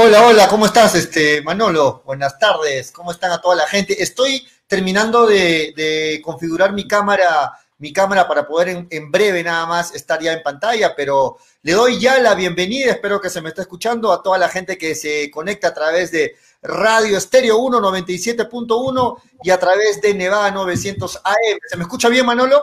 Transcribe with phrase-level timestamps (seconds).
[0.00, 2.04] Hola, hola, ¿cómo estás, este Manolo?
[2.06, 4.00] Buenas tardes, ¿cómo están a toda la gente?
[4.00, 10.20] Estoy terminando de, configurar mi cámara, mi cámara para poder en, breve nada más estar
[10.20, 14.12] ya en pantalla, pero le doy ya la bienvenida, espero que se me esté escuchando
[14.12, 19.58] a toda la gente que se conecta a través de Radio Estéreo 197.1 y a
[19.58, 21.58] través de Nevada 900 AM.
[21.68, 22.62] ¿Se me escucha bien, Manolo?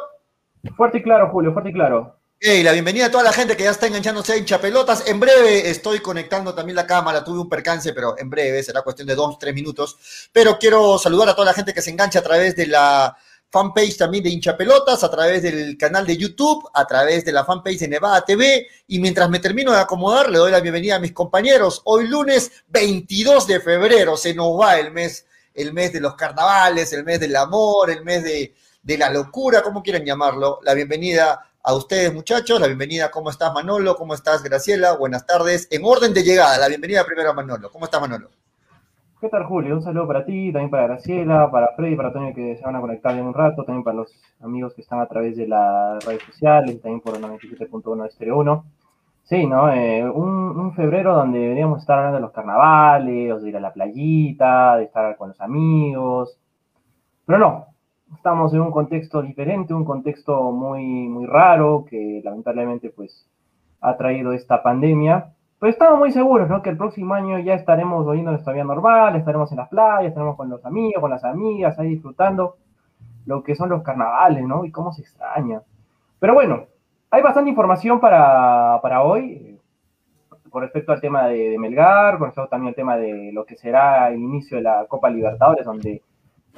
[0.77, 2.15] Fuerte y claro, Julio, fuerte y claro.
[2.47, 5.07] Hey, la bienvenida a toda la gente que ya está enganchándose a hinchapelotas.
[5.07, 7.23] En breve estoy conectando también la cámara.
[7.23, 10.29] Tuve un percance, pero en breve será cuestión de dos, tres minutos.
[10.31, 13.17] Pero quiero saludar a toda la gente que se engancha a través de la
[13.49, 17.79] fanpage también de hinchapelotas, a través del canal de YouTube, a través de la fanpage
[17.79, 18.67] de Nevada TV.
[18.89, 21.81] Y mientras me termino de acomodar, le doy la bienvenida a mis compañeros.
[21.85, 26.93] Hoy lunes 22 de febrero se nos va el mes, el mes de los carnavales,
[26.93, 30.59] el mes del amor, el mes de, de la locura, como quieran llamarlo.
[30.61, 32.59] La bienvenida a ustedes, muchachos.
[32.59, 33.95] La bienvenida, ¿cómo estás, Manolo?
[33.95, 34.95] ¿Cómo estás, Graciela?
[34.97, 35.67] Buenas tardes.
[35.71, 37.71] En orden de llegada, la bienvenida primero a Manolo.
[37.71, 38.29] ¿Cómo estás, Manolo?
[39.19, 39.73] ¿Qué tal, Julio?
[39.73, 42.81] Un saludo para ti, también para Graciela, para Freddy, para Tony que se van a
[42.81, 46.21] conectar en un rato, también para los amigos que están a través de las redes
[46.23, 48.65] sociales, también por el 97.1 de Estéreo 1.
[49.23, 49.73] Sí, ¿no?
[49.73, 53.73] Eh, un, un, febrero donde deberíamos estar hablando de los carnavales, de ir a la
[53.73, 56.37] playita, de estar con los amigos.
[57.25, 57.74] Pero no,
[58.15, 63.27] estamos en un contexto diferente, un contexto muy, muy raro que lamentablemente pues
[63.81, 65.33] ha traído esta pandemia.
[65.59, 66.61] Pero estamos muy seguros, ¿no?
[66.61, 70.09] Que el próximo año ya estaremos volviendo a nuestra vida normal, estaremos en las playas,
[70.09, 72.57] estaremos con los amigos, con las amigas, ahí disfrutando
[73.25, 74.65] lo que son los carnavales, ¿no?
[74.65, 75.61] Y cómo se extraña.
[76.19, 76.65] Pero bueno,
[77.09, 79.59] hay bastante información para, para hoy eh,
[80.49, 83.55] con respecto al tema de, de Melgar, con respecto también al tema de lo que
[83.55, 86.01] será el inicio de la Copa Libertadores, donde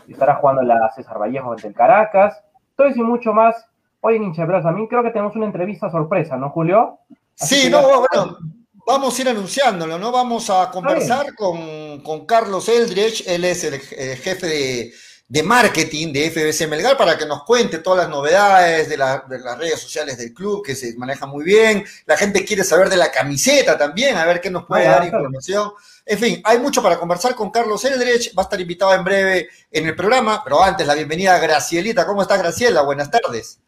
[0.07, 2.43] estará jugando la César Vallejo ante el Caracas.
[2.75, 3.55] Todo eso y mucho más
[4.01, 6.99] hoy en Hincha También creo que tenemos una entrevista sorpresa, ¿no, Julio?
[7.35, 8.37] sí, no, bueno,
[8.85, 10.11] vamos a ir anunciándolo, ¿no?
[10.11, 14.93] Vamos a conversar con, Carlos Eldridge, él es el, jefe de,
[15.27, 19.57] de, marketing de FBC Melgar para que nos cuente todas las novedades de, de, las
[19.57, 21.83] redes sociales del club, que se maneja muy bien.
[22.05, 25.71] La gente quiere saber de la camiseta también, a ver qué nos puede dar información.
[26.09, 29.49] En fin, hay mucho para conversar con Carlos Eldrich, va a estar invitado en breve
[29.69, 32.05] en el programa, pero antes la bienvenida a Gracielita.
[32.05, 32.81] ¿Cómo estás, Graciela?
[32.81, 33.59] Buenas tardes.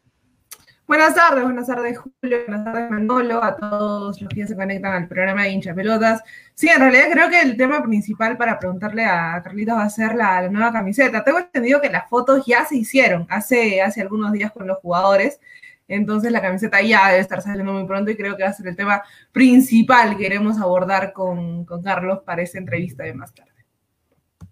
[0.87, 5.07] Buenas tardes, buenas tardes, Julio, buenas tardes, Manolo, a todos los que se conectan al
[5.09, 6.23] programa de hincha pelotas.
[6.55, 10.15] Sí, en realidad creo que el tema principal para preguntarle a Carlitos va a ser
[10.15, 11.25] la, nueva camiseta.
[11.25, 15.41] Tengo entendido que las fotos ya se hicieron hace, hace algunos días con los jugadores.
[15.89, 18.67] Entonces la camiseta ya debe estar saliendo muy pronto y creo que va a ser
[18.67, 19.01] el tema
[19.31, 23.49] principal que queremos abordar con, Carlos para esa entrevista de más tarde.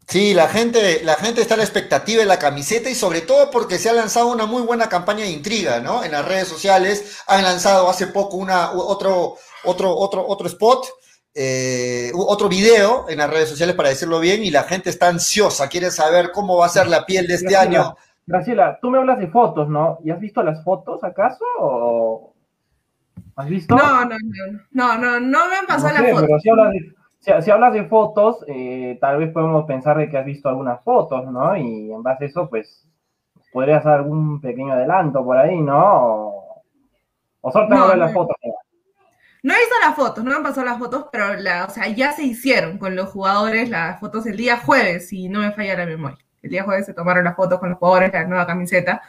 [0.07, 3.51] Sí, la gente, la gente está a la expectativa de la camiseta y sobre todo
[3.51, 6.03] porque se ha lanzado una muy buena campaña de intriga, ¿no?
[6.03, 9.35] En las redes sociales han lanzado hace poco una, otro,
[9.65, 10.87] otro, otro, otro spot,
[11.35, 15.67] eh, otro video en las redes sociales para decirlo bien y la gente está ansiosa,
[15.67, 17.95] quiere saber cómo va a ser la piel de este año
[18.27, 19.99] Graciela, tú me hablas de fotos, ¿no?
[20.03, 21.45] ¿Y has visto las fotos acaso?
[21.59, 22.33] O...
[23.37, 23.73] ¿Has visto?
[23.73, 24.17] No, no,
[24.71, 26.27] no, no, no, no me han pasado las fotos.
[26.27, 26.39] Pero
[27.41, 31.25] si hablas de, fotos, eh, tal vez podemos pensar de que has visto algunas fotos,
[31.31, 31.55] ¿no?
[31.55, 32.85] Y en base a eso, pues,
[33.53, 35.79] podrías dar algún pequeño adelanto por ahí, ¿no?
[35.79, 36.63] O,
[37.39, 38.35] o solo no, las fotos.
[39.41, 41.87] No he visto las fotos, no me han pasado las fotos, pero la, o sea,
[41.87, 45.77] ya se hicieron con los jugadores las fotos el día jueves, si no me falla
[45.77, 46.26] la memoria.
[46.47, 49.01] El día jueves se tomaron las fotos con los jugadores, la nueva camiseta,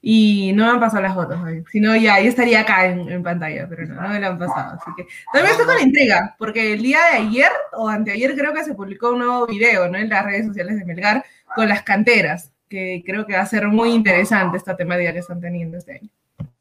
[0.00, 1.36] y no me han pasado las fotos,
[1.72, 4.78] si no ya, estaría acá en, pantalla, pero no, no me la han pasado.
[4.80, 8.54] Así que también estoy con la intriga, porque el día de ayer o anteayer creo
[8.54, 9.98] que se publicó un nuevo video ¿no?
[9.98, 11.24] en las redes sociales de Melgar
[11.56, 15.40] con las canteras, que creo que va a ser muy interesante esta temática que están
[15.40, 16.08] teniendo este año.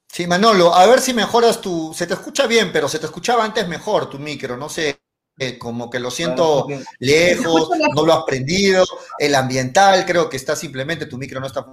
[0.08, 1.94] Sí, Manolo, a ver si mejoras tu.
[1.94, 4.98] Se te escucha bien, pero se te escuchaba antes mejor tu micro, no sé.
[5.38, 6.66] Eh, como que lo siento
[7.00, 8.86] lejos, no lo has prendido,
[9.20, 11.66] el ambiental, creo que está simplemente, tu micro no está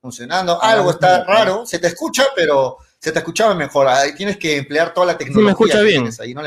[0.00, 4.38] funcionando, ah, algo está raro, se te escucha, pero se te escuchaba mejor, ahí tienes
[4.38, 5.42] que emplear toda la tecnología.
[5.42, 6.10] Sí, me escucha bien.
[6.20, 6.42] Ahí, no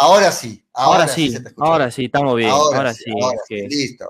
[0.00, 3.10] Ahora sí, ahora, sí, ahora sí, estamos bien, ahora, sí.
[3.68, 4.08] Listo.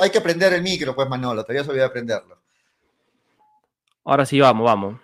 [0.00, 2.38] hay que prender el micro, pues Manolo, te habías olvidado de prenderlo.
[4.04, 5.00] Ahora sí, vamos, vamos.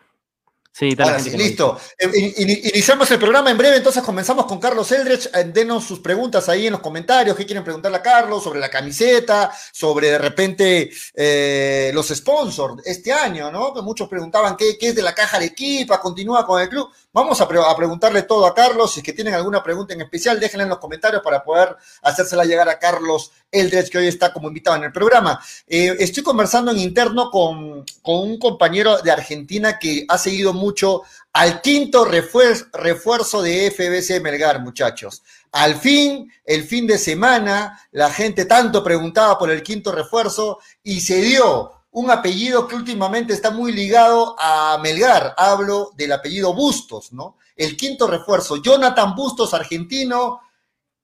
[0.79, 0.95] Sí,
[1.37, 1.77] listo.
[1.99, 5.29] Eh, iniciamos el programa en breve, entonces comenzamos con Carlos Eldredge.
[5.35, 7.37] Eh, denos sus preguntas ahí en los comentarios.
[7.37, 9.51] ¿Qué quieren preguntarle a Carlos sobre la camiseta?
[9.73, 13.75] Sobre de repente eh, los sponsors este año, ¿no?
[13.75, 16.89] Que muchos preguntaban qué, qué, es de la caja de equipa, continúa con el club.
[17.11, 18.93] Vamos a, preguntarle todo a Carlos.
[18.93, 22.45] Si es que tienen alguna pregunta en especial, déjenla en los comentarios para poder hacérsela
[22.45, 25.43] llegar a Carlos Eldredge, que hoy está como invitado en el programa.
[25.67, 31.03] Eh, estoy conversando en interno con, un compañero de Argentina que ha seguido mucho
[31.33, 35.23] al quinto refuerzo de FBC Melgar, muchachos.
[35.53, 41.01] Al fin, el fin de semana, la gente tanto preguntaba por el quinto refuerzo y
[41.01, 45.35] se dio un apellido que últimamente está muy ligado a Melgar.
[45.37, 47.39] Hablo del apellido Bustos, ¿no?
[47.57, 50.41] El quinto refuerzo, Jonathan Bustos, argentino.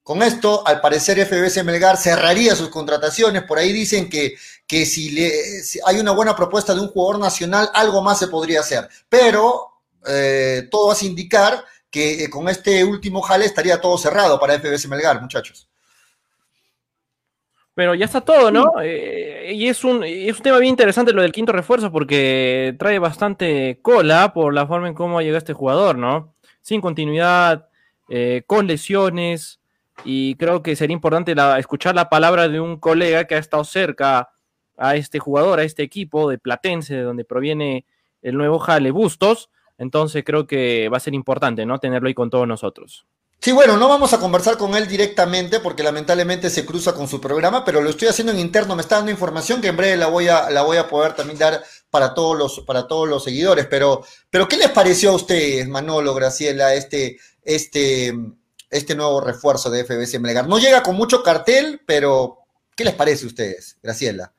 [0.02, 3.42] Con esto, al parecer, FBS Melgar cerraría sus contrataciones.
[3.44, 4.34] Por ahí dicen que,
[4.66, 5.32] que si, le,
[5.86, 8.88] hay una buena propuesta de un jugador nacional, algo más se podría hacer.
[9.08, 14.58] Pero eh, todo hace indicar que eh, con este último jale estaría todo cerrado para
[14.58, 15.68] FBS Melgar, muchachos.
[17.74, 18.72] Pero ya está todo, ¿no?
[18.82, 22.98] Eh, y es un, es un tema bien interesante lo del quinto refuerzo porque trae
[23.00, 26.34] bastante cola por la forma en cómo llega este jugador, ¿no?
[26.60, 27.68] Sin continuidad,
[28.08, 29.60] eh, con lesiones,
[30.02, 34.30] y creo que sería importante escuchar la palabra de un colega que ha estado cerca
[34.76, 37.86] a este jugador, a este equipo de Platense, de donde proviene
[38.22, 39.50] el nuevo Jale Bustos.
[39.78, 41.78] Entonces creo que va a ser importante, ¿no?
[41.78, 43.06] Tenerlo ahí con todos nosotros.
[43.44, 47.20] Sí, bueno, no vamos a conversar con él directamente porque lamentablemente se cruza con su
[47.20, 50.06] programa, pero lo estoy haciendo en interno, me está dando información que en breve la
[50.06, 53.66] voy a, la voy a poder también dar para todos los, para todos los seguidores.
[53.66, 58.14] Pero, pero ¿qué les pareció a ustedes, Manolo, Graciela, este, este,
[58.70, 60.48] este nuevo refuerzo de FBC Melgar?
[60.48, 62.38] No llega con mucho cartel, pero
[62.74, 64.32] ¿qué les parece a ustedes, Graciela?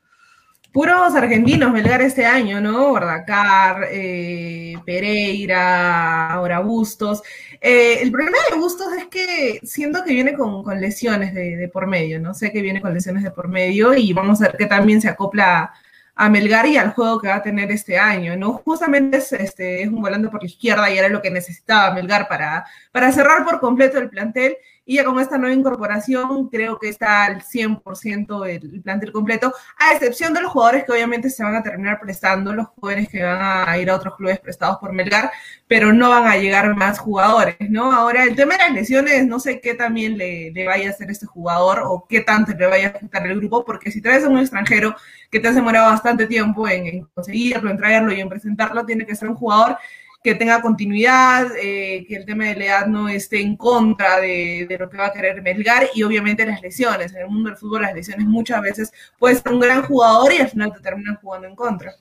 [0.76, 2.90] Puros argentinos Melgar este año, ¿no?
[2.90, 7.24] Bordacar, eh, Pereira, ahora Bustos.
[7.62, 12.20] Eh, el problema de Bustos es que siento que viene con, lesiones de, por medio,
[12.20, 12.34] ¿no?
[12.34, 15.08] Sé que viene con lesiones de por medio y vamos a ver que también se
[15.08, 15.72] acopla
[16.14, 18.52] a Melgar y al juego que va a tener este año, ¿no?
[18.56, 22.28] Justamente es, este, es un volante por la izquierda y era lo que necesitaba Melgar
[22.28, 27.26] para cerrar por completo el plantel y ya con esta nueva incorporación creo que está
[27.26, 31.64] al 100% el plantel completo, a excepción de los jugadores que obviamente se van a
[31.64, 35.32] terminar prestando, los jóvenes que van a ir a otros clubes prestados por Melgar,
[35.68, 37.92] pero no van a llegar más jugadores, ¿no?
[37.92, 41.26] Ahora, el tema de las lesiones, no sé qué también le, vaya a hacer este
[41.26, 44.38] jugador o qué tanto le vaya a afectar el grupo, porque si traes a un
[44.38, 44.96] extranjero
[45.32, 49.16] que te has demorado bastante tiempo en conseguirlo, en traerlo y en presentarlo, tiene que
[49.16, 49.78] ser un jugador
[50.26, 54.66] que tenga continuidad, eh, que el tema de la edad no esté en contra de,
[54.80, 57.14] lo que va a querer Melgar y obviamente las lesiones.
[57.14, 60.38] En el mundo del fútbol las lesiones muchas veces puedes ser un gran jugador y
[60.38, 61.94] al final te terminan jugando en contra.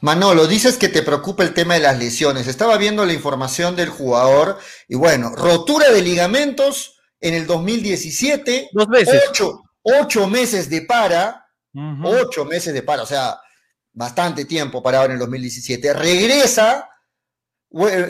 [0.00, 2.48] Manolo, dices que te preocupa el tema de las lesiones.
[2.48, 8.70] Estaba viendo la información del jugador y bueno, rotura de ligamentos en el 2017.
[8.72, 9.22] Dos veces.
[9.82, 11.46] Ocho, meses de para.
[12.02, 13.04] Ocho meses de para.
[13.04, 13.38] O sea,
[13.92, 16.88] bastante tiempo parado en el 2017, regresa,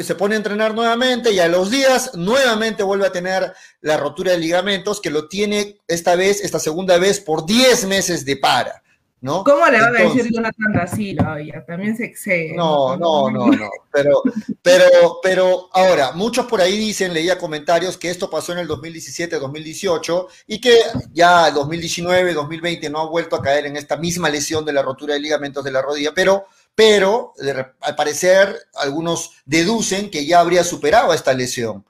[0.03, 4.33] se pone a entrenar nuevamente y a los días nuevamente vuelve a tener la rotura
[4.33, 8.83] de ligamentos que lo tiene esta vez, esta segunda vez por 10 meses de para.
[9.21, 9.45] ¿No?
[9.45, 11.37] ¿Cómo le van a decir Jonathan da Silva?
[11.67, 12.55] También se excede.
[12.55, 13.71] No, no, no, no.
[13.93, 14.23] Pero,
[14.63, 19.39] pero, pero ahora, muchos por ahí dicen, leía comentarios, que esto pasó en el 2017,
[19.39, 20.79] 2018 y que
[21.13, 24.83] ya el 2019, 2020 no ha vuelto a caer en esta misma lesión de la
[24.83, 27.35] rotura de ligamentos de la rodilla, pero, pero
[27.81, 31.85] al parecer algunos deducen que ya habría superado esta lesión.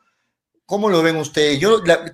[0.71, 1.61] ¿Cómo lo ven ustedes?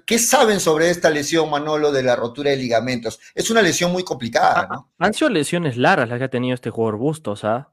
[0.06, 3.20] ¿Qué saben sobre esta lesión, Manolo, de la rotura de ligamentos?
[3.34, 4.88] Es una lesión muy complicada, ¿no?
[4.98, 7.68] Han sido lesiones largas las que ha tenido este jugador Bustos, ¿ah?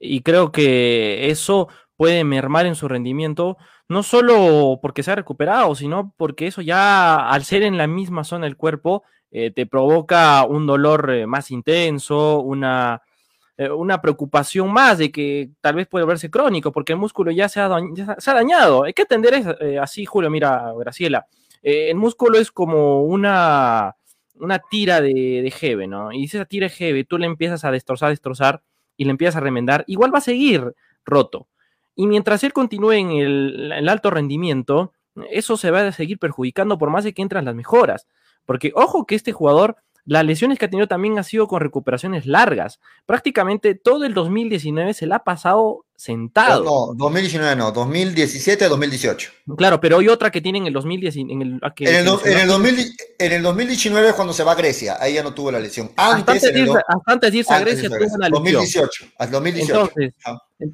[0.00, 5.76] Y creo que eso puede mermar en su rendimiento, no solo porque se ha recuperado,
[5.76, 10.42] sino porque eso ya, al ser en la misma zona del cuerpo, eh, te provoca
[10.42, 13.02] un dolor eh, más intenso, una
[13.60, 17.48] eh, una preocupación más de que tal vez puede verse crónico, porque el músculo ya
[17.48, 18.84] se ha, dañado.
[18.84, 21.26] Hay que atender eh, así, Julio, mira, Graciela.
[21.60, 23.96] Eh, el músculo es como una,
[24.36, 26.12] una tira de, de ¿no?
[26.12, 28.62] Y si esa tira de jeve tú le empiezas a destrozar, destrozar
[28.96, 31.48] y le empiezas a remendar, igual va a seguir roto.
[31.96, 34.92] Y mientras él continúe en el, el alto rendimiento,
[35.32, 38.06] eso se va a seguir perjudicando por más de que entran las mejoras.
[38.46, 42.24] Porque ojo que este jugador las lesiones que ha tenido también ha sido con recuperaciones
[42.24, 42.80] largas.
[43.04, 46.64] Prácticamente todo el 2019 se la ha pasado sentado.
[46.64, 49.30] No, 2019 no, 2017, 2018.
[49.58, 51.30] Claro, pero hay otra que tiene en el 2019.
[51.30, 51.94] En el, en,
[52.64, 55.90] el, en, el 2019 cuando se va a Grecia, ahí ya no tuvo la lesión.
[55.98, 58.44] Antes, de, irse, antes de irse a Grecia tuvo una lesión.
[58.44, 59.90] 2018, 2018.
[59.94, 60.14] Entonces,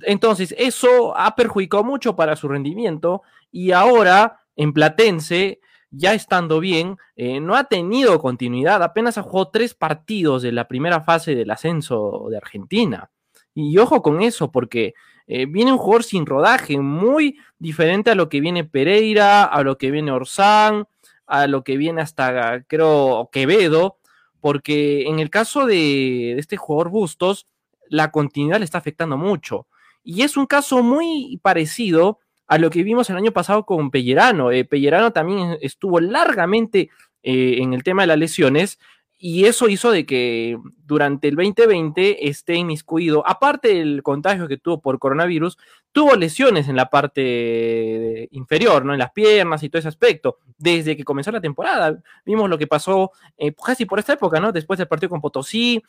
[0.07, 5.59] entonces, eso ha perjudicado mucho para su rendimiento y ahora en Platense
[5.97, 10.69] ya estando bien, eh, no ha tenido continuidad, apenas ha jugado tres partidos de la
[10.69, 13.11] primera fase del ascenso de Argentina.
[13.55, 14.95] Y ojo con eso, porque
[15.27, 19.79] eh, viene un jugador sin rodaje, muy diferente a lo que viene Pereira, a lo
[19.79, 20.87] que viene Orsán,
[21.27, 23.99] a lo que viene hasta, creo, Quevedo,
[24.41, 27.47] porque en el caso de, de este jugador Bustos,
[27.89, 29.67] la continuidad le está afectando mucho.
[30.03, 34.51] Y es un caso muy parecido a lo que vimos el año pasado con Pellerano.
[34.51, 36.91] Eh, Pellerano también estuvo largamente
[37.23, 38.79] eh, en el tema de las lesiones
[39.27, 44.83] y eso hizo de que durante el 2020 esté inmiscuido, aparte del contagio que tuvo
[44.83, 45.57] por coronavirus,
[45.93, 48.93] tuvo lesiones en la parte inferior, ¿no?
[48.93, 51.99] En las piernas y todo ese aspecto, desde que comenzó la temporada.
[52.27, 54.53] Vimos lo que pasó eh, casi por esta época, ¿no?
[54.53, 55.83] Después del partido con Potosí,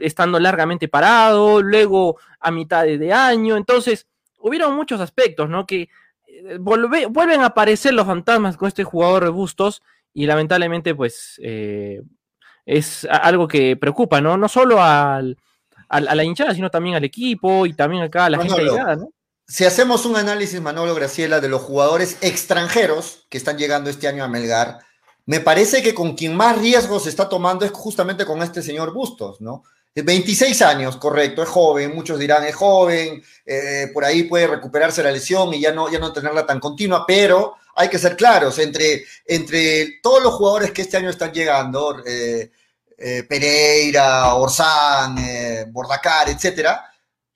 [0.00, 3.56] estando largamente parado, luego a mitad de año.
[3.56, 4.06] Entonces,
[4.46, 5.66] hubieron muchos aspectos, ¿no?
[5.66, 5.88] Que
[6.26, 12.02] eh, vuelven a aparecer los fantasmas con este jugador de Bustos y lamentablemente pues eh,
[12.64, 14.36] es algo que preocupa, ¿no?
[14.36, 15.36] No solo al,
[15.88, 19.10] a la hinchada, sino también al equipo y también acá a la gente llegada, ¿no?
[19.48, 24.24] Si hacemos un análisis, Manolo Graciela, de los jugadores extranjeros que están llegando este año
[24.24, 24.80] a Melgar,
[25.24, 28.92] me parece que con quien más riesgos se está tomando es justamente con este señor
[28.92, 29.62] Bustos, ¿no?
[30.04, 35.10] 26 años, correcto, es joven, muchos dirán es joven, eh, por ahí puede recuperarse la
[35.10, 39.04] lesión y ya no, ya no tenerla tan continua, pero hay que ser claros, entre,
[39.24, 42.50] entre todos los jugadores que este año están llegando, eh,
[42.98, 45.16] eh, Pereira, Orsán,
[45.72, 46.84] Bordacar, etcétera,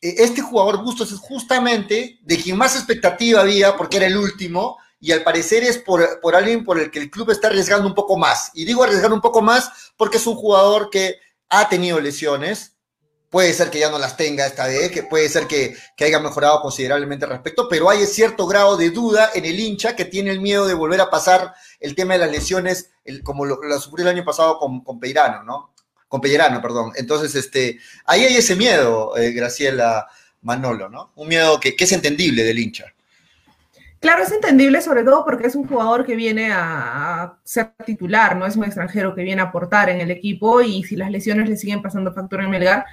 [0.00, 5.12] este jugador Bustos es justamente de quien más expectativa había porque era el último y
[5.12, 8.19] al parecer es por, por alguien por el que el club está arriesgando un poco
[8.19, 8.50] más.
[8.55, 11.19] Y digo arriesgar un poco más porque es un jugador que
[11.50, 12.76] ha tenido lesiones,
[13.30, 16.61] Puede ser que ya no las tenga esta vez, que puede ser que, haya mejorado
[16.61, 20.40] considerablemente al respecto, pero hay cierto grado de duda en el hincha que tiene el
[20.40, 22.90] miedo de volver a pasar el tema de las lesiones,
[23.23, 25.73] como lo, sufrió el año pasado con, con Peirano, ¿no?
[26.09, 26.90] Con Pellerano, perdón.
[26.97, 30.09] Entonces, este, ahí hay ese miedo, eh, Graciela
[30.42, 31.12] Manolo, ¿no?
[31.14, 32.87] Un miedo que, que es entendible del hincha.
[34.00, 38.47] Claro, es entendible sobre todo porque es un jugador que viene a ser titular, no
[38.47, 41.57] es un extranjero que viene a aportar en el equipo y si las lesiones le
[41.59, 42.87] siguen pasando factura en Melgar,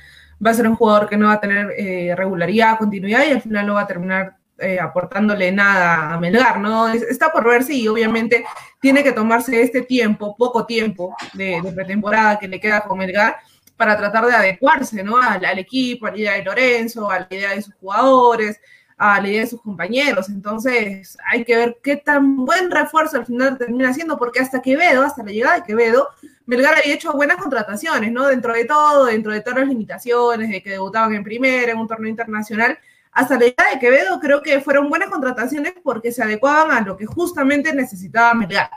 [0.45, 3.41] va a ser un jugador que no va a tener eh, regularidad, continuidad y al
[3.41, 6.89] final no va a terminar eh, aportándole nada a Melgar, ¿no?
[6.89, 8.43] está por verse y obviamente
[8.81, 13.37] tiene que tomarse este tiempo, poco tiempo de, pretemporada que le queda con Melgar
[13.77, 15.17] para tratar de adecuarse, ¿no?
[15.17, 18.59] Al, al, equipo, a la idea de Lorenzo, a la idea de sus jugadores,
[18.97, 20.29] a la idea de sus compañeros.
[20.29, 25.03] Entonces hay que ver qué tan buen refuerzo al final termina siendo, porque hasta Quevedo,
[25.03, 26.09] hasta la llegada de Quevedo,
[26.45, 28.27] Melgar había hecho buenas contrataciones, ¿no?
[28.27, 31.87] Dentro de todo, dentro de todas las limitaciones, de que debutaban en primera, en un
[31.87, 32.77] torneo internacional,
[33.11, 36.97] hasta la llegada de Quevedo creo que fueron buenas contrataciones porque se adecuaban a lo
[36.97, 38.69] que justamente necesitaba Melgar.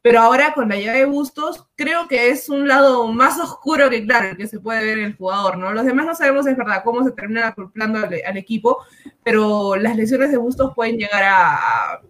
[0.00, 4.06] Pero ahora con la llegada de Bustos, creo que es un lado más oscuro que
[4.06, 5.72] claro, que se puede ver en el jugador, ¿no?
[5.72, 8.78] Los demás no sabemos, es verdad, cómo se termina acoplando al, equipo,
[9.24, 12.00] pero las lesiones de Bustos pueden llegar a,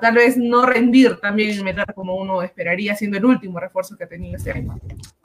[0.00, 4.04] tal vez no rendir también en metal como uno esperaría, siendo el último refuerzo que
[4.04, 4.78] ha tenido este año.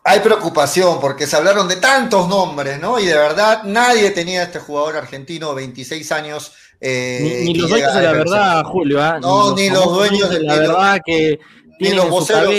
[0.03, 2.99] Hay preocupación porque se hablaron de tantos nombres, ¿no?
[2.99, 6.53] Y de verdad nadie tenía este jugador argentino, 26 años.
[6.79, 9.01] Eh, ni, los dueños de la verdad, Julio.
[9.01, 9.19] ¿ah?
[9.19, 11.39] No, ni los, dueños de la verdad que
[11.79, 12.49] ni los voceros,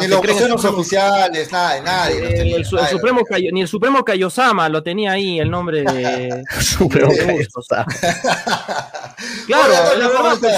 [0.00, 2.16] ni los voceros oficiales, nada, nadie.
[2.22, 3.22] Eh, el, Supremo
[3.52, 6.42] ni el Supremo Kayosama lo tenía ahí el nombre de.
[6.60, 7.12] Supremo
[9.46, 10.02] claro, el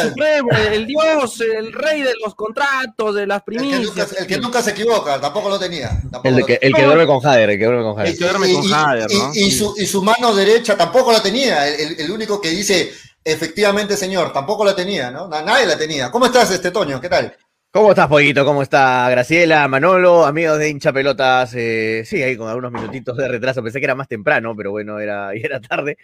[0.08, 4.12] Supremo, el Dios, el rey de los contratos, de las primicias.
[4.18, 6.00] El que nunca, se equivoca, tampoco lo tenía.
[6.22, 8.10] el, que, el que duerme con Jader, el que duerme con Jader.
[8.10, 9.30] El que duerme con Jader, ¿no?
[9.34, 11.68] Y, su, y su mano derecha tampoco la tenía.
[11.68, 12.92] El, el único que dice,
[13.24, 15.28] efectivamente, señor, tampoco la tenía, ¿no?
[15.28, 16.10] Nadie la tenía.
[16.10, 17.00] ¿Cómo estás, este Toño?
[17.00, 17.36] ¿Qué tal?
[17.74, 18.44] ¿Cómo estás, Pollito?
[18.44, 21.54] ¿Cómo está Graciela, Manolo, amigos de hincha pelotas?
[21.56, 23.64] Eh, sí, ahí con algunos minutitos de retraso.
[23.64, 25.98] Pensé que era más temprano, pero bueno, era, era tarde.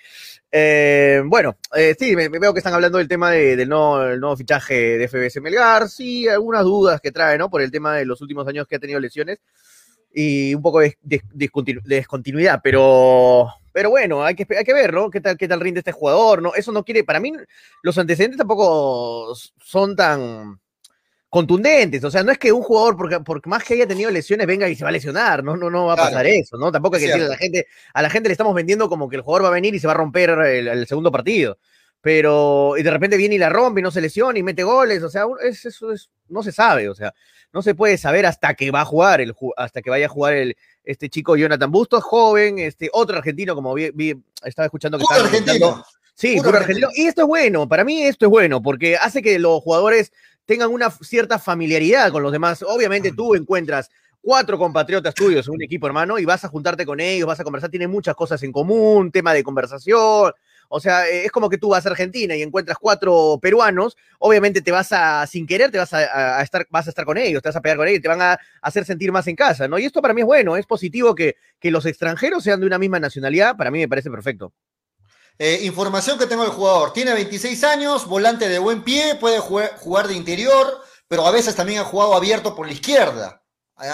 [0.50, 5.40] Eh, bueno, eh, sí, veo que están hablando del tema del, nuevo, fichaje de FBS
[5.40, 5.88] Melgar.
[5.88, 7.48] Sí, algunas dudas que trae, ¿no?
[7.48, 9.38] Por el tema de los últimos años que ha tenido lesiones
[10.12, 15.08] y un poco de, descontinuidad, pero, pero bueno, hay que, hay que ver, ¿no?
[15.08, 16.42] ¿Qué tal, ¿Qué tal rinde este jugador?
[16.42, 16.52] ¿no?
[16.52, 17.32] Eso no quiere, para mí,
[17.84, 20.58] los antecedentes tampoco son tan
[21.30, 22.02] contundentes.
[22.02, 24.68] O sea, no es que un jugador, porque, porque más que haya tenido lesiones, venga
[24.68, 25.42] y se va a lesionar.
[25.42, 26.70] No, no, no va a pasar eso, ¿no?
[26.70, 29.16] Tampoco hay que decirle a la gente, a la gente le estamos vendiendo como que
[29.16, 31.58] el jugador va a venir y se va a romper el, segundo partido.
[32.02, 35.02] Pero, y de repente viene y la rompe y no se lesiona y mete goles.
[35.02, 36.88] O sea, eso es, no se sabe.
[36.88, 37.14] O sea,
[37.52, 40.34] no se puede saber hasta que va a jugar, el, hasta que vaya a jugar
[40.34, 45.24] el, este chico Jonathan Bustos, joven, este otro argentino, como vi, estaba escuchando que estaba
[45.24, 45.84] argentino.
[46.20, 46.88] Sí, puro argentino.
[46.94, 50.12] Y esto es bueno, para mí esto es bueno, porque hace que los jugadores
[50.44, 52.62] tengan una cierta familiaridad con los demás.
[52.62, 53.88] Obviamente tú encuentras
[54.20, 57.44] cuatro compatriotas tuyos en un equipo, hermano, y vas a juntarte con ellos, vas a
[57.44, 60.30] conversar, tienen muchas cosas en común, tema de conversación.
[60.68, 64.60] O sea, eh, es como que tú vas a Argentina y encuentras cuatro peruanos, obviamente
[64.60, 67.48] te vas a, sin querer, te vas a, estar, vas a estar con ellos, te
[67.48, 69.78] vas a pegar con ellos, te van a hacer sentir más en casa, ¿no?
[69.78, 72.78] Y esto para mí es bueno, es positivo que, que los extranjeros sean de una
[72.78, 74.52] misma nacionalidad, para mí me parece perfecto.
[75.42, 76.92] Eh, información que tengo del jugador.
[76.92, 81.56] Tiene 26 años, volante de buen pie, puede jugar, jugar de interior, pero a veces
[81.56, 83.42] también ha jugado abierto por la izquierda.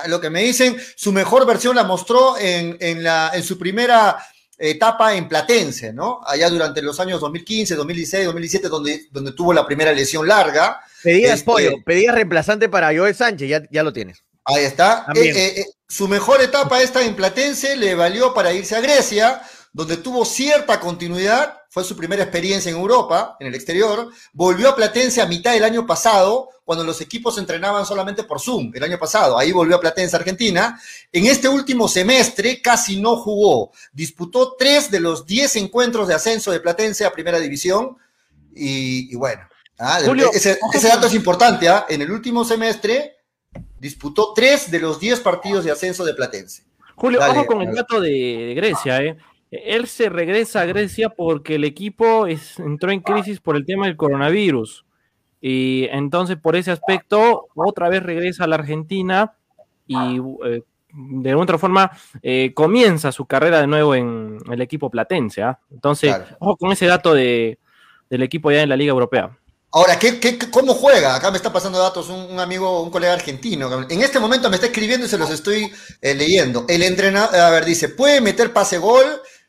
[0.08, 4.18] Lo que me dicen, su mejor versión la mostró en, en la, en su primera
[4.58, 6.20] etapa en Platense, ¿no?
[6.26, 10.80] Allá durante los años 2015, 2016, 2017, donde, donde tuvo la primera lesión larga.
[11.00, 14.24] Pedías Este, pollo, pedías reemplazante para Joel Sánchez, ya, ya lo tienes.
[14.44, 15.06] Ahí está.
[15.14, 19.42] Eh, eh, eh, su mejor etapa esta en Platense le valió para irse a Grecia,
[19.76, 24.74] donde tuvo cierta continuidad, fue su primera experiencia en Europa, en el exterior, volvió a
[24.74, 28.98] Platense a mitad del año pasado, cuando los equipos entrenaban solamente por Zoom, el año
[28.98, 30.80] pasado, ahí volvió a Platense, Argentina.
[31.12, 36.50] En este último semestre casi no jugó, disputó tres de los diez encuentros de ascenso
[36.52, 37.98] de Platense a Primera División,
[38.54, 39.42] y, y bueno,
[39.78, 41.84] ah, Julio, ese, ese dato es importante, ¿ah?
[41.86, 43.18] en el último semestre
[43.78, 46.62] disputó tres de los diez partidos de ascenso de Platense.
[46.94, 49.18] Julio, Dale, ojo con el dato de, de Grecia, ¿eh?
[49.64, 53.86] Él se regresa a Grecia porque el equipo es- entró en crisis por el tema
[53.86, 54.84] del coronavirus.
[55.40, 59.34] Y entonces, por ese aspecto, otra vez regresa a la Argentina
[59.86, 61.90] y eh, de otra forma
[62.22, 65.42] eh, comienza su carrera de nuevo en el equipo platense.
[65.42, 65.58] ¿ah?
[65.70, 66.36] Entonces, Claro.
[66.40, 67.58] ojo con ese dato de,
[68.10, 69.36] del equipo ya en la Liga Europea.
[69.72, 71.14] Ahora, ¿qué, qué, qué- cómo juega?
[71.16, 73.68] Acá me está pasando datos un, un amigo, un colega argentino.
[73.90, 76.64] En este momento me está escribiendo y se los estoy eh, leyendo.
[76.66, 79.04] El entrenador, a ver, dice, puede meter pase gol,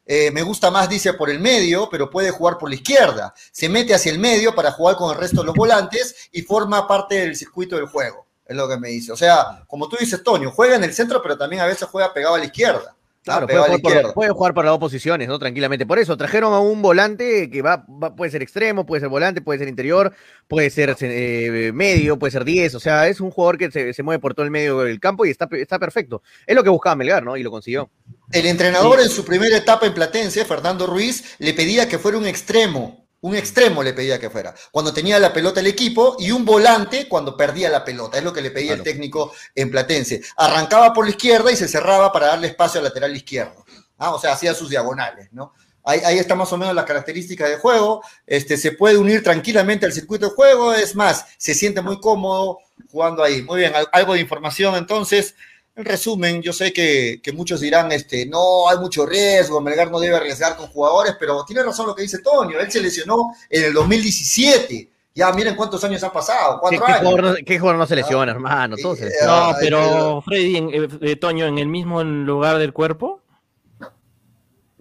[0.09, 3.33] eh, me gusta más, dice, por el medio, pero puede jugar por la izquierda.
[3.51, 6.87] Se mete hacia el medio para jugar con el resto de los volantes y forma
[6.87, 8.25] parte del circuito del juego.
[8.45, 9.11] Es lo que me dice.
[9.11, 12.13] O sea, como tú dices, Toño, juega en el centro, pero también a veces juega
[12.13, 12.96] pegado a la izquierda.
[13.33, 14.13] Claro, puede jugar, por, izquierda.
[14.13, 15.39] puede jugar por las dos posiciones, ¿no?
[15.39, 15.85] Tranquilamente.
[15.85, 19.41] Por eso, trajeron a un volante que va, va- puede ser extremo, puede ser volante,
[19.41, 20.13] puede ser interior,
[20.47, 22.75] puede ser eh, medio, puede ser 10.
[22.75, 25.25] O sea, es un jugador que se, se mueve por todo el medio del campo
[25.25, 26.21] y está, está perfecto.
[26.45, 27.37] Es lo que buscaba Melgar, ¿no?
[27.37, 27.89] Y lo consiguió.
[28.31, 32.25] El entrenador en su primera etapa en Platense, Fernando Ruiz, le pedía que fuera un
[32.27, 33.06] extremo.
[33.21, 34.53] Un extremo le pedía que fuera.
[34.71, 38.17] Cuando tenía la pelota el equipo y un volante cuando perdía la pelota.
[38.19, 40.21] Es lo que le pedía el técnico en Platense.
[40.37, 43.65] Arrancaba por la izquierda y se cerraba para darle espacio al lateral izquierdo.
[43.97, 45.53] Ah, o sea, hacía sus diagonales, ¿no?
[45.83, 48.03] Ahí, ahí está más o menos las características de juego.
[48.27, 50.73] Este, se puede unir tranquilamente al circuito de juego.
[50.73, 52.59] Es más, se siente muy cómodo
[52.91, 53.41] jugando ahí.
[53.41, 55.33] Muy bien, al- algo de información entonces.
[55.77, 59.99] En resumen, yo sé que, que muchos dirán, este, no, hay mucho riesgo, Melgar no
[59.99, 63.63] debe arriesgar con jugadores, pero tiene razón lo que dice Toño, él se lesionó en
[63.65, 64.89] el 2017.
[65.13, 67.09] Ya miren cuántos años han pasado, ¿Qué, cuatro qué años.
[67.11, 68.75] jugador no, qué jugador no se lesiona, hermano?
[68.81, 69.33] Todo se Eh, lesiona.
[69.47, 73.21] Ah, No, pero Freddy, en- eh, eh, Toño, en el mismo lugar del cuerpo,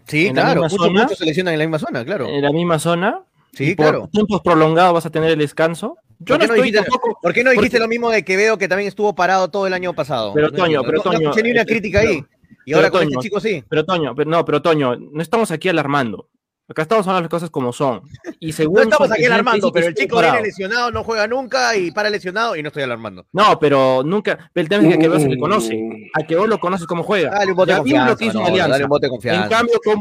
[0.07, 0.63] Sí, claro.
[0.63, 1.03] Muchos, zona.
[1.03, 2.27] muchos se lesionan en la misma zona, claro.
[2.29, 4.09] en la misma zona, Sí, y por claro.
[4.13, 5.99] tiempos prolongados vas a tener el descanso.
[6.19, 8.25] Yo ¿Por no no estoy dijiste- tampoco, ¿Por qué no dijiste porque- lo mismo de
[8.25, 10.33] Quevedo que también estuvo parado todo el año pasado?
[10.35, 12.25] Pero, No Toño, pero, No- no Toño, escuché ni una este, crítica ahí.
[12.65, 13.63] Y ahora con este chico sí.
[13.69, 16.29] Pero Toño, pero, no, pero Toño, no estamos aquí alarmando.
[16.69, 18.03] Acá estamos hablando de las cosas como son.
[18.41, 21.93] Y según No estamos aquí alarmando, pero el chico viene lesionado, no juega nunca y
[21.93, 23.25] para lesionado y no estoy alarmando.
[23.33, 24.51] No, pero nunca.
[24.53, 25.79] El tema es que a Quevedo se le conoce.
[26.13, 27.31] A Quevedo lo conoces cómo juega.
[27.31, 28.11] Dale un bote de confianza.
[28.11, 28.73] lo que hizo en Manolo, Alianza.
[28.73, 29.49] dale un bote de En confianza.
[29.49, 29.93] cambio, con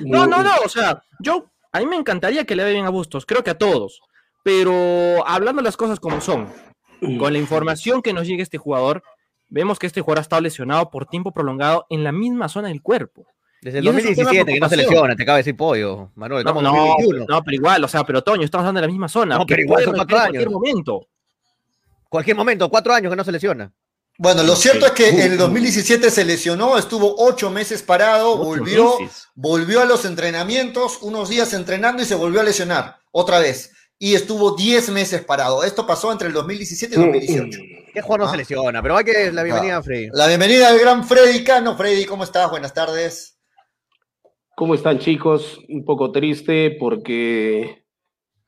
[0.00, 0.50] en- No, no, no.
[0.64, 1.44] O sea, yo.
[1.72, 3.26] A mí me encantaría que le bien a Bustos.
[3.26, 4.00] Creo que a todos.
[4.44, 6.52] Pero hablando las cosas como son,
[7.18, 9.02] con la información que nos llega este jugador,
[9.48, 12.82] vemos que este jugador ha estado lesionado por tiempo prolongado en la misma zona del
[12.82, 13.26] cuerpo.
[13.62, 15.36] Desde el Y ese es un tema de 2017 que no se lesiona, te acaba
[15.38, 16.10] de decir pollo.
[16.14, 17.26] Manuel, No, estamos en no, 2021.
[17.26, 19.38] no, pero igual, o sea, pero Toño, estamos hablando de la misma zona.
[19.38, 20.52] No, pero igual son cuatro en cualquier años.
[20.52, 21.08] momento.
[22.10, 23.72] Cualquier momento, cuatro años que no se lesiona.
[24.18, 28.44] Bueno, lo cierto es que en el 2017 se lesionó, estuvo ocho meses parado, Ocho
[28.44, 29.28] volvió, meses.
[29.34, 33.72] volvió a los entrenamientos, unos días entrenando y se volvió a lesionar otra vez.
[33.98, 35.64] Y estuvo 10 meses parado.
[35.64, 37.60] Esto pasó entre el 2017 y 2018.
[37.94, 38.30] ¿Qué jugador no Ah.
[38.32, 38.82] se lesiona?
[38.82, 40.08] Pero hay que la bienvenida a Freddy.
[40.12, 41.76] La bienvenida al gran Freddy Cano.
[41.76, 42.50] Freddy, ¿cómo estás?
[42.50, 43.38] Buenas tardes.
[44.56, 45.58] ¿Cómo están chicos?
[45.68, 47.84] Un poco triste porque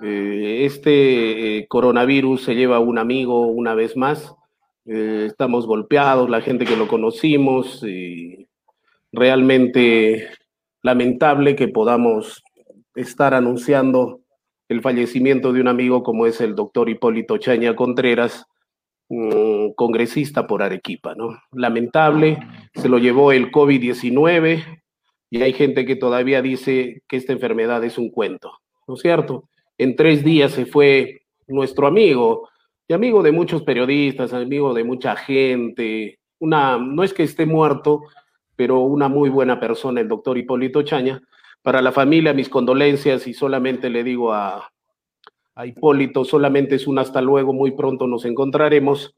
[0.02, 4.34] eh, este eh, coronavirus se lleva a un amigo una vez más.
[4.84, 7.82] Eh, estamos golpeados, la gente que lo conocimos.
[7.84, 8.48] y
[9.12, 10.28] realmente
[10.82, 12.42] lamentable que podamos
[12.94, 14.20] estar anunciando
[14.68, 18.46] el fallecimiento de un amigo como es el doctor Hipólito Chaña Contreras,
[19.08, 21.38] mm, congresista por Arequipa, ¿no?
[21.52, 22.38] Lamentable,
[22.74, 24.82] se lo llevó el COVID-19
[25.30, 28.52] y hay gente que todavía dice que esta enfermedad es un cuento,
[28.86, 29.48] ¿no es cierto?
[29.78, 32.48] En tres días se fue nuestro amigo,
[32.88, 38.02] y amigo de muchos periodistas, amigo de mucha gente, una, no es que esté muerto,
[38.54, 41.20] pero una muy buena persona, el doctor Hipólito Chaña.
[41.66, 44.70] Para la familia, mis condolencias y solamente le digo a,
[45.56, 49.16] a Hipólito, solamente es un hasta luego, muy pronto nos encontraremos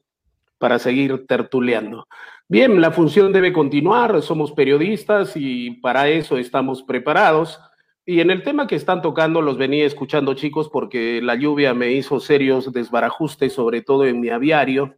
[0.57, 2.07] para seguir tertuleando.
[2.47, 7.59] Bien, la función debe continuar, somos periodistas y para eso estamos preparados.
[8.03, 11.91] Y en el tema que están tocando, los venía escuchando chicos porque la lluvia me
[11.91, 14.95] hizo serios desbarajustes, sobre todo en mi aviario.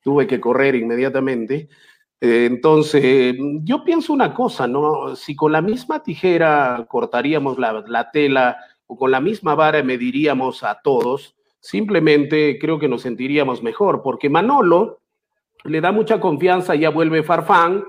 [0.00, 1.68] Tuve que correr inmediatamente.
[2.20, 5.14] Entonces, yo pienso una cosa, ¿no?
[5.16, 10.80] Si con la misma tijera cortaríamos la tela o con la misma vara mediríamos a
[10.82, 15.00] todos, simplemente creo que nos sentiríamos mejor, porque Manolo
[15.64, 17.84] le da mucha confianza, ya vuelve Farfán,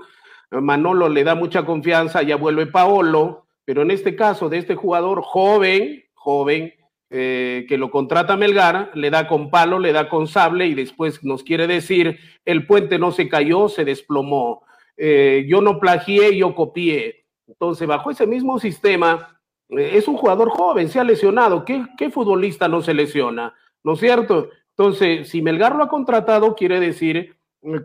[0.50, 5.22] Manolo le da mucha confianza, ya vuelve Paolo, pero en este caso de este jugador
[5.22, 6.74] joven, joven,
[7.10, 11.24] eh, que lo contrata Melgar, le da con palo, le da con sable y después
[11.24, 14.62] nos quiere decir, el puente no se cayó, se desplomó,
[14.96, 17.24] eh, yo no plagié, yo copié.
[17.46, 19.40] Entonces, bajo ese mismo sistema,
[19.70, 21.64] eh, es un jugador joven, se ha lesionado.
[21.64, 23.54] ¿Qué, ¿Qué futbolista no se lesiona?
[23.82, 24.50] ¿No es cierto?
[24.76, 27.36] Entonces, si Melgar lo ha contratado, quiere decir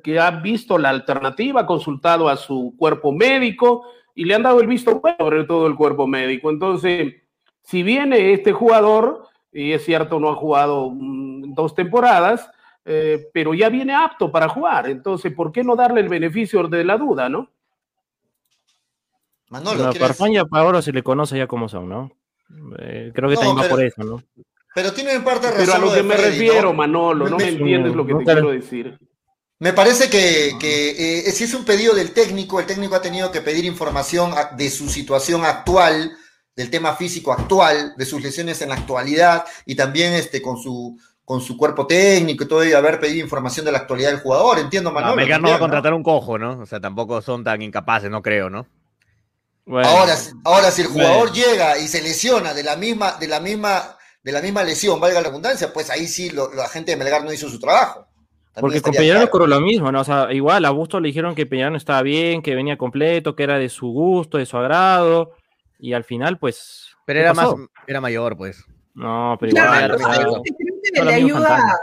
[0.04, 3.84] que ha visto la alternativa, ha consultado a su cuerpo médico
[4.16, 6.50] y le han dado el visto bueno sobre todo el cuerpo médico.
[6.50, 7.16] Entonces,
[7.64, 12.50] si viene este jugador, y es cierto, no ha jugado mm, dos temporadas,
[12.86, 14.90] eh, pero ya viene apto para jugar.
[14.90, 17.50] Entonces, ¿por qué no darle el beneficio de la duda, no?
[19.50, 22.12] Manolo, no, Farfán ahora se le conoce ya como son, ¿no?
[22.80, 24.24] Eh, creo que también va por eso, ¿no?
[24.74, 25.66] Pero tiene en parte razón.
[25.66, 28.98] Pero a lo, que me refiero, Manolo, no me, entiendes lo que te quiero decir.
[29.60, 33.32] Me parece que, que eh, si es un pedido del técnico, el técnico ha tenido
[33.32, 36.18] que pedir información de su situación actual,
[36.56, 40.98] del tema físico actual, de sus lesiones en la actualidad y también este, con, su,
[41.26, 44.60] con su cuerpo técnico y todo, y haber pedido información de la actualidad del jugador.
[44.60, 45.26] Entiendo, Manolo.
[45.26, 46.60] No, no va a contratar un cojo, ¿no?
[46.60, 48.68] O sea, tampoco son tan incapaces, no creo, ¿no?
[49.66, 53.98] Ahora, ahora, si el jugador llega y se lesiona de la misma, de la misma,
[54.22, 57.32] de la misma lesión, valga la redundancia, pues ahí sí la gente de Melgar no
[57.32, 58.06] hizo su trabajo.
[58.56, 60.02] Porque con Peñarano ocurrió lo mismo, ¿no?
[60.02, 63.44] O sea, igual a Busto le dijeron que Peñarano estaba bien, que venía completo, que
[63.44, 65.32] era de su gusto, de su agrado,
[65.84, 66.96] y al final, pues.
[67.06, 67.54] Pero era más,
[67.86, 68.64] era mayor, pues.
[68.94, 69.92] No, pero igual.
[69.92, 71.78] algo, que le ayuda,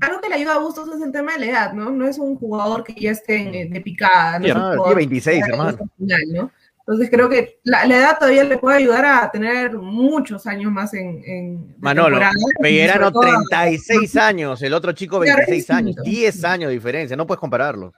[0.00, 1.90] algo que le ayuda a Bustos es el tema de la edad, ¿no?
[1.90, 5.76] No es un jugador que ya esté de picada, no tiene 26, hermano.
[5.98, 6.52] ¿no?
[6.78, 11.20] Entonces creo que la, edad todavía le puede ayudar a tener muchos años más en...
[11.24, 12.20] en Manolo,
[12.60, 17.92] Pellerano 36 años, el otro chico 26 años, 10 años de diferencia, no puedes compararlo.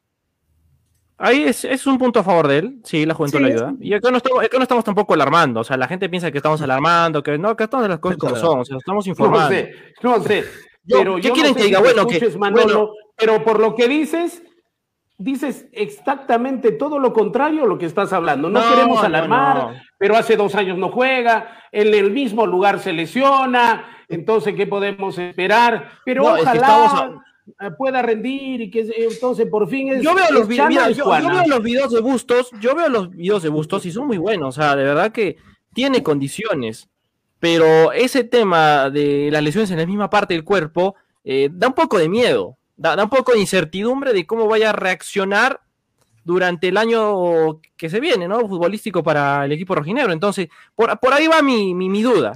[1.21, 3.75] Ahí es, es, un punto a favor de él, sí, la juventud le ayuda.
[3.81, 6.39] Y acá no, estamos, acá no estamos tampoco alarmando, o sea, la gente piensa que
[6.39, 9.49] estamos alarmando, que no, que estamos las cosas como son, o sea, estamos informando.
[9.49, 10.45] No sé, no sé,
[10.87, 11.81] pero ¿qué quieren que diga?
[11.81, 14.45] Bueno, que, Manolo, pero por lo que dices,
[15.19, 18.49] dices exactamente todo lo contrario a lo que estás hablando.
[18.49, 24.05] No, queremos alarmar, pero hace dos años no juega, en el mismo lugar se lesiona,
[24.09, 25.91] entonces, ¿qué podemos esperar?
[26.05, 27.11] Pero ojalá
[27.77, 30.03] pueda rendir y que entonces por fin es...
[30.03, 33.49] Yo veo los, videos, yo, veo los videos de Bustos, yo veo los videos de
[33.49, 35.37] Bustos y son muy buenos, o sea, de verdad que
[35.75, 36.89] tiene condiciones,
[37.39, 41.75] pero ese tema de las lesiones en la misma parte del cuerpo eh, da un
[41.75, 45.61] poco de miedo da, un poco de incertidumbre de cómo vaya a reaccionar
[46.25, 48.41] durante el año que se viene, ¿no?
[48.49, 50.13] Futbolístico para el equipo rojinegro.
[50.13, 52.33] Entonces, por, ahí va mi, mi, duda.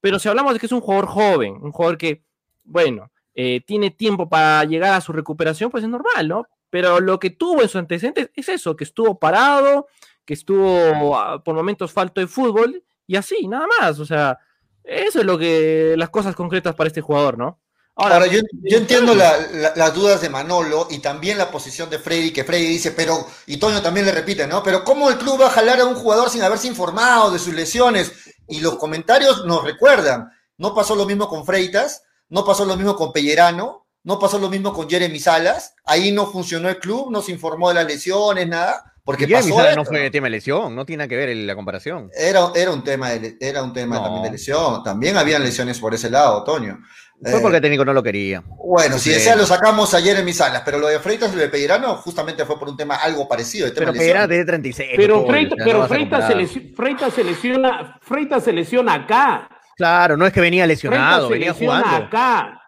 [0.00, 2.22] Pero si hablamos de que es un jugador joven, un jugador que,
[2.64, 3.10] bueno,
[3.42, 6.46] eh, tiene tiempo para llegar a su recuperación, pues es normal, ¿no?
[6.68, 9.86] Pero lo que tuvo en su antecedentes es eso, que estuvo parado,
[10.26, 13.98] que estuvo ah, por momentos falto de fútbol y así, nada más.
[13.98, 14.38] O sea,
[14.84, 17.58] eso es lo que las cosas concretas para este jugador, ¿no?
[17.96, 22.66] Ahora, yo, entiendo las dudas de Manolo y también la posición de Freddy, que Freddy
[22.66, 24.62] dice, pero, y Toño también le repite, ¿no?
[24.62, 27.54] Pero ¿cómo el club va a jalar a un jugador sin haberse informado de sus
[27.54, 28.12] lesiones?
[28.48, 32.96] Y los comentarios nos recuerdan, no pasó lo mismo con Freitas, no pasó lo mismo
[32.96, 37.20] con Pellerano, no pasó lo mismo con Jeremy Salas, ahí no funcionó el club, no
[37.20, 38.94] se informó de las lesiones, nada.
[39.04, 42.10] Porque pasó no fue tema de lesión, no tiene que ver la comparación.
[42.16, 45.92] Era, era un tema, de, era un tema también de lesión, también habían lesiones por
[45.94, 46.78] ese lado, Toño.
[47.22, 48.42] Fue porque el técnico no lo quería.
[48.46, 51.42] Bueno, si ese lo sacamos ayer en mis salas, pero lo de Freitas y lo
[51.42, 53.68] de Pellerano justamente fue por un tema algo parecido.
[53.74, 54.90] pero Pellerano tiene 36.
[54.96, 59.49] Pero, Freitas, pero Freitas, se lesiona, Freitas se lesiona acá.
[59.80, 62.04] Claro, no es que venía lesionado, venía jugando.
[62.04, 62.60] acá.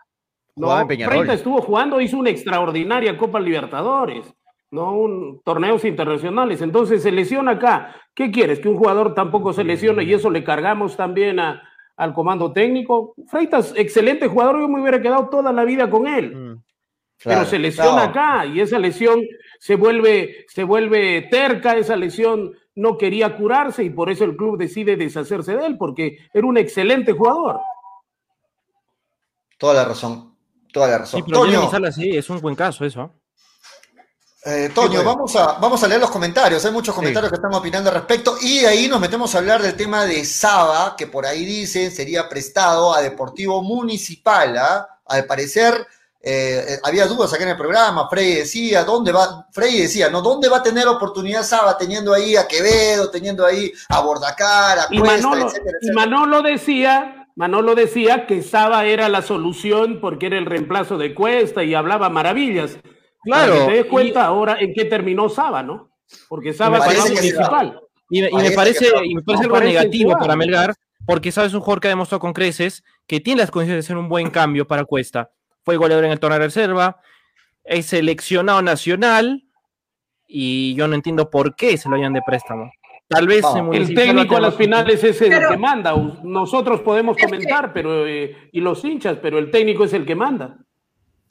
[0.57, 4.33] No, Freitas estuvo jugando, hizo una extraordinaria Copa Libertadores,
[4.70, 6.62] no un torneos internacionales.
[6.62, 7.94] Entonces se lesiona acá.
[8.14, 8.61] ¿Qué quieres?
[8.61, 11.62] Que un jugador tampoco se lesione y eso le cargamos también a,
[11.98, 13.14] al comando técnico.
[13.29, 16.35] Freitas, excelente jugador, yo me hubiera quedado toda la vida con él.
[16.35, 16.62] Mm.
[17.25, 19.20] pero se lesiona acá y esa lesión
[19.59, 24.58] se vuelve, se vuelve terca, esa lesión no quería curarse y por eso el club
[24.58, 27.61] decide deshacerse de él, porque era un excelente jugador.
[29.58, 30.37] Toda la razón,
[30.72, 31.20] toda la razón.
[31.20, 33.12] Sí, pero sí, es un buen caso eso.
[34.44, 36.64] Eh, Toño, vamos a, vamos a leer los comentarios.
[36.64, 38.37] Hay muchos comentarios que están opinando al respecto.
[38.40, 41.92] Y de ahí nos metemos a hablar del tema de Saba, que por ahí dicen
[41.92, 44.58] sería prestado a Deportivo Municipal.
[44.58, 45.00] ¿ah?
[45.06, 45.87] Al parecer,
[46.24, 48.08] eh, había dudas acá en el programa.
[48.08, 49.46] Frey decía, ¿dónde va?
[49.52, 50.22] Frey decía, ¿no?
[50.22, 54.87] ¿Dónde va a tener oportunidad Saba teniendo ahí a Quevedo, teniendo ahí a Bordacar, a
[54.90, 55.94] Y Cuesta, Manolo, etcétera, y etcétera?
[55.94, 61.64] Manolo decía, Manolo decía que Saba era la solución porque era el reemplazo de Cuesta
[61.64, 62.76] y hablaba maravillas.
[63.24, 65.90] Claro, Para que te des y- cuenta ahora en qué terminó Saba, ¿no?
[66.28, 66.87] Porque Saba va.
[66.87, 67.80] municipal.
[68.11, 70.18] Y, me- y Parece me parece, y me parece No, algo parece negativo igual.
[70.20, 70.74] para Melgar,
[71.06, 73.96] porque sabes un jugador que ha demostrado con creces que tiene las condiciones de ser
[73.96, 75.30] un buen cambio para Cuesta.
[75.64, 77.01] Fue goleador en el torneo de reserva,
[77.64, 79.44] es seleccionado nacional,
[80.27, 82.72] y yo no entiendo por qué se lo hayan de préstamo.
[83.07, 85.94] Tal vez en El técnico a las finales es el Pero- que manda.
[86.22, 90.57] Nosotros podemos comentar, pero eh, y los hinchas, pero el técnico es el que manda.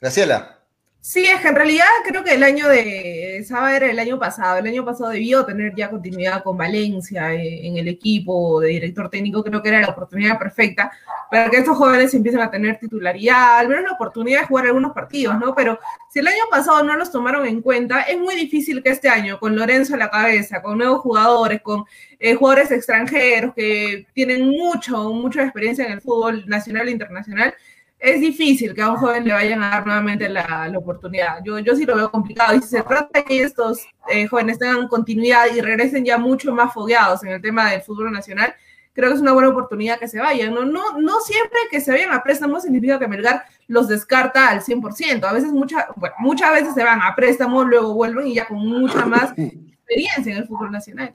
[0.00, 0.61] Graciela.
[1.04, 4.58] Sí, es que en realidad creo que el año de Saba era el año pasado.
[4.58, 9.10] El año pasado debió tener ya continuidad con Valencia eh, en el equipo de director
[9.10, 9.42] técnico.
[9.42, 10.92] Creo que era la oportunidad perfecta
[11.28, 14.92] para que estos jóvenes empiecen a tener titularidad, al menos la oportunidad de jugar algunos
[14.92, 15.56] partidos, ¿no?
[15.56, 15.76] Pero
[16.08, 19.40] si el año pasado no los tomaron en cuenta, es muy difícil que este año,
[19.40, 21.84] con Lorenzo a la cabeza, con nuevos jugadores, con
[22.20, 27.54] eh, jugadores extranjeros que tienen mucho, mucha experiencia en el fútbol nacional e internacional,
[28.02, 31.38] es difícil que a un joven le vayan a dar nuevamente la, la oportunidad.
[31.44, 32.56] Yo, yo sí lo veo complicado.
[32.56, 33.78] Y si se trata de que estos
[34.10, 38.10] eh, jóvenes tengan continuidad y regresen ya mucho más fogueados en el tema del fútbol
[38.10, 38.52] nacional,
[38.92, 40.52] creo que es una buena oportunidad que se vayan.
[40.52, 44.62] No, no, no siempre que se vayan a préstamo significa que Melgar los descarta al
[44.62, 45.22] 100%.
[45.22, 48.58] A veces, mucha, bueno, muchas veces se van a préstamo, luego vuelven y ya con
[48.58, 51.14] mucha más experiencia en el fútbol nacional.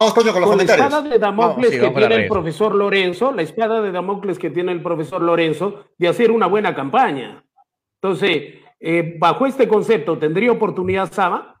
[0.00, 0.86] Vamos, Toño, con los Con la comentarios.
[0.86, 4.70] espada de Damocles sí, que tiene el profesor Lorenzo, la espada de Damocles que tiene
[4.70, 7.42] el profesor Lorenzo de hacer una buena campaña.
[8.00, 11.56] Entonces, eh, bajo este concepto, ¿tendría oportunidad Saba?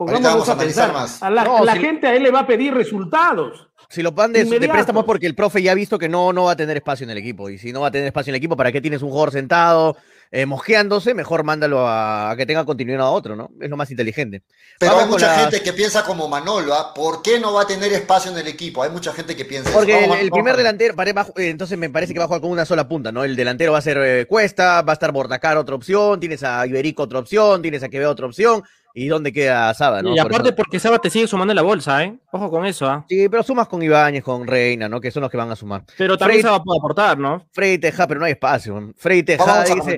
[0.00, 0.92] Ahorita Pongámonos vamos a a pensar.
[0.94, 1.22] más.
[1.22, 3.68] A la, No, la si- gente a él le va a pedir resultados.
[3.90, 6.32] Si lo van de, de préstamo es porque el profe ya ha visto que no,
[6.32, 7.50] no va a tener espacio en el equipo.
[7.50, 9.32] Y si no va a tener espacio en el equipo, ¿para qué tienes un jugador
[9.32, 9.96] sentado,
[10.30, 11.14] eh, mosqueándose?
[11.14, 13.50] Mejor mándalo a, a que tenga continuidad a otro, ¿no?
[13.60, 14.42] Es lo más inteligente.
[14.78, 16.92] Pero Vamos hay mucha las- gente que piensa como Manolo, ¿ah?
[16.94, 18.82] ¿por qué no va a tener espacio en el equipo?
[18.82, 19.78] Hay mucha gente que piensa eso.
[19.78, 20.94] Porque el, Vamos, el vamos, primer delantero,
[21.36, 23.24] eh, entonces me parece que va a jugar con una sola punta, ¿no?
[23.24, 26.66] El delantero va a ser eh, Cuesta, va a estar Bordacar otra opción, tienes a
[26.66, 28.62] Iberico otra opción, tienes a Quevedo otra opción,
[28.98, 30.12] y dónde queda Saba, ¿no?
[30.12, 32.18] y Por aparte porque Saba te sigue sumando en la bolsa, ¿eh?
[32.32, 33.06] Ojo con eso, ¿ah?
[33.08, 35.00] Sí, pero sumas con Ibáñez, con Reina, ¿no?
[35.00, 35.84] Que son los que van a sumar.
[35.96, 37.46] Pero también Saba puede aportar, ¿no?
[37.52, 38.92] Frey Tejada, pero no hay espacio.
[38.96, 39.96] Frey Tejada dice.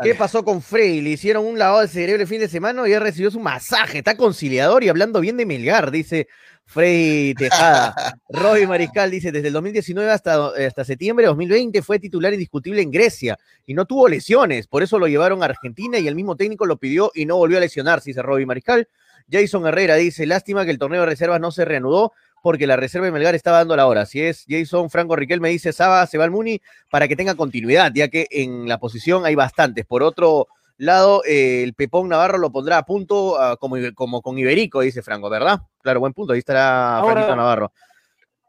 [0.00, 1.00] ¿Qué pasó con Frey?
[1.00, 3.98] Le hicieron un lavado de cerebro el fin de semana y ya recibió su masaje.
[3.98, 6.28] Está conciliador y hablando bien de Melgar, dice
[6.66, 7.94] Frey Tejada.
[8.28, 12.90] Roy Mariscal dice, desde el 2019 hasta, hasta septiembre de 2020 fue titular indiscutible en
[12.90, 14.66] Grecia y no tuvo lesiones.
[14.66, 17.58] Por eso lo llevaron a Argentina y el mismo técnico lo pidió y no volvió
[17.58, 18.88] a lesionarse, dice Roy Mariscal.
[19.30, 23.06] Jason Herrera dice, lástima que el torneo de reservas no se reanudó porque la reserva
[23.06, 24.06] de Melgar está dando la hora.
[24.06, 27.34] Si es Jason Franco Riquel me dice, Saba se va al Muni para que tenga
[27.34, 29.84] continuidad, ya que en la posición hay bastantes.
[29.84, 30.46] Por otro
[30.78, 35.02] lado, eh, el Pepón Navarro lo pondrá a punto ah, como, como con Iberico, dice
[35.02, 35.60] Franco, ¿verdad?
[35.82, 37.72] Claro, buen punto, ahí estará Ahora- Franquito Navarro.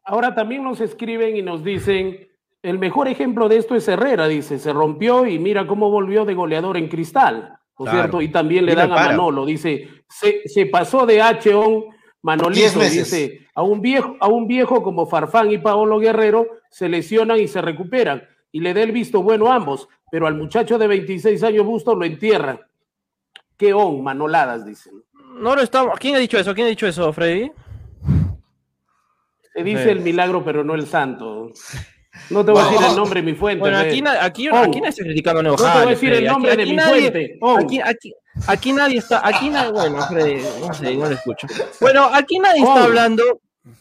[0.04, 2.28] Ahora también nos escriben y nos dicen,
[2.64, 6.34] el mejor ejemplo de esto es Herrera, dice, se rompió y mira cómo volvió de
[6.34, 7.98] goleador en cristal, ¿no es Claro.
[8.00, 8.22] cierto?
[8.22, 8.96] Y también le dan a.
[8.96, 11.86] Manolo, dice, se, se pasó de H-On,
[12.22, 17.40] Manolito, dice, a un, viejo, a un viejo como Farfán y Paolo Guerrero se lesionan
[17.40, 20.88] y se recuperan, y le da el visto bueno a ambos, pero al muchacho de
[20.88, 22.60] 26 años Busto lo entierran.
[23.58, 24.94] ¿Qué on, manoladas, dicen.
[25.40, 25.98] No lo estamos.
[26.00, 26.54] ¿Quién ha dicho eso?
[26.54, 27.52] ¿Quién ha dicho eso, Freddy?
[29.54, 29.90] Se dice Sí.
[29.90, 31.52] el milagro, pero no el santo.
[32.30, 33.60] No te voy a decir el nombre de mi fuente.
[33.60, 34.56] Bueno, aquí, na- aquí, Oh.
[34.58, 36.66] aquí nadie está criticando a Neo No te voy a decir el nombre Aquí- de
[36.70, 37.38] mi nadie- fuente.
[37.42, 37.58] Oh.
[37.60, 38.14] Aquí, aquí,
[38.48, 41.48] aquí nadie está, aquí nadie, bueno, Freddy, no sé, no lo escucho.
[41.80, 42.68] Bueno, aquí nadie Oh.
[42.70, 43.24] está hablando,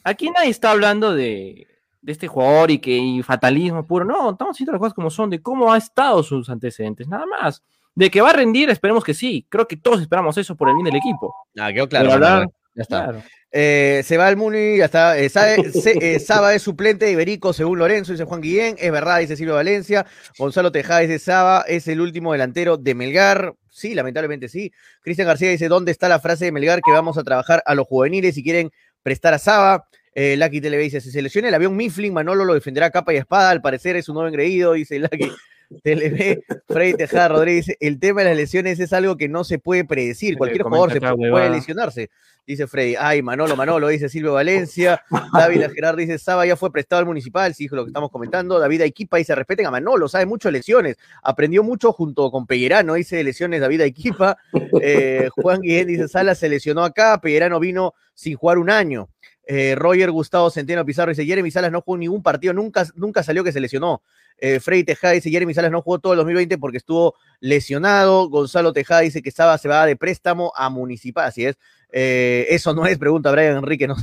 [0.05, 1.67] aquí nadie está hablando de,
[2.07, 4.05] de este jugador y que y fatalismo puro.
[4.05, 7.65] No, estamos diciendo las cosas como son, de cómo ha estado sus antecedentes, nada más.
[7.97, 9.45] De que va a rendir, esperemos que sí.
[9.49, 11.35] Creo que todos esperamos eso por el bien del equipo.
[11.59, 12.13] Ah, quedó claro.
[12.13, 13.05] Hablar- ya está.
[13.05, 13.23] Claro.
[13.51, 15.19] Eh, se va al Muni, ya está.
[15.19, 18.77] Eh, sabe- se- eh, Saba es suplente de Iberico según Lorenzo, dice Juan Guillén.
[18.79, 20.07] Es verdad, dice Silvio Valencia.
[20.39, 23.55] Gonzalo Tejada dice Saba es el último delantero de Melgar.
[23.71, 24.71] Sí, lamentablemente sí.
[25.01, 27.87] Cristian García dice: ¿Dónde está la frase de Melgar que vamos a trabajar a los
[27.89, 28.71] juveniles si quieren
[29.03, 29.89] prestar a Saba?
[30.19, 33.13] Eh, Lucky TV dice: Si se lesiona el avión Mifflin, Manolo lo defenderá a capa
[33.13, 33.51] y espada.
[33.51, 35.31] Al parecer es un nuevo engreído, dice Lucky.
[35.83, 39.85] TLB, Freddy Tejada Rodríguez, el tema de las lesiones es algo que no se puede
[39.85, 40.39] predecir.
[40.39, 42.09] Cualquier jugador se puede, puede lesionarse.
[42.47, 45.03] Dice Freddy, ay, Manolo, Manolo, dice Silvio Valencia.
[45.33, 48.61] David Gerard dice, Saba ya fue prestado al municipal, sí, lo que estamos comentando.
[48.61, 50.97] David Equipa dice, respeten a Manolo, sabe mucho de lesiones.
[51.25, 54.39] Aprendió mucho junto con Pellerano, dice lesiones David Equipa.
[54.83, 59.09] Eh, Juan Guillén dice, Sala se lesionó acá, Pellerano vino sin jugar un año.
[59.47, 63.45] Eh, Roger Gustavo Centeno Pizarro dice, Jeremy Salas no jugó ningún partido, nunca, nunca salió
[63.45, 64.03] que se lesionó.
[64.39, 68.29] Eh, Freddy Tejada dice, Jeremy Salas no jugó todo el 2020 porque estuvo lesionado.
[68.29, 71.57] Gonzalo Tejada dice que estaba, se va de préstamo a Municipal, así es.
[71.93, 73.97] Eh, eso no es, pregunta Brian Enrique, no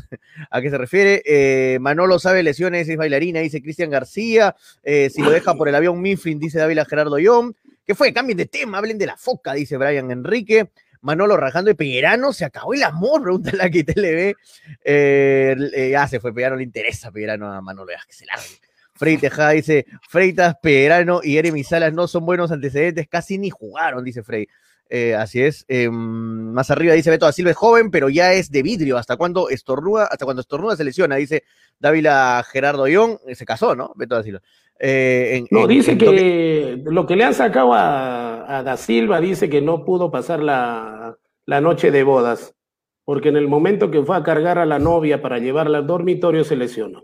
[0.50, 1.22] a qué se refiere.
[1.26, 4.56] Eh, Manolo sabe lesiones, es bailarina, dice Cristian García.
[4.84, 7.54] Si lo deja por el avión Mifflin, dice Dávila Gerardo Young.
[7.86, 8.14] ¿Qué fue?
[8.14, 10.70] Cambien de tema, hablen de la foca, dice Brian Enrique.
[11.04, 14.36] Manolo rajando de Pellerano, se acabó el amor, pregunta la que te le ve.
[14.84, 18.60] Eh, ya se fue, Pellerano le interesa Pellerano a Manolo, ya que se largue.
[18.96, 24.04] Frey Tejada dice, Freitas, Pellerano y Jeremy Salas no son buenos antecedentes, casi ni jugaron,
[24.04, 24.48] dice Frey.
[24.90, 25.66] Eh, así es.
[25.68, 28.98] Eh, más arriba dice Beto da Silva es joven, pero ya es de vidrio.
[28.98, 30.06] ¿Hasta cuando estornuda?
[30.06, 31.44] Hasta cuando estornuda se lesiona, dice
[31.80, 33.20] Dávila Gerardo Ión.
[33.34, 33.94] Se casó, ¿no?
[33.96, 34.42] Beto da Silva.
[34.80, 39.62] Eh, no, dice que lo que le han sacado a, a, Da Silva dice que
[39.62, 42.56] no pudo pasar la, la noche de bodas,
[43.06, 46.44] porque en el momento que fue a cargar a la novia para llevarla al dormitorio
[46.44, 47.04] se lesionó.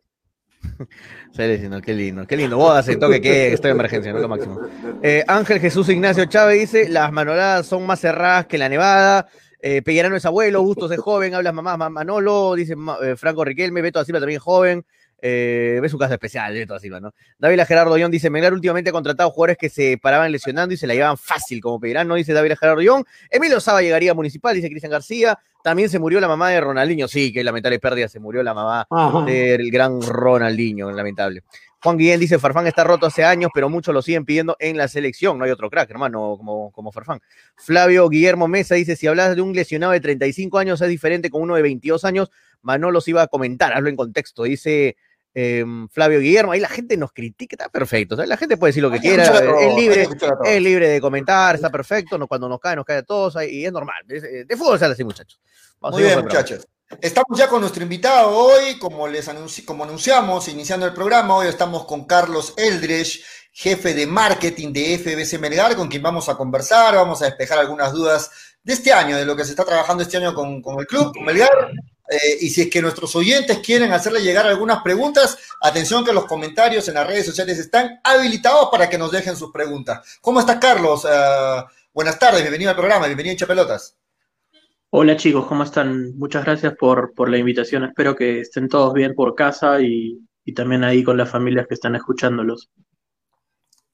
[1.32, 2.58] Se lesionó, qué lindo, qué lindo.
[2.58, 4.60] Bodas, se toque que estoy en emergencia, no lo máximo.
[5.04, 9.28] Eh, Ángel Jesús Ignacio Chávez dice: Las manoladas son más cerradas que la nevada.
[9.62, 14.00] Eh, Pellerano es abuelo, Bustos es joven, hablas mamá, Manolo, dice eh, Franco Riquelme, Beto
[14.00, 14.86] da Silva también joven.
[15.22, 17.14] Eh, ve su casa especial, de toda Silva, ¿no?
[17.38, 20.88] David Gerardo Young dice: Melgar últimamente ha contratado jugadores que se paraban lesionando y se
[20.88, 23.04] la llevaban fácil, como no dice David Gerardo Young.
[23.30, 25.40] Emilio Saba llegaría a Municipal, dice Cristian García.
[25.62, 28.88] También se murió la mamá de Ronaldinho, sí, que lamentable pérdida, se murió la mamá
[29.26, 31.44] del gran Ronaldinho, lamentable.
[31.82, 34.90] Juan Guillén dice, Farfán está roto hace años, pero muchos lo siguen pidiendo en la
[34.90, 35.38] selección.
[35.38, 37.22] No hay otro crack, hermano, como, como Farfán.
[37.56, 41.42] Flavio Guillermo Mesa dice, si hablas de un lesionado de 35 años, es diferente con
[41.42, 42.32] uno de 22 años.
[42.62, 44.44] Manolo se iba a comentar, hazlo en contexto.
[44.44, 44.98] Dice
[45.34, 48.16] eh, Flavio Guillermo, ahí la gente nos critica, está perfecto.
[48.16, 50.08] la gente puede decir lo que quiera, es libre,
[50.46, 52.18] es libre de comentar, está perfecto.
[52.18, 54.04] No, cuando nos cae, nos cae a todos y es normal.
[54.08, 55.40] de fútbol sale así, muchachos.
[55.82, 56.68] Muy bien, muchachos.
[57.02, 61.48] Estamos ya con nuestro invitado hoy, como les anunci como anunciamos, iniciando el programa, hoy
[61.48, 66.96] estamos con Carlos Eldrich, jefe de marketing de FBC Melgar, con quien vamos a conversar,
[66.96, 68.32] vamos a despejar algunas dudas
[68.64, 71.14] de este año, de lo que se está trabajando este año con, con el club,
[71.14, 71.72] con Melgar,
[72.10, 76.26] eh, y si es que nuestros oyentes quieren hacerle llegar algunas preguntas, atención que los
[76.26, 80.18] comentarios en las redes sociales están habilitados para que nos dejen sus preguntas.
[80.20, 81.06] ¿Cómo estás, Carlos?
[81.06, 83.96] Uh, buenas tardes, bienvenido al programa, bienvenido a Chapelotas.
[84.90, 86.18] Hola chicos, ¿cómo están?
[86.18, 87.84] Muchas gracias por, por la invitación.
[87.84, 91.76] Espero que estén todos bien por casa y, y también ahí con las familias que
[91.76, 92.72] están escuchándolos.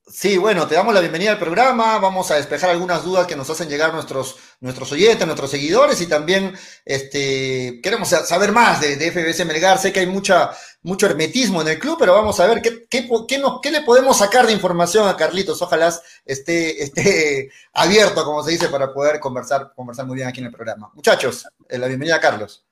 [0.07, 1.97] Sí, bueno, te damos la bienvenida al programa.
[1.97, 6.05] Vamos a despejar algunas dudas que nos hacen llegar nuestros, nuestros oyentes, nuestros seguidores y
[6.05, 9.79] también este, queremos saber más de, FBS Melgar.
[9.79, 10.51] Sé que hay mucha,
[10.83, 13.81] mucho hermetismo en el club, pero vamos a ver qué, qué, qué, nos, qué le
[13.81, 15.59] podemos sacar de información a Carlitos.
[15.63, 15.91] Ojalá
[16.23, 20.51] esté, esté abierto, como se dice, para poder conversar, conversar muy bien aquí en el
[20.51, 20.91] programa.
[20.93, 22.64] Muchachos, eh, la bienvenida a Carlos.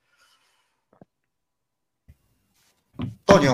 [3.26, 3.54] Toño.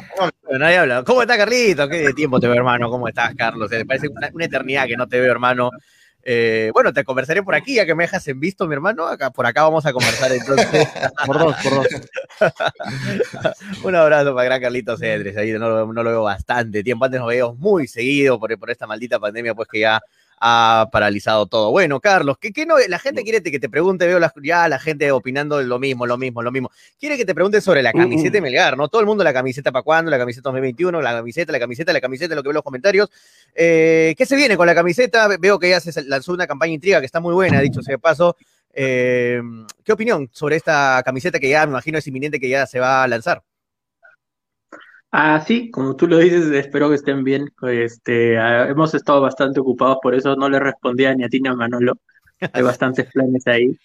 [0.58, 1.04] Nadie habla.
[1.04, 1.88] ¿Cómo está Carlito?
[1.88, 2.90] ¿Qué tiempo te veo, hermano?
[2.90, 3.70] ¿Cómo estás, Carlos?
[3.72, 5.72] Me parece una, una eternidad que no te veo, hermano.
[6.24, 9.08] Eh, bueno, te conversaré por aquí, ya que me dejas en visto, mi hermano.
[9.08, 10.88] Acá, por acá vamos a conversar entonces.
[11.26, 11.88] por dos, por dos.
[13.84, 15.38] Un abrazo para gran Carlitos Cedres.
[15.38, 17.06] Ahí no, no, lo veo bastante tiempo.
[17.06, 20.02] Antes nos veíamos muy seguido por, por esta maldita pandemia, pues que ya
[20.40, 21.72] ha paralizado todo.
[21.72, 24.80] Bueno, Carlos, ¿qué, qué no, la gente quiere que te pregunte, veo la, ya la
[24.80, 26.72] gente opinando lo mismo, lo mismo, lo mismo.
[27.00, 28.88] Quiere que te pregunte sobre la camiseta de Melgar, ¿no?
[28.88, 32.02] Todo el mundo la camiseta para cuándo, la camiseta 2021, la camiseta, la camiseta, la
[32.02, 33.10] camiseta, lo que veo en los comentarios.
[33.54, 35.28] Eh, ¿Qué se viene con la camiseta?
[35.40, 38.00] Veo que ya se lanzó una campaña intriga que está muy buena, dicho sea de
[38.00, 38.36] paso.
[38.74, 39.42] Eh,
[39.84, 43.04] ¿Qué opinión sobre esta camiseta que ya me imagino es inminente que ya se va
[43.04, 43.44] a lanzar?
[45.12, 47.50] Ah, sí, como tú lo dices, espero que estén bien.
[47.64, 51.50] Este, ah, hemos estado bastante ocupados, por eso no le respondía ni a ti ni
[51.50, 51.94] a Manolo.
[52.54, 53.76] Hay bastantes planes ahí.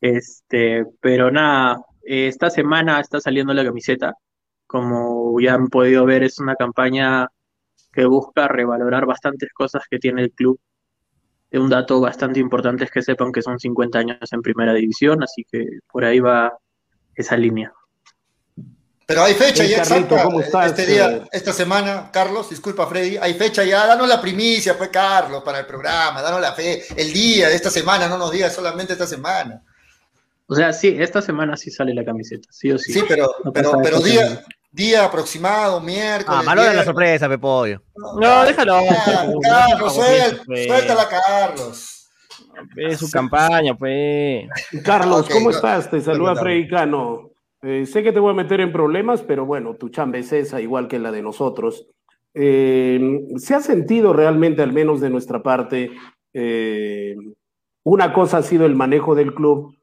[0.00, 4.14] Este, pero nada, esta semana está saliendo la camiseta.
[4.66, 7.28] Como ya han podido ver, es una campaña
[7.92, 10.60] que busca revalorar bastantes cosas que tiene el club.
[11.52, 15.44] Un dato bastante importante es que sepan que son 50 años en primera división, así
[15.50, 16.52] que por ahí va
[17.14, 17.72] esa línea.
[19.06, 20.26] Pero hay fecha ya exacta,
[20.66, 25.42] este día, esta semana, Carlos, disculpa Freddy, hay fecha ya, danos la primicia, fue Carlos,
[25.44, 28.94] para el programa, danos la fe, el día de esta semana, no nos digas solamente
[28.94, 29.62] esta semana.
[30.46, 32.92] O sea, sí, esta semana sí sale la camiseta, sí o sí.
[32.94, 34.42] Sí, pero, pero, pero día,
[34.74, 36.40] Día aproximado, miércoles.
[36.40, 37.80] Ah, Manolo es la sorpresa, Pepollo.
[37.94, 38.78] No, déjalo.
[38.78, 42.08] Ah, pues, Carlos, suel- pues, suéltala, Carlos.
[42.76, 44.48] Es su campaña, pues.
[44.82, 45.88] Carlos, ¿cómo no- estás?
[45.88, 46.34] Te saluda.
[46.34, 47.30] Freddy Cano.
[47.64, 50.60] Eh, sé que te voy a meter en problemas, pero bueno, tu chamba es esa,
[50.60, 51.88] igual que la de nosotros.
[52.34, 53.00] Eh,
[53.36, 55.90] ¿Se ha sentido realmente, al menos de nuestra parte,
[56.34, 57.16] eh,
[57.84, 59.76] una cosa ha sido el manejo del club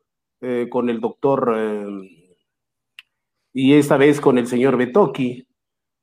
[0.71, 1.55] con el doctor
[3.53, 5.45] y esta vez con el señor Betoki,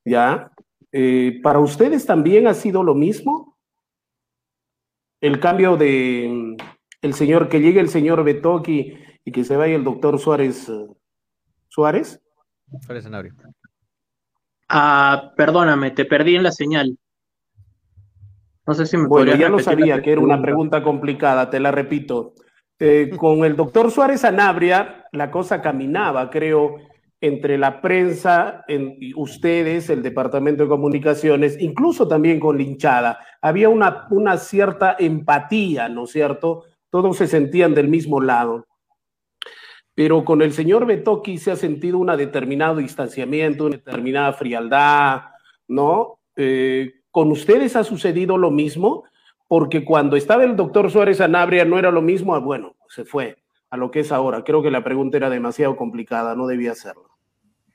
[0.05, 0.53] ¿ya?
[1.43, 3.59] ¿Para ustedes también ha sido lo mismo?
[5.20, 6.57] El cambio de mm,
[7.03, 10.70] el señor, que llegue el señor Betoki y que se vaya el doctor Suárez.
[11.79, 12.20] ¿Suárez?
[12.81, 13.33] Suárez Sanabria.
[14.68, 16.99] Ah, perdóname, te perdí en la señal.
[18.66, 21.70] No sé si me Bueno, ya lo sabía que era una pregunta complicada, te la
[21.70, 22.35] repito.
[22.81, 26.79] Eh, con el doctor Suárez Sanabria, la cosa caminaba, creo,
[27.20, 33.20] entre la prensa, en, y ustedes, el Departamento de Comunicaciones, incluso también con la hinchada.
[33.41, 36.64] Había una, una cierta empatía, ¿no es cierto?
[36.91, 38.68] Todos se sentían del mismo lado.
[39.99, 45.22] Pero con el señor Betoki se ha sentido un determinado distanciamiento, una determinada frialdad,
[45.66, 46.20] ¿no?
[46.36, 49.03] Eh, ¿Con ustedes ha sucedido lo mismo?
[49.49, 53.38] Porque cuando estaba el doctor Suárez Sanabria no era lo mismo, ah, bueno, se fue
[53.70, 54.44] a lo que es ahora.
[54.44, 57.09] Creo que la pregunta era demasiado complicada, no debía hacerlo.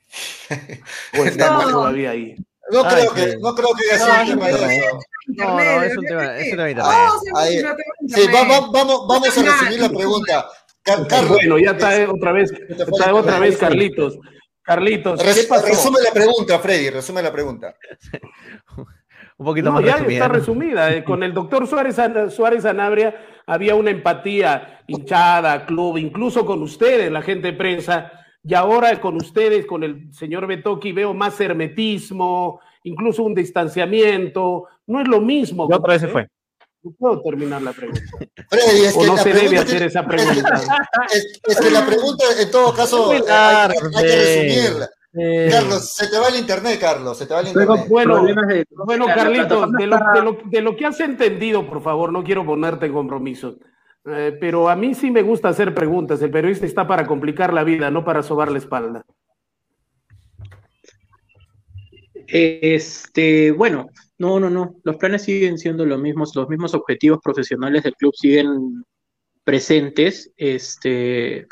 [1.19, 1.71] O estamos No.
[1.71, 2.35] todavía ahí.
[2.71, 3.37] No Ay, creo que, sí.
[3.41, 4.99] no creo que haya No, sido un tema de no, eso.
[5.27, 6.95] No, no, es un tema, es un tema de internet.
[7.19, 8.51] Sí, va- internet.
[8.63, 10.45] va- vamos, vamos a resumir la pregunta.
[10.83, 13.57] Carlos, Bueno, ya está eh, otra vez, está otra vez.
[13.57, 14.19] Carlitos.
[14.61, 15.65] Carlitos, ¿qué res- pasó?
[15.67, 17.75] resume la pregunta, Freddy, resume la pregunta.
[19.37, 20.93] Un poquito No, más ya resumida, está resumida.
[20.93, 21.97] eh, Con el doctor Suárez,
[22.33, 23.15] Suárez Sanabria
[23.47, 28.11] había una empatía, hinchada, club, incluso con ustedes, la gente de prensa.
[28.43, 34.67] Y ahora con ustedes, con el señor Betoki, veo más hermetismo, incluso un distanciamiento.
[34.87, 35.67] No es lo mismo.
[35.69, 36.27] Y otra vez se fue.
[36.83, 38.01] No puedo terminar la pregunta.
[38.49, 40.61] Freddy, es O que no se debe hacer esa pregunta.
[41.13, 44.89] Es, es que la pregunta, en todo caso, hay, hay- hay que resumirla.
[45.15, 47.85] Eh, Carlos, se te va el internet, Carlos, se te va el internet.
[47.87, 51.67] Bueno, de- Bueno, Carlitos, plataforma de lo, está- de, lo, de lo que has entendido,
[51.67, 53.55] por favor, no quiero ponerte en compromiso.
[54.05, 56.21] Eh, pero a mí sí me gusta hacer preguntas.
[56.21, 59.05] El periodista está para complicar la vida, no para sobar la espalda.
[62.27, 64.75] Este, bueno, no, no, no.
[64.83, 68.83] Los planes siguen siendo los mismos, los mismos objetivos profesionales del club siguen
[69.43, 70.31] presentes.
[70.37, 71.47] Este,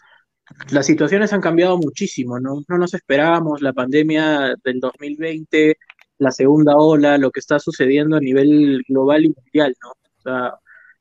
[0.70, 2.64] las situaciones han cambiado muchísimo, ¿no?
[2.68, 5.78] No nos esperábamos la pandemia del 2020,
[6.20, 9.92] la segunda ola, lo que está sucediendo a nivel global y mundial, ¿no?
[9.92, 10.54] O sea,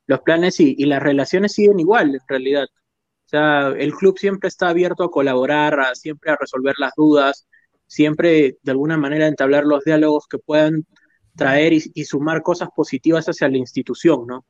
[0.06, 2.66] los planes y, y las relaciones siguen igual, en realidad.
[3.26, 7.46] O sea, el club siempre está abierto a colaborar, a, siempre a resolver las dudas,
[7.86, 10.86] siempre de alguna manera entablar los diálogos que puedan
[11.36, 14.44] traer y, y sumar cosas positivas hacia la institución, ¿no?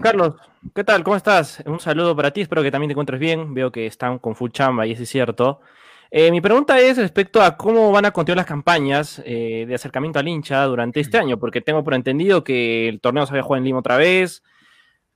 [0.00, 0.34] Carlos,
[0.74, 1.02] ¿qué tal?
[1.02, 1.60] ¿Cómo estás?
[1.66, 3.52] Un saludo para ti, espero que también te encuentres bien.
[3.52, 5.60] Veo que están con full chamba y eso es cierto.
[6.08, 10.20] Eh, mi pregunta es respecto a cómo van a continuar las campañas eh, de acercamiento
[10.20, 13.58] al hincha durante este año, porque tengo por entendido que el torneo se había jugado
[13.58, 14.44] en Lima otra vez.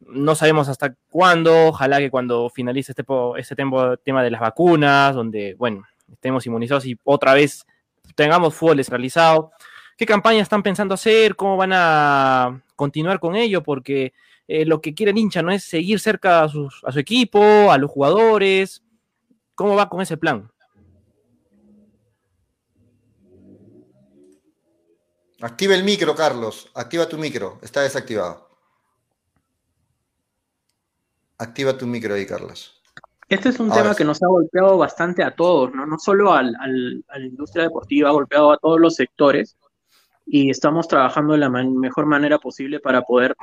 [0.01, 3.05] No sabemos hasta cuándo, ojalá que cuando finalice este,
[3.37, 3.55] este
[4.03, 7.67] tema de las vacunas, donde, bueno, estemos inmunizados y otra vez
[8.21, 9.51] tengamos fútbol descentralizado.
[9.97, 11.37] ¿Qué campaña están pensando hacer?
[11.37, 13.63] ¿Cómo van a continuar con ello?
[13.63, 14.13] Porque
[14.47, 16.49] eh, lo que quiere el hincha no es seguir cerca a, a
[16.93, 18.83] su equipo, a los jugadores.
[19.55, 20.51] ¿Cómo va con ese plan?
[25.41, 26.71] Activa el micro, Carlos.
[26.75, 27.59] Activa tu micro.
[27.63, 28.51] Está desactivado.
[31.39, 32.80] Activa tu micro ahí, Carlos.
[33.31, 35.87] Este es un tema que nos ha golpeado bastante a todos, ¿no?
[35.87, 39.57] No solo al- al- a la industria deportiva, ha golpeado a todos los sectores
[40.27, 43.37] y estamos trabajando de la man- mejor manera posible para poder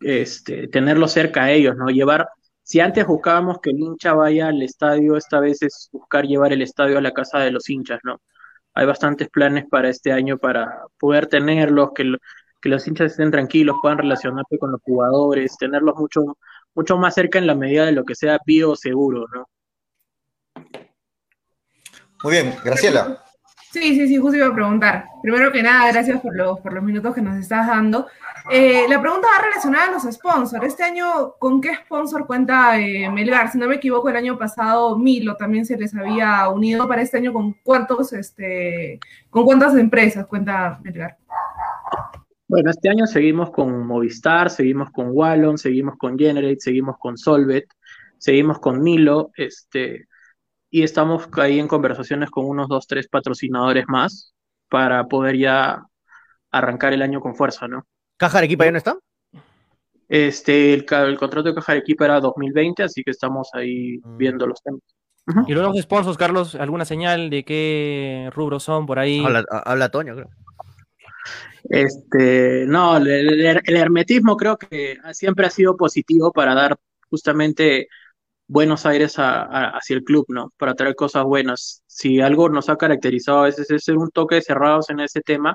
[0.00, 1.88] este, tenerlos cerca a ellos, ¿no?
[1.88, 2.28] Llevar,
[2.62, 6.62] si antes buscábamos que el hincha vaya al estadio, esta vez es buscar llevar el
[6.62, 8.20] estadio a la casa de los hinchas, ¿no?
[8.74, 12.18] Hay bastantes planes para este año para poder tenerlos, que, lo-
[12.60, 16.36] que los hinchas estén tranquilos, puedan relacionarse con los jugadores, tenerlos mucho,
[16.74, 19.48] mucho más cerca en la medida de lo que sea bioseguro, ¿no?
[22.22, 23.22] Muy bien, Graciela.
[23.74, 25.06] Sí, sí, sí, justo iba a preguntar.
[25.20, 28.06] Primero que nada, gracias por los, por los minutos que nos estás dando.
[28.48, 30.64] Eh, la pregunta va relacionada a los sponsors.
[30.64, 33.50] Este año, ¿con qué sponsor cuenta eh, Melgar?
[33.50, 36.86] Si no me equivoco, el año pasado Milo también se les había unido.
[36.86, 41.18] Para este año, ¿con cuántos, este, con cuántas empresas cuenta Melgar?
[42.54, 47.66] Bueno, este año seguimos con Movistar, seguimos con Wallon, seguimos con Generate, seguimos con Solvet,
[48.16, 50.06] seguimos con Milo, este,
[50.70, 54.36] y estamos ahí en conversaciones con unos dos, tres patrocinadores más
[54.68, 55.82] para poder ya
[56.52, 57.88] arrancar el año con fuerza, ¿no?
[58.16, 58.98] ¿Caja Arequipa ya no está?
[60.08, 64.16] Este, el, contrato de Caja Arequipa era 2020, así que estamos ahí Mm.
[64.16, 64.80] viendo los temas.
[65.48, 69.24] Y luego los sponsors, Carlos, ¿alguna señal de qué rubros son por ahí?
[69.24, 70.30] Habla, habla Toño, creo.
[71.68, 76.76] Este, no, el, el- el hermetismo creo que siempre ha sido positivo para dar
[77.10, 77.88] justamente
[78.46, 80.52] buenos aires a- a- hacia el club, ¿no?
[80.58, 81.82] Para traer cosas buenas.
[81.86, 85.54] Si algo nos ha caracterizado a veces es ser un toque cerrados en ese tema,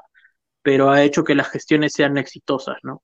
[0.63, 3.03] pero ha hecho que las gestiones sean exitosas, ¿no?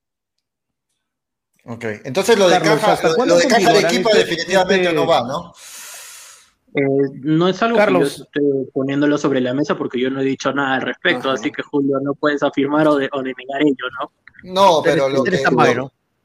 [1.67, 4.95] Ok, entonces lo de Carlos, caja, ¿hasta lo, de caja de equipo este- definitivamente este-
[4.95, 5.53] no va, ¿no?
[6.75, 6.81] Eh,
[7.21, 8.09] no es algo Carlos.
[8.09, 11.29] que yo esté poniéndolo sobre la mesa porque yo no he dicho nada al respecto,
[11.29, 11.39] Ajá.
[11.39, 14.11] así que Julio no puedes afirmar o, de, o denegar ello, ¿no?
[14.43, 15.41] No, pero lo que,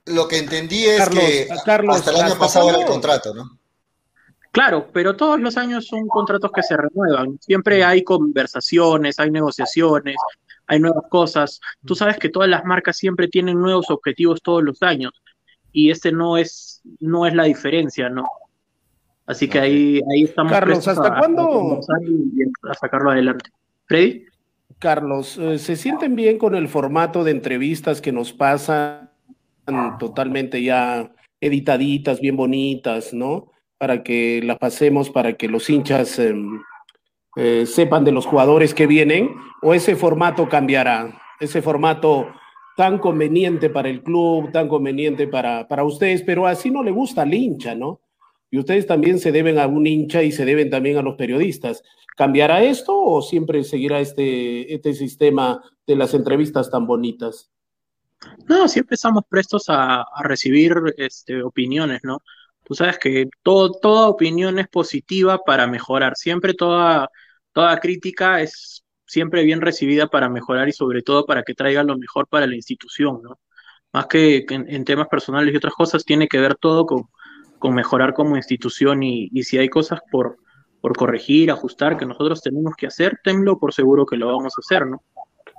[0.07, 3.33] lo, que entendí es Carlos, que Carlos, hasta el año ¿hasta pasado era el contrato,
[3.33, 3.61] ¿no?
[4.53, 7.39] Claro, pero todos los años son contratos que se renuevan.
[7.41, 10.17] Siempre hay conversaciones, hay negociaciones,
[10.67, 11.61] hay nuevas cosas.
[11.87, 15.13] Tú sabes que todas las marcas siempre tienen nuevos objetivos todos los años
[15.73, 18.27] y este no es no es la diferencia, ¿no?
[19.31, 21.79] Así que ahí ahí estamos Carlos, ¿hasta a- cuándo?
[22.69, 23.49] a sacarlo adelante.
[23.87, 24.25] Freddy,
[24.81, 29.09] Carlos, eh, ¿se sienten bien con el formato de entrevistas que nos pasan
[30.01, 33.53] totalmente ya editaditas, bien bonitas, ¿no?
[33.79, 36.61] Para que las pasemos, para que los hinchas em,
[37.37, 39.31] eh, sepan de los jugadores que vienen,
[39.63, 42.27] o ese formato cambiará, ese formato
[42.77, 47.23] tan conveniente para el club, tan conveniente para, para ustedes, pero así no le gusta
[47.23, 48.01] al hincha, ¿no?
[48.51, 51.83] Y ustedes también se deben a un hincha y se deben también a los periodistas.
[52.17, 57.51] ¿Cambiará esto o siempre seguirá este, este sistema de las entrevistas tan bonitas?
[58.49, 62.19] No, siempre estamos prestos a, recibir este, opiniones, ¿no?
[62.65, 66.17] Tú sabes que todo, toda opinión es positiva para mejorar.
[66.17, 67.09] Siempre toda,
[67.53, 71.97] toda crítica es siempre bien recibida para mejorar y sobre todo para que traiga lo
[71.97, 73.41] mejor para la institución, ¿no?
[73.93, 77.09] Más que que en, en temas personales y otras cosas, tiene que ver todo con,
[77.61, 80.39] con mejorar como institución y, y si hay cosas por,
[80.81, 84.61] por corregir, ajustar, que nosotros tenemos que hacer, tenlo por seguro que lo vamos a
[84.61, 85.03] hacer, ¿no?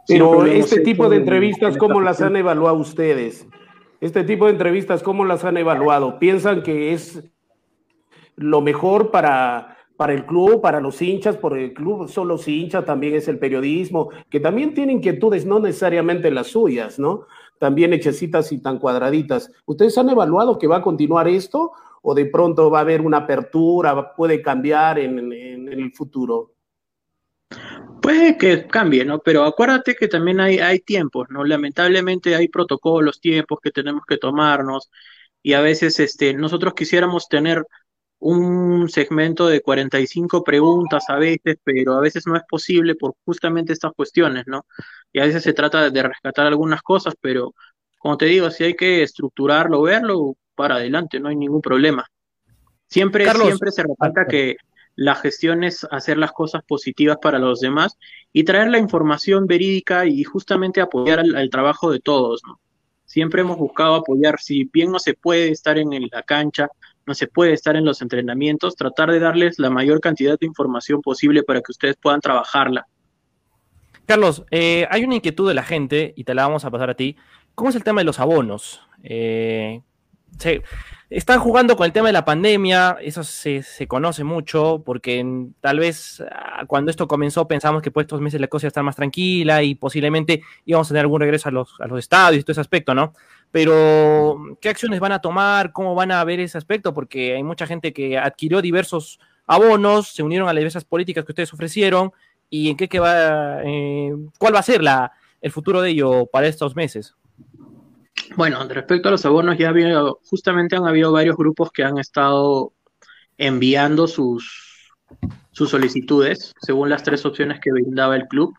[0.07, 3.47] Pero este tipo de en- entrevistas, en ¿cómo las han evaluado ustedes?
[4.01, 6.17] Este tipo de entrevistas, ¿cómo las han evaluado?
[6.17, 7.23] ¿Piensan que es
[8.35, 11.37] lo mejor para, para el club, para los hinchas?
[11.37, 15.59] Por el club son los hinchas, también es el periodismo, que también tiene inquietudes, no
[15.59, 17.27] necesariamente las suyas, ¿no?
[17.59, 19.51] También hechecitas y tan cuadraditas.
[19.67, 23.17] ¿Ustedes han evaluado que va a continuar esto o de pronto va a haber una
[23.17, 26.55] apertura, puede cambiar en, el futuro?
[28.01, 29.19] Puede que cambie, ¿no?
[29.19, 31.43] Pero acuérdate que también hay, hay tiempos, ¿no?
[31.43, 34.89] Lamentablemente hay protocolos, tiempos que tenemos que tomarnos
[35.43, 37.65] y a veces este, nosotros quisiéramos tener
[38.19, 43.73] un segmento de 45 preguntas a veces, pero a veces no es posible por justamente
[43.73, 44.65] estas cuestiones, ¿no?
[45.11, 47.53] Y a veces se trata de rescatar algunas cosas, pero
[47.97, 52.05] como te digo, si hay que estructurarlo, verlo, para adelante, no hay ningún problema.
[52.87, 53.47] Siempre, Carlos.
[53.47, 54.57] siempre se recalca que
[54.95, 57.97] la gestión es hacer las cosas positivas para los demás
[58.31, 62.59] y traer la información verídica y justamente apoyar al, al trabajo de todos, ¿no?
[63.05, 66.69] Siempre hemos buscado apoyar, si bien no se puede estar en la cancha,
[67.07, 71.01] no se puede estar en los entrenamientos, tratar de darles la mayor cantidad de información
[71.01, 72.85] posible para que ustedes puedan trabajarla.
[74.05, 76.95] Carlos, eh, hay una inquietud de la gente y te la vamos a pasar a
[76.95, 77.15] ti.
[77.55, 78.81] ¿Cómo es el tema de los abonos?
[79.03, 79.81] Eh,
[80.39, 80.61] se-
[81.09, 85.25] están jugando con el tema de la pandemia, eso se, se conoce mucho, porque
[85.59, 88.71] tal vez ah, cuando esto comenzó pensamos que por estos meses la cosa iba a
[88.71, 92.39] estar más tranquila y posiblemente íbamos a tener algún regreso a los, a los estadios
[92.41, 93.13] y todo ese aspecto, ¿no?
[93.51, 95.73] Pero, ¿qué acciones van a tomar?
[95.73, 96.93] ¿Cómo van a ver ese aspecto?
[96.93, 101.33] Porque hay mucha gente que adquirió diversos abonos, se unieron a las diversas políticas que
[101.33, 102.13] ustedes ofrecieron
[102.49, 105.11] y en qué que va, eh, cuál va a ser la,
[105.41, 107.15] el futuro de ello para estos meses.
[108.35, 112.73] Bueno, respecto a los abonos, ya había, justamente han habido varios grupos que han estado
[113.37, 114.93] enviando sus,
[115.51, 118.53] solicitudes según las tres opciones que brindaba el club.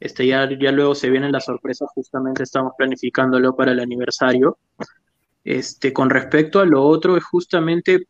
[0.00, 4.58] Este, ya, ya luego se vienen las sorpresas, justamente estamos planificándolo para el aniversario.
[5.44, 8.06] Este, con respecto a lo otro, es justamente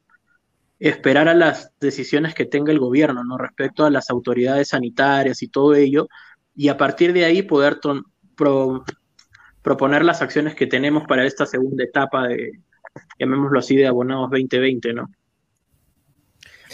[0.79, 3.39] esperar a las decisiones que tenga el gobierno, ¿no?
[3.39, 6.09] Respecto a las autoridades sanitarias y todo ello,
[6.55, 7.81] y a partir de ahí poder
[9.69, 12.53] proponer las acciones que tenemos para esta segunda etapa de,
[13.19, 15.11] llamémoslo así, de abonados 2020, ¿no?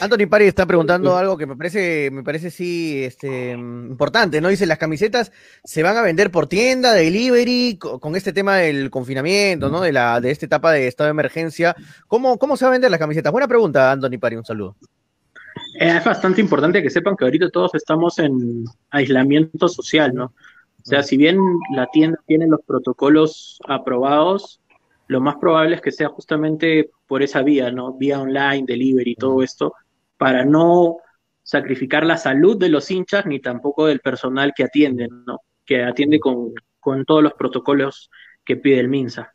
[0.00, 4.48] Anthony Pari está preguntando algo que me parece, me parece sí, este, importante, ¿no?
[4.48, 5.32] Dice, las camisetas
[5.64, 9.80] se van a vender por tienda, delivery, co- con este tema del confinamiento, ¿no?
[9.80, 11.74] De la, de esta etapa de estado de emergencia.
[12.06, 13.32] ¿Cómo, cómo se va a vender las camisetas?
[13.32, 14.76] Buena pregunta, Anthony Pari, un saludo.
[15.80, 20.32] Es bastante importante que sepan que ahorita todos estamos en aislamiento social, ¿no?
[20.84, 21.38] O sea, si bien
[21.74, 24.60] la tienda tiene los protocolos aprobados,
[25.06, 27.94] lo más probable es que sea justamente por esa vía, ¿no?
[27.94, 29.72] Vía online, delivery, todo esto,
[30.18, 30.98] para no
[31.42, 35.40] sacrificar la salud de los hinchas ni tampoco del personal que atiende, ¿no?
[35.64, 38.10] Que atiende con, con todos los protocolos
[38.44, 39.33] que pide el MINSA.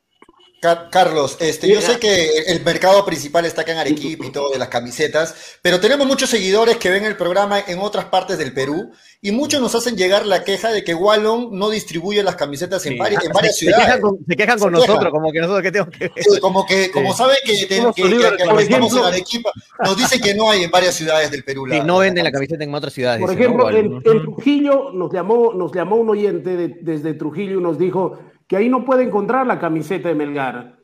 [0.59, 4.57] Carlos, este, yo sé que el mercado principal está acá en Arequipa y todo de
[4.57, 8.91] las camisetas, pero tenemos muchos seguidores que ven el programa en otras partes del Perú
[9.21, 12.97] y muchos nos hacen llegar la queja de que Wallon no distribuye las camisetas en,
[12.97, 14.01] varias, en varias ciudades.
[14.27, 16.39] Se quejan con, nosotros, como que nosotros que tenemos que ver.
[16.41, 19.51] como que, como saben que, estamos en Arequipa,
[19.83, 21.67] nos dicen que no hay en varias ciudades del Perú.
[21.67, 23.21] y no venden la camiseta en otras ciudades.
[23.21, 28.19] Por ejemplo, en, Trujillo nos llamó, nos llamó un oyente desde Trujillo y nos dijo
[28.49, 30.79] que ahí no puede encontrar la camiseta de Melgar.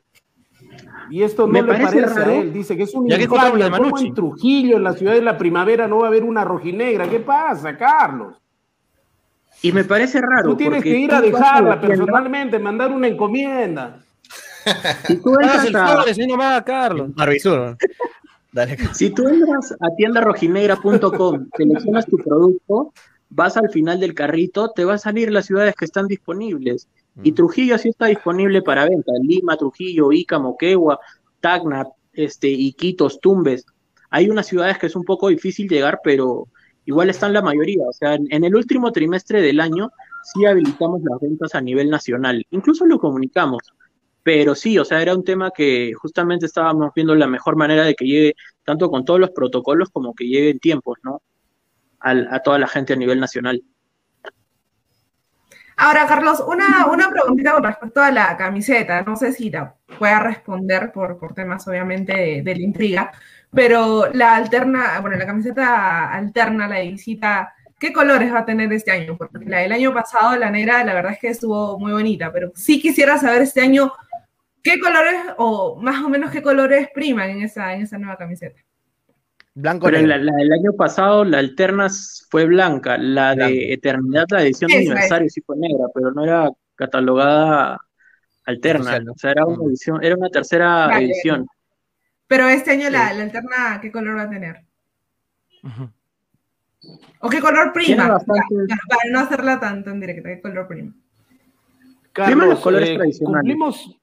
[1.09, 4.84] Y esto no le parece, a él, dice que es un como en Trujillo, en
[4.84, 7.09] la ciudad de la primavera, no va a haber una rojinegra.
[7.09, 8.36] ¿Qué pasa, Carlos?
[9.63, 10.51] Y me parece raro.
[10.51, 13.99] Tú tienes que ir a dejarla personalmente, mandar una encomienda.
[15.05, 16.63] Si tú entras a...
[16.63, 17.11] Carlos.
[18.93, 22.91] Si tú entras a tiendarrojinegra.com, seleccionas tu producto,
[23.30, 26.88] vas al final del carrito, te va a salir las ciudades que están disponibles.
[27.24, 29.11] Y Trujillo sí está disponible para venta.
[29.22, 30.99] Lima, Trujillo, Ica, Moquegua,
[31.39, 33.66] Tacna, este, Iquitos, Tumbes.
[34.09, 36.47] Hay unas ciudades que es un poco difícil llegar, pero
[36.86, 37.84] igual están la mayoría.
[37.88, 39.91] O sea, en, el último trimestre del año
[40.24, 42.45] sí habilitamos las ventas a nivel nacional.
[42.51, 43.61] Incluso lo comunicamos.
[44.24, 47.93] Pero sí, o sea, era un tema que justamente estábamos viendo la mejor manera de
[47.93, 51.22] que llegue, tanto con todos los protocolos como que llegue en tiempos, ¿no?
[51.99, 53.63] a toda la gente a nivel nacional.
[55.78, 59.01] Ahora, Carlos, una, una preguntita con respecto a la camiseta.
[59.01, 63.11] No sé si la pueda responder por, por temas, obviamente, de, la intriga,
[63.51, 68.71] pero la alterna, bueno, la camiseta alterna, la de visita, ¿qué colores va a tener
[68.73, 69.17] este año?
[69.17, 72.51] Porque la del año pasado, la negra, la verdad es que estuvo muy bonita, pero
[72.55, 73.91] sí quisiera saber este año
[74.63, 78.61] qué colores o más o menos qué colores priman en esa, en esa nueva camiseta.
[79.58, 84.70] Blanco Pero la, del año pasado, la Alternas fue blanca, la de Eternidad, la edición
[84.70, 87.80] de aniversario sí fue negra, pero no era catalogada
[88.43, 89.68] alterna, o sea, era una mm.
[89.70, 91.47] edición, era una tercera edición.
[92.28, 94.62] Pero este año la, alterna, ¿qué color va a tener?
[97.22, 98.20] ¿O qué color prima?
[98.20, 98.41] Para,
[99.10, 100.93] no hacerla tan, tan directa, ¿qué color prima?
[102.12, 103.97] Carlos, los colores eh, cumplimos,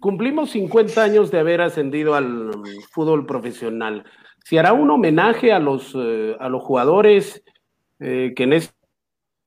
[0.00, 2.50] cumplimos 50 años de haber ascendido al
[2.90, 4.04] fútbol profesional
[4.46, 7.42] si hará un homenaje a los, eh, a los jugadores
[7.98, 8.70] eh, que en ese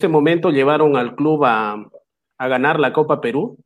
[0.09, 1.89] momento llevaron al club a,
[2.37, 3.57] ganar la Copa Perú.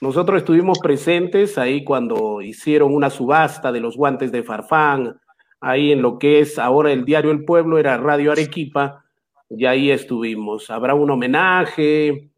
[0.00, 5.18] Nosotros estuvimos presentes ahí cuando hicieron una subasta de los guantes de Farfán,
[5.60, 9.04] ahí en lo que es ahora el diario El Pueblo, era Radio Arequipa,
[9.50, 10.70] y ahí estuvimos.
[10.70, 12.30] Habrá un homenaje.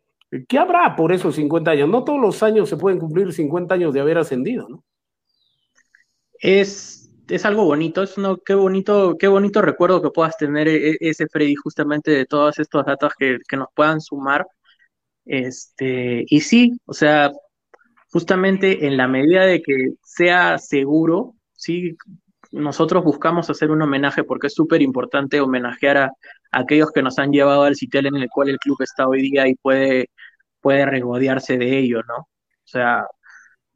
[0.48, 1.88] ¿Qué habrá por esos 50 años?
[1.90, 4.82] No todos los años se pueden cumplir 50 años de haber ascendido, ¿no?
[6.40, 6.97] Es
[7.28, 10.96] es algo bonito, es uno, qué bonito, qué bonito recuerdo que puedas tener e, e,
[11.00, 14.46] ese Freddy justamente de todas estas datos que, nos puedan sumar.
[15.24, 17.32] Este, y sí, o sea,
[18.10, 21.96] justamente en la medida de que sea seguro, sí,
[22.52, 26.12] nosotros buscamos hacer un homenaje porque es súper importante homenajear a,
[26.52, 29.46] aquellos que nos han llevado al sitio en el cual el club está hoy día
[29.48, 30.10] y puede,
[30.60, 32.16] puede regodearse de ello, ¿no?
[32.18, 33.06] O sea,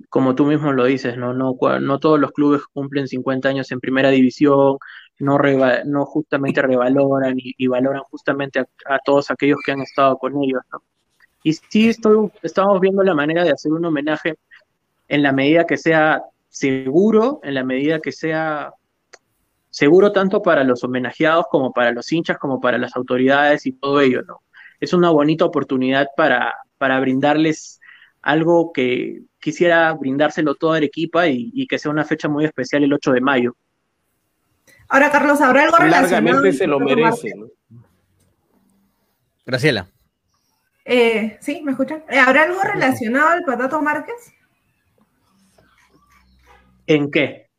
[0.08, 1.34] como tú mismo lo dices, ¿no?
[1.34, 4.78] No, no todos los clubes cumplen 50 años en primera división,
[5.18, 5.38] no,
[5.84, 10.82] no justamente revaloran y, valoran justamente a, todos aquellos que han estado con ellos, ¿no?
[11.44, 14.36] Y sí estoy, estamos viendo la manera de hacer un homenaje
[15.08, 18.72] en la medida que sea seguro, en la medida que sea
[19.70, 24.00] seguro tanto para los homenajeados como para los hinchas, como para las autoridades y todo
[24.00, 24.42] ello, ¿no?
[24.80, 27.80] Es una bonita oportunidad para, para brindarles
[28.20, 32.92] algo que quisiera brindárselo todo a Arequipa y, que sea una fecha muy especial el
[32.92, 33.56] 8 de mayo.
[34.88, 36.22] Ahora, Carlos, ¿habrá algo relacionado?
[36.22, 37.32] Largamente se lo merece.
[39.44, 39.88] Graciela.
[40.84, 42.04] Eh, sí, ¿me escuchan?
[42.08, 44.32] Eh, ¿Habrá algo relacionado al Patato Márquez?
[46.86, 47.50] ¿En qué?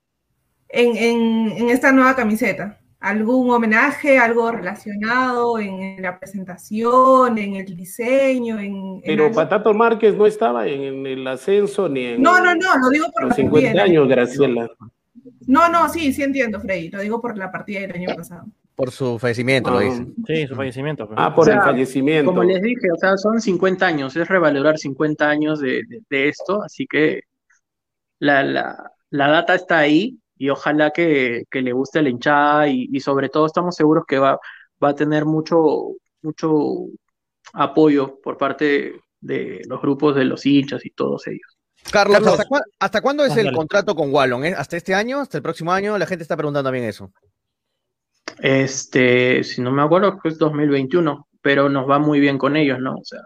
[0.70, 8.58] En, en esta nueva camiseta algún homenaje, algo relacionado en la presentación, en el diseño,
[8.58, 9.02] en...
[9.02, 12.22] Pero Patato Márquez no estaba en, el ascenso ni en...
[12.22, 14.70] No, no, no, lo digo por los 50 años, Graciela.
[15.48, 18.46] No, no, sí, sí entiendo, Freddy, lo digo por la partida del año pasado.
[18.74, 19.84] Por su fallecimiento, lo ah.
[19.84, 20.08] dice.
[20.26, 21.10] Sí, su fallecimiento.
[21.18, 22.32] Ah, por el fallecimiento.
[22.32, 26.88] Como les dije, o sea, son 50 años, es revalorar 50 años de, esto, así
[26.88, 27.24] que
[28.20, 32.90] la, la, la data está ahí, y ojalá que, que le guste la hinchada y,
[32.92, 34.40] y sobre todo estamos seguros que va,
[34.84, 36.88] va a tener mucho, mucho
[37.54, 41.58] apoyo por parte de los grupos de los hinchas y todos ellos.
[41.92, 42.40] Carlos, Carlos.
[42.80, 44.46] ¿hasta, cuándo es el contrato con Wallon?
[44.46, 44.56] eh?
[44.58, 45.20] ¿Hasta este año?
[45.20, 45.98] ¿Hasta el próximo año?
[45.98, 47.12] La gente está preguntando también eso.
[48.40, 52.96] Este, si no me acuerdo, es 2021, pero nos va muy bien con ellos, ¿no?
[52.96, 53.22] O sea,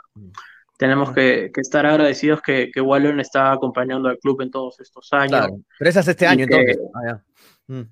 [0.78, 5.12] tenemos que, que estar agradecidos que, que Wallon está acompañando al club en todos estos
[5.12, 5.32] años.
[5.32, 5.60] Claro.
[5.78, 6.80] Pero es hasta este Y año, que- entonces.
[6.94, 7.24] Ah, ya.
[7.76, 7.90] Mm.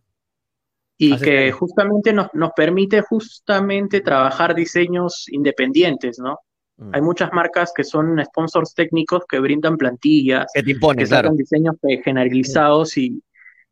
[0.97, 1.55] y Hace que años.
[1.57, 6.39] justamente nos, nos permite justamente trabajar diseños independientes, ¿no?
[6.77, 6.91] Mm.
[6.93, 11.21] Hay muchas marcas que son sponsors técnicos que brindan plantillas, Que te que imponen, sacan
[11.23, 11.35] claro.
[11.35, 13.21] diseños eh, generalizados y,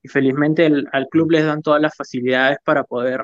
[0.02, 3.24] y felizmente el- al club les dan todas las facilidades para poder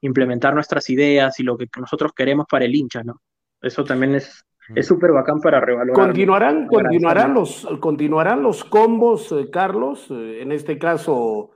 [0.00, 3.20] implementar nuestras ideas y lo que nosotros queremos para el hincha, ¿no?
[3.60, 4.44] Eso también es.
[4.74, 5.94] Es súper bacán para revalorar.
[6.06, 11.50] Continuarán, continuarán los, continuarán los combos, eh, Carlos, eh, en este caso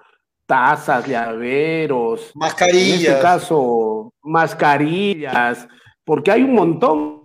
[0.47, 3.23] tazas, llaveros, en este Mascarillas.
[3.23, 5.69] caso mascarillas,
[6.05, 7.23] porque hay un montón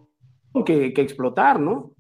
[0.65, 1.91] que, que explotar, ¿no?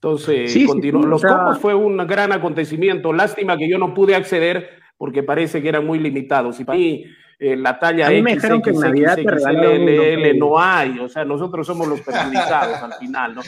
[0.00, 3.12] Entonces, Sí, sí, continu- sí, o los sea- combos fue un gran acontecimiento.
[3.12, 4.68] Lástima que yo no pude acceder
[4.98, 6.60] porque parece que eran muy limitados.
[6.60, 7.04] Y para mí,
[7.38, 9.82] eh, la talla A mí me X, dijeron que en X, Navidad te X, regalaron
[9.82, 10.98] unos, LL no hay.
[11.00, 13.42] O sea, nosotros somos los perjudicados al final, ¿no?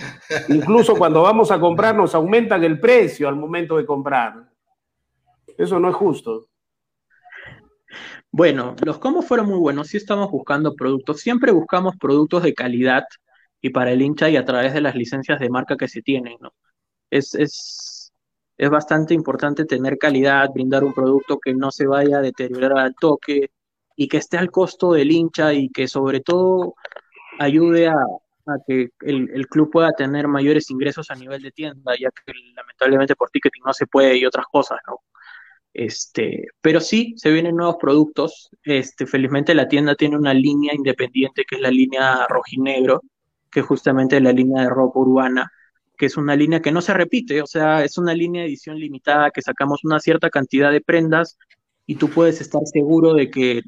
[0.48, 4.48] Incluso cuando vamos a comprar nos aumentan el precio al momento de comprar.
[5.56, 6.48] Eso no es justo.
[8.30, 13.04] Bueno, los combos fueron muy buenos, sí estamos buscando productos, siempre buscamos productos de calidad
[13.62, 16.36] y para el hincha y a través de las licencias de marca que se tienen,
[16.40, 16.52] ¿no?
[17.10, 18.12] Es, es,
[18.58, 22.94] es bastante importante tener calidad, brindar un producto que no se vaya a deteriorar al
[22.94, 23.50] toque
[24.00, 26.76] y que esté al costo del hincha y que sobre todo
[27.40, 27.96] ayude a,
[28.66, 33.16] que el, el club pueda tener mayores ingresos a nivel de tienda, ya que lamentablemente
[33.16, 35.00] por ticketing no se puede y otras cosas, ¿no?
[35.74, 38.50] Este, pero sí, se vienen nuevos productos.
[38.62, 43.02] Este, felizmente la tienda tiene una línea independiente que es la línea rojinegro,
[43.50, 45.52] que es justamente la línea de ropa urbana,
[45.96, 48.78] que es una línea que no se repite, o sea, es una línea de edición
[48.78, 51.36] limitada que sacamos una cierta cantidad de prendas
[51.84, 53.62] y tú puedes estar seguro de que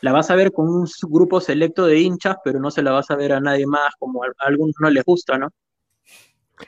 [0.00, 3.10] la vas a ver con un grupo selecto de hinchas, pero no se la vas
[3.10, 5.48] a ver a nadie más, como a, algunos no les gusta, ¿no?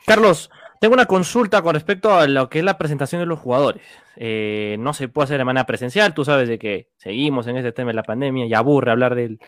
[0.06, 3.82] Carlos, tengo una consulta con respecto a lo que es la presentación de los jugadores.
[4.16, 7.72] Eh, no se puede hacer de manera presencial, tú sabes de que seguimos en este
[7.72, 9.38] tema de la pandemia y aburre hablar del,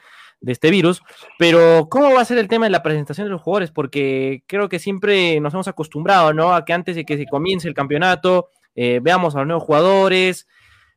[0.41, 1.03] de este virus,
[1.39, 3.71] pero ¿cómo va a ser el tema de la presentación de los jugadores?
[3.71, 6.55] Porque creo que siempre nos hemos acostumbrado, ¿no?
[6.55, 10.47] A que antes de que se comience el campeonato, eh, veamos a los nuevos jugadores,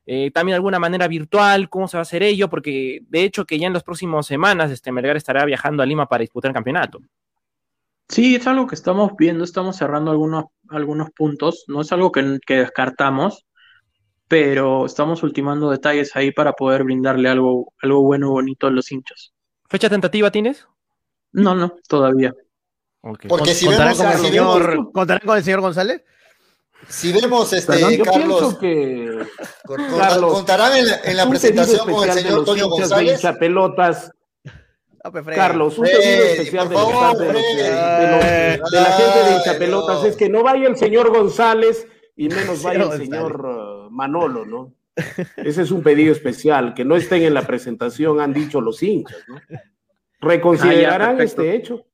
[0.10, 3.45] eh, también de alguna manera virtual, cómo se va a hacer ello, porque de hecho
[3.45, 6.55] que ya en las próximas semanas este Melgar estará viajando a Lima para disputar el
[6.55, 6.99] campeonato.
[8.08, 12.39] Sí, es algo que estamos viendo, estamos cerrando algunos, algunos puntos, no es algo que,
[12.47, 13.45] que descartamos,
[14.30, 19.34] pero estamos ultimando detalles ahí para poder brindarle algo, algo bueno, bonito a los hinchas.
[19.70, 20.66] ¿Fecha tentativa tienes?
[21.34, 22.34] No, no, todavía.
[23.01, 23.26] Ok.
[23.28, 26.05] Porque si ¿Contarán, vemos, con el señor, ¿Contarán con el señor González?
[26.89, 29.19] Si vemos, este, Perdón, yo Carlos, pienso que
[29.65, 33.21] con- con- Carlos, contarán en la, en la un presentación con el señor Toño González.
[35.03, 35.23] Ah, pues.
[35.36, 37.55] Carlos, un pedido especial de, por favor, de, los- Freddy.
[37.57, 40.07] de los- de la gente de hinchapelotas no.
[40.07, 44.73] es que no vaya el señor González y menos vaya el señor uh, Manolo, ¿no?
[45.38, 49.17] Ese es un pedido especial, que no estén en la presentación, han dicho los hinchas,
[49.28, 49.36] ¿no?
[50.19, 51.41] ¿Reconsiderarán Ah, ya, perfecto.
[51.43, 51.86] este hecho?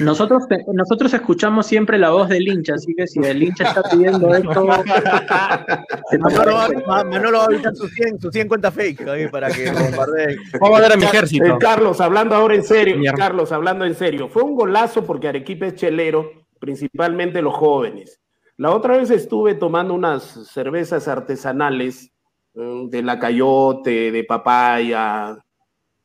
[0.00, 4.34] Nosotros, nosotros escuchamos siempre la voz del hincha, así que si el hincha está pidiendo
[4.34, 4.64] esto,
[6.18, 10.36] Manolo, Manolo va a evitar sus 100, sus 100 cuentas fake ahí para que bombardeen.
[10.60, 11.44] Vamos a ver a mi ejército.
[11.44, 13.18] Eh, Carlos, hablando ahora en serio, Mierda.
[13.18, 18.20] Carlos, hablando en serio, fue un golazo porque Arequipa es chelero, principalmente los jóvenes.
[18.56, 22.12] La otra vez estuve tomando unas cervezas artesanales
[22.54, 25.38] eh, de la cayote, de papaya,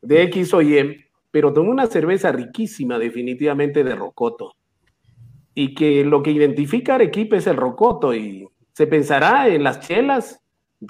[0.01, 1.04] de X o Y,
[1.35, 4.53] pero tomé una cerveza riquísima, definitivamente de rocoto.
[5.53, 9.81] Y que lo que identifica a Arequipa es el rocoto y se pensará en las
[9.81, 10.41] chelas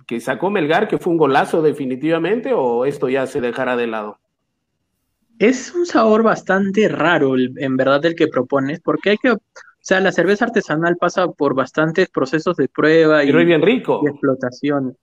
[0.05, 4.19] que sacó Melgar, que fue un golazo definitivamente, o esto ya se dejará de lado.
[5.39, 9.39] Es un sabor bastante raro, en verdad, el que propones, porque hay que, o
[9.79, 14.01] sea, la cerveza artesanal pasa por bastantes procesos de prueba y, Pero es bien rico.
[14.03, 14.95] y explotación.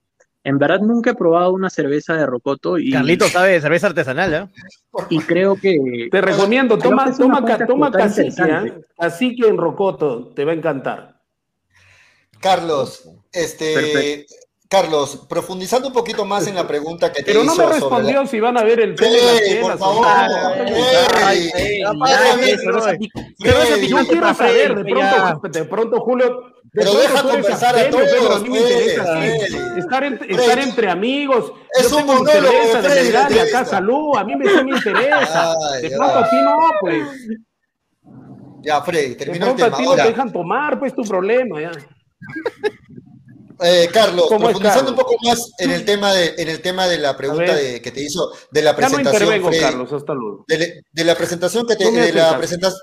[0.45, 4.35] En verdad nunca he probado una cerveza de rocoto y, Carlito sabe de cerveza artesanal,
[4.35, 4.49] ¿eh?
[5.09, 8.43] y creo que Te recomiendo, toma, que toma, fuente toma cacique.
[8.43, 8.81] ¿eh?
[8.99, 11.21] cacique en rocoto, te va a encantar.
[12.41, 14.35] Carlos, este, Perfecto.
[14.69, 18.27] Carlos, profundizando un poquito más en la pregunta que te Pero no me respondió la-
[18.27, 20.07] si van a ver el Freddy, por favor,
[23.39, 28.39] Yo quiero saber, de pronto, de pronto Julio, Pero deja conversar a todos, Pedro, a
[28.41, 29.79] mí me interesa Freddy.
[29.79, 31.53] estar, en- Freddy, estar entre amigos.
[31.79, 35.55] es Yo un monólogo, de Freddy, y acá salud, a mí me, sí me interesa.
[35.75, 37.09] Ay, de pronto a ti no, pues.
[38.63, 39.77] Ya, Freddy, De terminó el pronto a tema.
[39.79, 41.73] ti no te dejan tomar, pues tu problema, ya.
[43.65, 46.87] eh, Carlos, ¿Cómo es, profundizando un poco más en el tema de, en el tema
[46.89, 49.63] de la pregunta de, que te hizo de la Ya no presentación, intervengo, Freddy.
[49.63, 50.45] Carlos, hasta luego.
[50.49, 52.81] de, de la presentación que te, No de la presentación.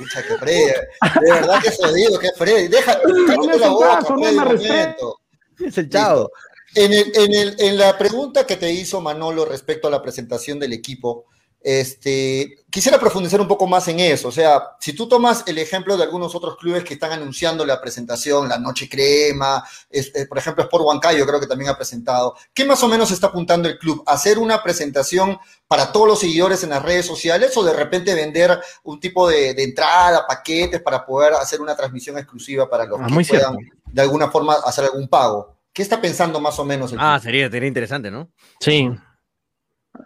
[0.00, 4.16] Pucha, que Freddy, de verdad que jodido, que Freddy, deja, cállate me la boca, caso,
[4.16, 5.20] no Freddy, momento.
[5.58, 6.30] Es el chavo.
[6.74, 10.58] En, el, en, el, en la pregunta que te hizo Manolo respecto a la presentación
[10.58, 11.26] del equipo,
[11.60, 14.28] este, quisiera profundizar un poco más en eso.
[14.28, 17.80] O sea, si tú tomas el ejemplo de algunos otros clubes que están anunciando la
[17.80, 22.34] presentación, la Noche Crema, es- eh, por ejemplo, Sport Huancayo creo que también ha presentado,
[22.54, 24.02] ¿qué más o menos está apuntando el club?
[24.06, 28.58] ¿Hacer una presentación para todos los seguidores en las redes sociales o de repente vender
[28.84, 33.06] un tipo de, de entrada, paquetes para poder hacer una transmisión exclusiva para los Ah,
[33.06, 33.76] que muy puedan cierto.
[33.86, 35.56] de alguna forma hacer algún pago?
[35.72, 37.08] ¿Qué está pensando más o menos el club?
[37.08, 38.28] Ah, sería, sería interesante, ¿no?
[38.58, 38.90] Sí,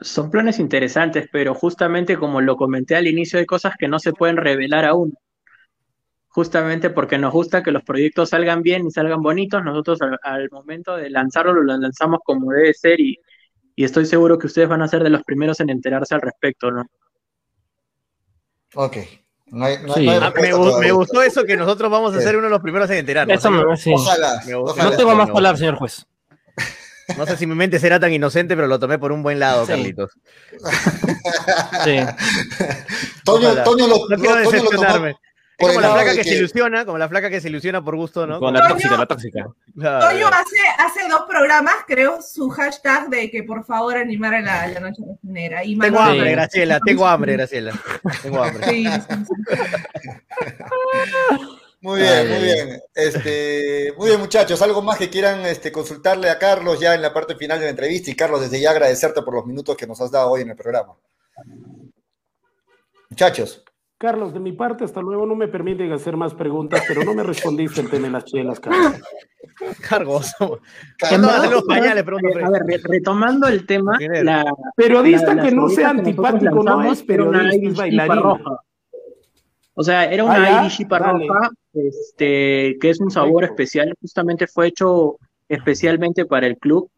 [0.01, 4.13] Son planes interesantes, pero justamente como lo comenté al inicio, hay cosas que no se
[4.13, 5.15] pueden revelar aún.
[6.29, 10.49] Justamente porque nos gusta que los proyectos salgan bien y salgan bonitos, nosotros al, al
[10.51, 13.19] momento de lanzarlo lo lanzamos como debe ser y,
[13.77, 16.73] y estoy seguro que ustedes van a ser de los primeros en enterarse al respecto,
[16.73, 16.87] ¿no?
[18.75, 18.97] Ok.
[19.47, 20.07] No hay, no hay- Sí.
[20.07, 20.33] no hay Ah,
[20.81, 22.25] me, gustó eso que nosotros vamos a Sí.
[22.25, 23.37] ser uno de los primeros en enterarnos.
[23.39, 23.93] eso me sí.
[23.95, 24.41] Ojalá.
[24.57, 24.91] Ojalá.
[24.91, 26.05] No tengo más palabras, señor juez.
[27.17, 29.65] No sé si mi mente será tan inocente, pero lo tomé por un buen lado,
[29.67, 29.73] Sí.
[29.73, 30.11] Carlitos.
[31.85, 31.99] Sí.
[33.25, 33.63] Toño.
[33.65, 35.17] Toño lo, No quiero Toño decepcionarme.
[35.57, 37.95] Es como la flaca que, que- se ilusiona, como la flaca que se ilusiona por
[37.95, 38.41] gusto, ¿no?
[38.41, 39.45] Con la tóxica, la tóxica.
[39.77, 44.81] Toño hace, hace dos programas, creo, su hashtag de que por favor animara la, la
[44.81, 45.63] noche refinera.
[45.65, 47.73] Y Tengo hambre, Graciela, tengo hambre, Graciela.
[48.23, 48.67] Tengo hambre.
[48.69, 50.09] Sí, sí, sí.
[51.85, 52.81] Muy bien, Ay, muy ay, bien.
[52.95, 54.63] Este, muy bien, muchachos.
[54.63, 57.71] ¿Algo más que quieran este, consultarle a Carlos ya en la parte final de la
[57.73, 58.11] entrevista?
[58.11, 60.57] Y Carlos, desde ya agradecerte por los minutos que nos has dado hoy en el
[60.57, 60.95] programa.
[63.11, 63.63] Muchachos.
[63.99, 67.23] Carlos, de mi parte, hasta luego, no me permiten hacer más preguntas, pero no me
[67.23, 69.01] respondiste el tema de las chelas, Carlos.
[69.87, 70.61] Cargoso.
[71.11, 71.29] En ¿Cuándo
[71.69, 71.95] van a
[72.51, 77.03] ver, re- retomando el tema, la, Periodista la- que la no sea antipático no es
[77.03, 78.15] periodista, es bailarina.
[78.23, 78.61] Roja.
[79.75, 83.45] O sea, era una Ah, Irish roja, este, que es un sabor Perfecto.
[83.45, 85.19] especial, justamente fue hecho
[85.49, 86.91] especialmente para el club.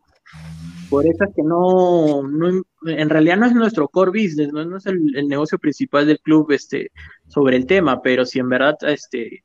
[0.88, 4.76] Por eso es que no, no- en realidad no es nuestro core business, no, no
[4.76, 6.92] es el, el negocio principal del club este,
[7.26, 9.44] sobre el tema, pero si en verdad este,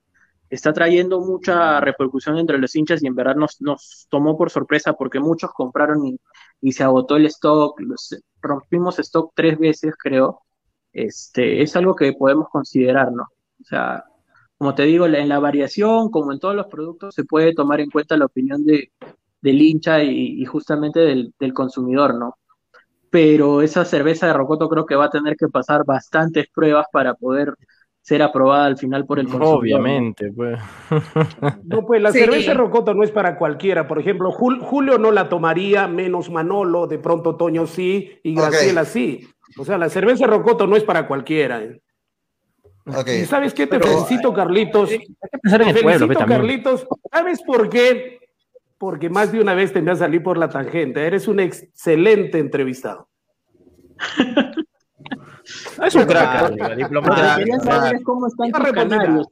[0.50, 4.94] está trayendo mucha repercusión entre los hinchas y en verdad nos, nos tomó por sorpresa
[4.94, 6.18] porque muchos compraron y,
[6.62, 10.42] y se agotó el stock, los- rompimos stock tres veces creo,
[10.94, 13.24] este, es algo que podemos considerar, ¿no?
[13.24, 14.04] O sea,
[14.58, 17.90] como te digo, en la variación, como en todos los productos, se puede tomar en
[17.90, 18.92] cuenta la opinión de,
[19.42, 22.38] del hincha y, y justamente del, del consumidor, ¿no?
[23.10, 27.14] Pero esa cerveza de Rocoto creo que va a tener que pasar bastantes pruebas para
[27.14, 27.56] poder
[28.02, 29.60] ser aprobada al final por el consumidor.
[29.60, 30.60] Obviamente, pues.
[31.64, 32.20] No, pues la Sí.
[32.20, 33.88] cerveza Rocoto no es para cualquiera.
[33.88, 38.34] Por ejemplo, Jul- Julio no la tomaría, menos Manolo, de pronto Toño sí, y.
[38.36, 39.28] Graciela sí.
[39.58, 41.62] O sea, la cerveza Rocoto no es para cualquiera.
[41.62, 41.82] ¿eh?
[43.22, 43.68] ¿Y sabes qué?
[43.68, 44.90] Te Pero- felicito, Carlitos.
[44.90, 46.26] Hay que pensar en Te el felicito.
[46.26, 46.88] Carlitos.
[47.12, 48.20] ¿Sabes por qué?
[48.78, 51.06] Porque más de una vez te me has salido por la tangente.
[51.06, 53.08] Eres un excelente entrevistado.
[55.84, 56.52] Es un crack.
[56.78, 56.88] Es
[58.04, 59.28] cómo están tus canarios.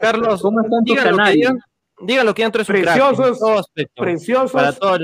[0.00, 1.34] Carlos, ¿Cómo están tus canarios?
[1.34, 1.58] digan,
[2.00, 2.94] digan lo que digan, tú eres un crack.
[2.96, 4.02] Preciosos, aspecto.
[4.02, 4.98] Preciosos, Para todo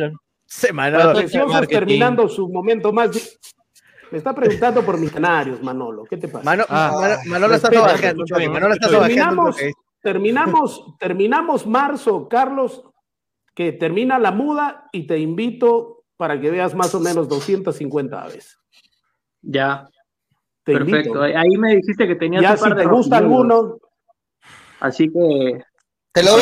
[1.15, 3.39] preciosos terminando su momento más.
[4.13, 6.05] Me está preguntando por mis canarios, Manolo.
[6.05, 6.45] ¿Qué te pasa?
[6.45, 6.93] Mano, Ah.
[7.01, 8.25] Mano- Manolo está Manolo sobajando.
[8.91, 9.57] Terminamos,
[10.03, 12.85] terminamos, terminamos marzo, Carlos,
[13.55, 18.59] que termina la muda y te invito para que veas más o menos 250 aves.
[19.41, 19.89] Ya,
[20.63, 21.09] Te perfecto.
[21.09, 21.23] invito.
[21.23, 23.79] Ahí me dijiste que tenías Ya un par si de te gusta alguno,
[24.81, 25.65] Así que
[26.13, 26.41] Te lo tú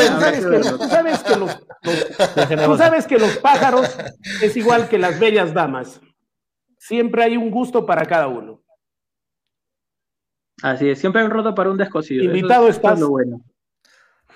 [0.89, 1.47] sabes que los,
[1.83, 3.97] los- tú sabes que los pájaros
[4.43, 6.01] es igual que las bellas damas.
[6.81, 8.62] Siempre hay un gusto para cada uno.
[10.62, 12.24] así es, siempre hay un roto para un descosido.
[12.24, 12.95] Invitado es- estás.
[12.95, 13.41] es lo bueno.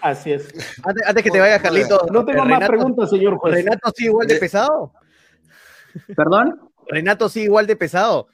[0.03, 0.53] Así es.
[0.85, 2.07] Antes, antes que te vayas, Carlito.
[2.13, 3.55] No tengo eh, más preguntas, señor juez.
[3.55, 4.93] ¿Renato sí igual de pesado?
[6.15, 6.71] ¿Perdón?
[6.87, 8.29] ¿Renato sí igual de pesado?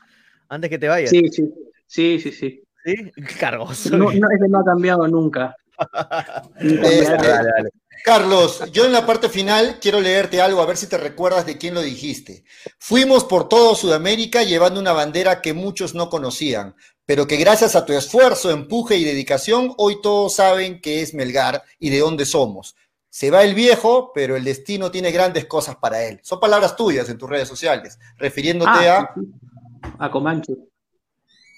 [0.48, 1.10] Antes que te vayas.
[1.10, 1.48] Sí, sí,
[1.86, 2.64] sí, sí, sí.
[2.84, 3.12] ¿Sí?
[3.38, 3.96] Cargoso.
[3.96, 5.54] No, no, ese no ha cambiado nunca.
[6.58, 7.70] Dale, dale.
[8.04, 11.58] Carlos, yo en la parte final quiero leerte algo, a ver si te recuerdas de
[11.58, 12.44] quién lo dijiste.
[12.78, 16.74] Fuimos por todo Sudamérica llevando una bandera que muchos no conocían,
[17.04, 21.62] pero que gracias a tu esfuerzo, empuje y dedicación, hoy todos saben que es Melgar
[21.78, 22.76] y de dónde somos.
[23.08, 26.20] Se va el viejo, pero el destino tiene grandes cosas para él.
[26.22, 29.12] Son palabras tuyas en tus redes sociales, refiriéndote Ah,
[29.98, 30.06] a.
[30.06, 30.54] A Comanche.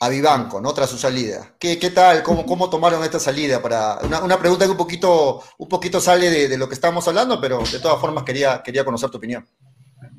[0.05, 0.74] A Vivanco, ¿no?
[0.74, 1.55] Tras su salida.
[1.61, 2.22] ¿Qué, qué tal?
[2.24, 3.62] ¿Cómo, ¿Cómo tomaron esta salida?
[3.62, 7.07] Para una, una pregunta que un poquito, un poquito sale de, de lo que estamos
[7.07, 9.46] hablando, pero de todas formas quería, quería conocer tu opinión.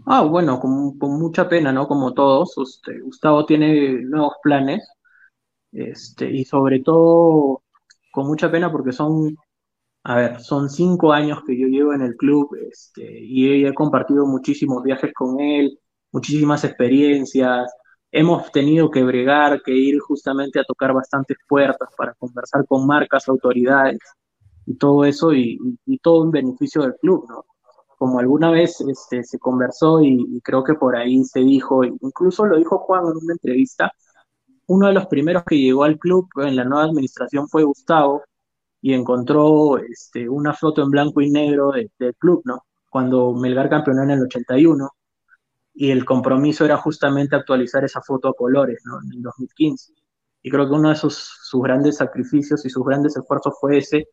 [0.06, 1.88] Ah, bueno, con, con mucha pena, ¿no?
[1.88, 4.88] Como todos, este, Gustavo tiene nuevos planes,
[5.72, 7.64] este, y sobre todo
[8.12, 9.38] con mucha pena porque son,
[10.04, 14.26] a ver, son cinco años que yo llevo en el club, este, y he compartido
[14.28, 15.80] muchísimos viajes con él,
[16.12, 17.72] muchísimas experiencias.
[18.14, 23.28] Hemos tenido que bregar, que ir justamente a tocar bastantes puertas para conversar con marcas,
[23.30, 24.00] autoridades
[24.66, 27.46] y todo eso, y, y- todo en beneficio del club, ¿no?
[27.98, 32.46] como alguna vez este, se conversó y, y creo que por ahí se dijo, incluso
[32.46, 33.92] lo dijo Juan en una entrevista,
[34.68, 38.24] uno de los primeros que llegó al club en la nueva administración fue Gustavo
[38.82, 42.66] y encontró este, una foto en blanco y negro de- del club, ¿no?
[42.90, 44.90] Cuando Melgar campeonó en el 81
[45.74, 49.00] y el compromiso era justamente actualizar esa foto a colores, ¿no?
[49.02, 49.94] En el 2015.
[50.44, 54.10] Y creo que uno de sus, sus grandes sacrificios y sus grandes esfuerzos fue ese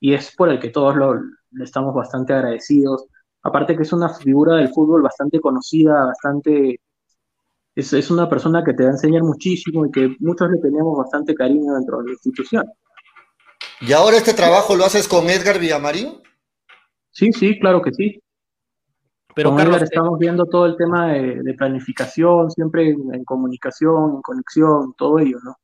[0.00, 3.06] y es por el que todos lo, le estamos bastante agradecidos.
[3.42, 6.80] Aparte que es una figura del fútbol bastante conocida, bastante...
[7.74, 10.98] Es, es una persona que te va a enseñar muchísimo y que muchos le teníamos
[10.98, 12.66] bastante cariño dentro de la institución.
[13.80, 16.20] ¿Y ahora este trabajo lo haces con Edgar Villamarín?
[17.12, 18.20] Sí, sí, claro que sí.
[19.38, 23.24] Pero Con Carlos, Edgar estamos viendo todo el tema de, de planificación, siempre en, en
[23.24, 25.54] comunicación, en conexión, todo ello, ¿no?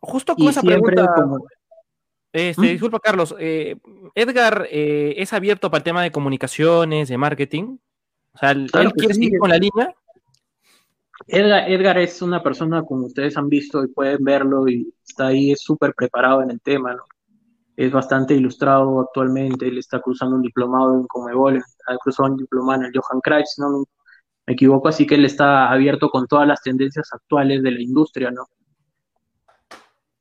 [0.00, 1.44] justo con Y esa pregunta, como...
[2.32, 2.64] este, ¿Mm?
[2.64, 3.74] disculpa Carlos, eh,
[4.14, 7.78] Edgar eh, es abierto para el tema de comunicaciones, de marketing.
[8.34, 9.24] O sea, él Claro quiere sí.
[9.24, 9.92] seguir con la línea.
[11.26, 15.50] Edgar, Edgar es una persona, como ustedes han visto y pueden verlo, y está ahí,
[15.50, 17.02] es súper preparado en el tema, ¿no?
[17.78, 22.80] Es bastante ilustrado actualmente, él está cruzando un diplomado en Comebol, ha cruzado un diplomado
[22.80, 23.84] en el Johan Cruyff, si no me
[24.48, 28.30] me equivoco, así que él está abierto con todas las tendencias actuales de la industria,
[28.30, 28.46] ¿no?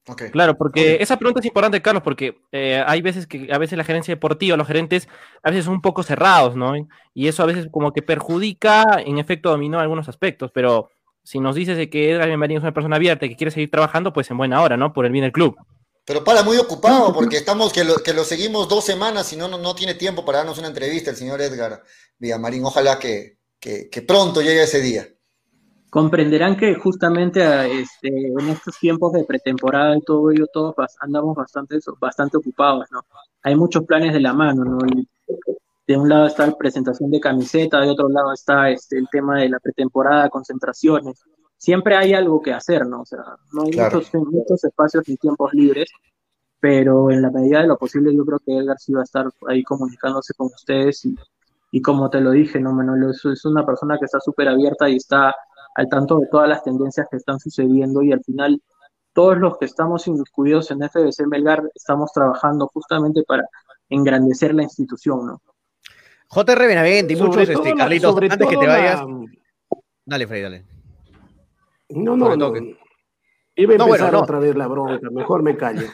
[0.09, 0.23] Ok.
[0.31, 3.85] Claro, porque esa pregunta es importante, Carlos, porque eh, hay veces que a veces la
[3.85, 5.07] gerencia deportiva, los gerentes,
[5.43, 6.73] a veces son un poco cerrados, ¿no?
[7.13, 10.89] Y eso a veces como que perjudica, en efecto, dominó algunos aspectos, pero
[11.23, 13.71] si nos dices de que Edgar Bienvenido es una persona abierta y que quiere seguir
[13.71, 14.91] trabajando, pues en buena hora, ¿no?
[14.91, 15.55] Por el bien del club.
[16.07, 19.49] Pero para muy ocupado, porque estamos que lo, que lo seguimos dos semanas y no,
[19.49, 21.83] no, no tiene tiempo para darnos una entrevista el señor Edgar
[22.17, 22.63] Villamarín.
[22.63, 25.05] Ojalá que, que, que pronto llegue ese día.
[25.89, 31.35] Comprenderán que justamente a, este, en estos tiempos de pretemporada y todo ello, todos andamos
[31.35, 33.01] bastante, bastante ocupados, ¿no?
[33.43, 34.77] Hay muchos planes de la mano, ¿no?
[34.87, 35.05] Y
[35.87, 39.41] de un lado está la presentación de camiseta, de otro lado está este, el tema
[39.41, 41.21] de la pretemporada, concentraciones.
[41.57, 43.01] Siempre hay algo que hacer, ¿no?
[43.01, 43.97] O sea, no hay Claro.
[43.97, 45.89] muchos, muchos espacios ni tiempos libres,
[46.59, 49.27] pero en la medida de lo posible yo creo que Edgar sí va a estar
[49.47, 51.15] ahí comunicándose con ustedes y,
[51.71, 53.11] y como te lo dije, ¿no, Manolo?
[53.11, 55.35] Es, es una persona que está súper abierta y está
[55.75, 58.61] al tanto de todas las tendencias que están sucediendo y al final
[59.13, 63.43] todos los que estamos incluidos en FBC Melgar estamos trabajando justamente para
[63.89, 65.41] engrandecer la institución, ¿no?
[66.29, 68.99] JR Benavente y Sobre muchos, este, Carlitos, antes que te la- vayas.
[70.05, 70.65] Dale, Freddy, dale.
[71.89, 72.53] No, no, no.
[73.55, 74.19] Iba a empezar bueno, no.
[74.19, 75.87] otra vez la bronca, mejor me callo.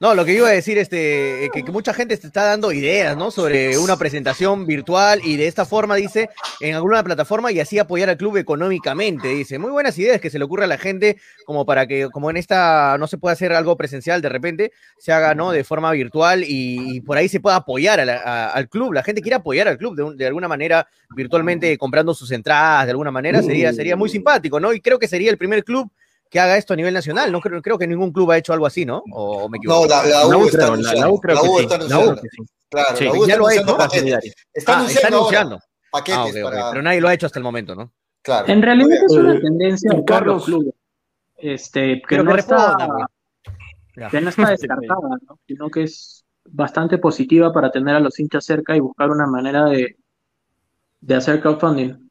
[0.00, 3.16] No, lo que iba a decir, este, que, que mucha gente te está dando ideas,
[3.16, 3.30] ¿no?
[3.30, 6.28] Sobre una presentación virtual y de esta forma, dice,
[6.60, 9.58] en alguna plataforma y así apoyar al club económicamente, dice.
[9.58, 11.16] Muy buenas ideas que se le ocurre a la gente,
[11.46, 15.12] como para que, como en esta no se puede hacer algo presencial de repente, se
[15.12, 15.52] haga, ¿no?
[15.52, 18.92] De forma virtual y, y por ahí se pueda apoyar a la- a- al club.
[18.94, 20.86] La gente quiere apoyar al club de, un- de alguna manera,
[21.16, 24.72] virtualmente comprando sus entradas, de alguna manera, sería, sería muy simpático, ¿no?
[24.72, 25.90] Y creo que sería el primer club
[26.34, 27.30] que haga esto a nivel nacional.
[27.30, 29.04] No creo, creo que ningún club ha hecho algo así, ¿no?
[29.12, 29.82] ¿O, me equivoco?
[29.82, 31.00] No, la, la La U U está anunciando.
[31.00, 32.22] la U La U está la U anunciando.
[32.68, 33.60] Claro, Sí, la U ya lo ha hecho.
[33.62, 34.18] Está anunciando,
[34.52, 35.54] está anunciando.
[35.54, 36.70] ahora paquetes Ah, ok, ok, para.
[36.70, 37.92] Pero nadie lo ha hecho hasta el momento, ¿no?
[38.20, 38.48] Claro.
[38.48, 40.44] En realidad es una Eh, tendencia de todos Carlos.
[40.44, 40.74] clubes,
[41.36, 42.76] este, que, no que está,
[44.10, 45.38] que no está descartada, ¿no?
[45.46, 49.66] sino que es bastante positiva para tener a los hinchas cerca y buscar una manera
[49.66, 49.96] de,
[51.00, 52.03] de hacer crowdfunding.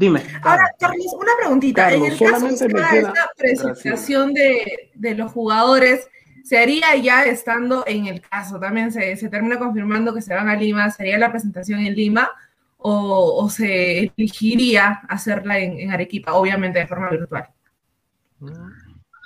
[0.00, 0.22] Dime.
[0.42, 1.82] Ahora, Carlos, una preguntita.
[1.90, 6.08] Carlos, en el caso de esta presentación de, de los jugadores,
[6.42, 8.58] ¿se haría ya estando en el caso?
[8.58, 12.30] También se, se termina confirmando que se van a Lima, ¿sería la presentación en Lima?
[12.78, 17.48] ¿O, o se elegiría hacerla en, en Arequipa, obviamente de forma virtual?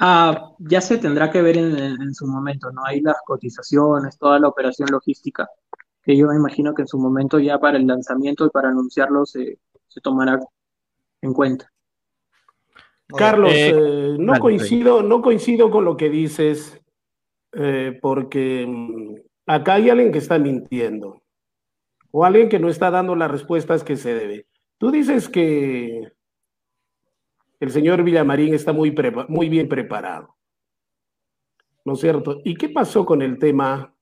[0.00, 2.84] Ah, ya se tendrá que ver en, en- en su momento, ¿no?
[2.84, 5.48] Hay las cotizaciones, toda la operación logística,
[6.02, 9.24] que yo me imagino que en su momento ya para el lanzamiento y para anunciarlo
[9.24, 10.40] se, se tomará
[11.24, 11.72] en cuenta.
[13.08, 16.80] Carlos, Eh, eh, no coincido, no coincido con lo que dices,
[17.52, 19.14] eh, porque mm,
[19.46, 21.22] acá hay alguien que está mintiendo
[22.10, 24.46] o alguien que no está dando las respuestas que se debe.
[24.78, 26.12] Tú dices que
[27.60, 28.94] el señor Villamarín está muy,
[29.28, 30.36] muy bien preparado,
[31.84, 32.40] ¿no es cierto?
[32.44, 33.94] ¿Y qué pasó con el tema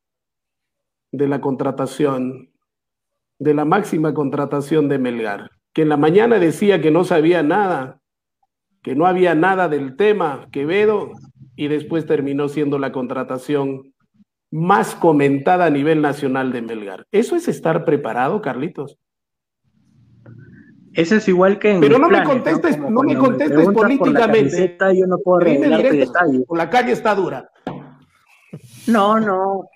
[1.10, 2.50] de la contratación,
[3.38, 5.61] de la máxima contratación de Melgar?
[5.72, 7.98] Que en la mañana decía que no sabía nada
[8.82, 11.12] que no había nada del tema Quevedo
[11.54, 13.94] y después terminó siendo la contratación
[14.50, 17.06] más comentada a nivel nacional de Melgar.
[17.12, 18.98] ¿Eso es estar preparado, Carlitos?
[20.94, 23.98] Eso es igual que en Pero no me contestes- no me contestes preguntas por la
[23.98, 24.50] políticamente.
[24.50, 26.44] camiseta, yo no puedo Dime revelarte directo, detalles.
[26.48, 27.50] o la calle está dura.
[28.88, 29.68] No, no.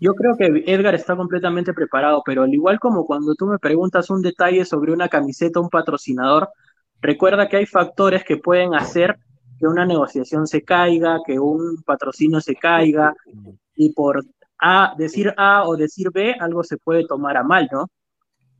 [0.00, 4.10] Yo creo que Edgar está completamente preparado, pero al igual como cuando tú me preguntas
[4.10, 6.50] un detalle sobre una camiseta, un patrocinador,
[7.00, 9.16] recuerda que hay factores que pueden hacer
[9.58, 13.14] que una negociación se caiga, que un patrocinio se caiga,
[13.76, 14.24] y por
[14.58, 17.88] A, decir A o decir B, algo se puede tomar a mal, ¿no?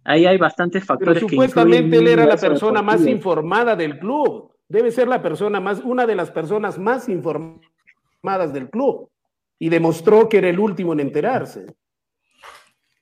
[0.04, 3.98] Ahí hay bastantes Pero factores que supuestamente influyen él era la persona más informada del
[3.98, 4.52] club.
[4.68, 9.08] Debe ser la persona más, una de las personas más informadas del club.
[9.58, 11.66] Y demostró que era el último en enterarse.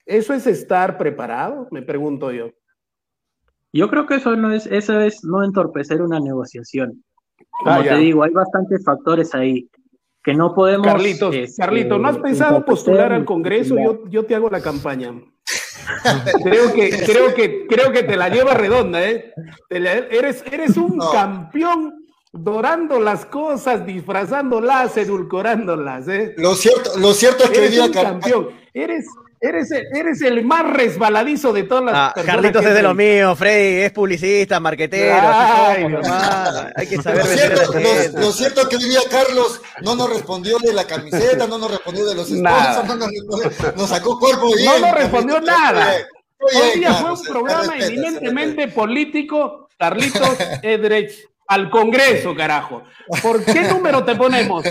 [0.04, 1.68] ¿Eso es estar preparado?
[1.70, 2.50] Me pregunto yo.
[3.72, 7.02] Yo creo que eso no es, eso es no entorpecer una negociación.
[7.50, 7.94] Como Ah, ya.
[7.94, 9.68] te digo, hay bastantes factores ahí
[10.22, 10.86] que no podemos.
[10.86, 13.76] Carlitos, este, Carlitos, ¿no has pensado postular al Congreso?
[13.76, 15.12] Yo, yo te hago la campaña.
[16.44, 19.32] Creo que, creo que, creo que te la lleva redonda, ¿eh?
[19.68, 21.10] Te la- eres, eres un No.
[21.10, 22.01] campeón
[22.32, 26.34] dorando las cosas, disfrazándolas, edulcorándolas, ¿eh?
[26.38, 28.48] Lo cierto, lo cierto es que hoy Eres día un campeón.
[28.72, 29.04] Eres,
[29.38, 32.80] eres, el- eres el más resbaladizo de todas las Ah, personas Carlitos que es de
[32.80, 32.94] visto.
[32.94, 35.14] míos, Freddy, es publicista, marquetero.
[35.14, 36.70] así Ay, hermano.
[36.74, 39.94] Hay que Lo saber a cierto, lo- lo cierto es que hoy día Carlos no
[39.94, 43.88] nos respondió de la camiseta, no nos respondió de los sponsors, no nos, respondió- nos
[43.90, 44.64] sacó cuerpo bien.
[44.64, 45.90] No nos respondió nada.
[45.90, 46.06] bien,
[46.72, 52.84] Hoy día fue un programa respeta, eminentemente político, Carlitos Edrech, al Congreso, carajo.
[53.22, 54.64] ¿Por qué número te ponemos?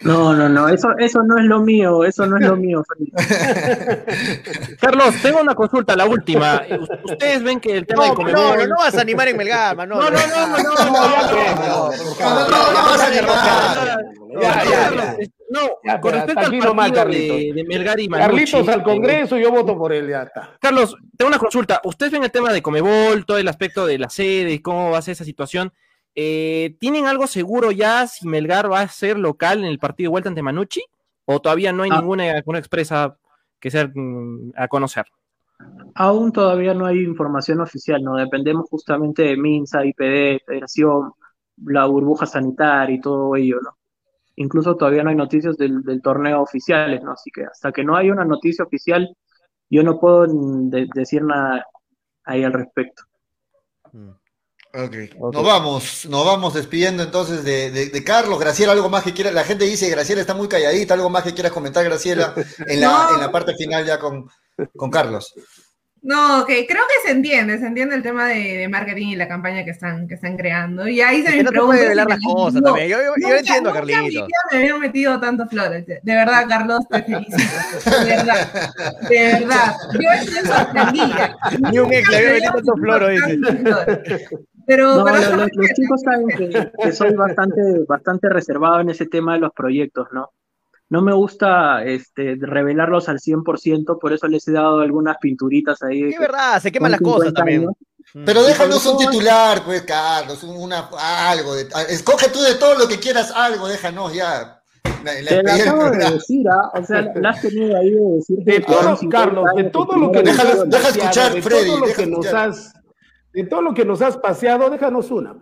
[0.00, 2.82] No, no, no, eso, eso no es lo mío, eso no es lo mío.
[4.80, 6.62] Carlos, tengo una consulta, la última.
[7.04, 8.68] Ustedes ven que el tema de No, Comebol...
[8.68, 9.76] No vas a animar en Melgar.
[9.76, 11.90] No, no, no, no, no, No, No, no,
[12.48, 14.00] no, no a animar.
[14.40, 14.90] Ya, ya, ya.
[14.90, 15.16] No,
[15.84, 17.36] Ya, con respecto al partido Carlitos.
[17.36, 20.56] de, de Melgar y Manucci, Carlitos al Congreso, yo voto por él, ya está.
[20.60, 21.80] Carlos, tengo una consulta.
[21.84, 24.98] Ustedes ven el tema de Comebol, todo el aspecto de la sede y cómo va
[24.98, 25.72] a ser esa situación.
[26.14, 30.12] Eh, ¿Tienen algo seguro ya si Melgar va a ser local en el partido de
[30.12, 30.84] vuelta ante Manucci?
[31.24, 32.00] ¿O todavía no hay Ah.
[32.00, 33.16] ninguna, ninguna expresa
[33.60, 35.06] que sea mm, a conocer?
[35.94, 38.16] Aún todavía no hay información oficial, ¿no?
[38.16, 41.12] Dependemos justamente de MINSA, IPD, Federación,
[41.64, 43.76] la burbuja sanitaria y todo ello, ¿no?
[44.42, 47.12] Incluso todavía no hay noticias del, del torneo oficiales, ¿no?
[47.12, 49.08] Así que hasta que no haya una noticia oficial,
[49.70, 51.64] yo no puedo mm, de- decir nada
[52.24, 53.02] ahí al respecto.
[53.84, 53.94] Ok.
[55.18, 55.34] Ok.
[55.34, 58.40] Nos vamos, nos vamos despidiendo entonces de, de- de Carlos.
[58.40, 59.30] Graciela, algo más que quiera.
[59.30, 62.32] La gente dice Graciela está muy calladita, algo más que quieras comentar, Graciela,
[62.66, 63.14] en la, No.
[63.14, 64.26] en la parte final ya con,
[64.76, 65.34] con Carlos.
[66.04, 69.28] No, ok, creo que se entiende, se entiende el tema de, de marketing y la
[69.28, 70.88] campaña que están, que están creando.
[70.88, 72.62] Y ahí se Es me que no pregunta si me las cosas dio.
[72.62, 72.88] también.
[72.88, 74.28] Yo, yo- yo Nunca- entiendo a nunca Carlitos.
[74.50, 75.86] me habían metido tantas flores.
[75.86, 77.36] De verdad, Carlos, te felicito.
[78.00, 78.52] De verdad.
[79.08, 79.74] De verdad.
[79.94, 81.36] Yo estoy sorprendida.
[81.70, 83.38] Ni un ex le había metido tantos floros, dice.
[84.66, 88.90] Pero, No, pero lo- lo- los chicos saben que, que soy bastante, bastante reservado en
[88.90, 90.30] ese tema de los proyectos, ¿no?
[90.92, 96.02] No me gusta este, revelarlos al 100%, por eso les he dado algunas pinturitas ahí.
[96.02, 97.60] Es que verdad, se queman las cosas 50 también.
[97.62, 97.74] años.
[98.26, 98.44] Pero Mm.
[98.46, 100.90] déjanos un titular, pues, Carlos, una,
[101.30, 101.54] algo.
[101.54, 104.60] De, escoge tú de todo lo que quieras, algo, déjanos ya.
[105.02, 106.70] La- la- Te la acabo de decir, ¿ah?
[106.78, 110.12] o sea, la has tenido ahí de decir De todo, 50 Carlos, de todo lo
[110.12, 112.48] que nos has paseado, escuchar, de Freddy, todo lo deja que nos escuchar.
[112.50, 112.72] has,
[113.32, 115.36] de todo lo que nos has paseado, déjanos una.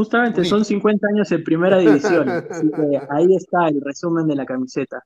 [0.00, 4.46] Justamente son 50 años en primera división, así que ahí está el resumen de la
[4.46, 5.04] camiseta.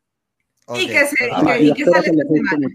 [0.68, 0.78] Y Ok.
[0.78, 2.10] que, se, y que, y que sale.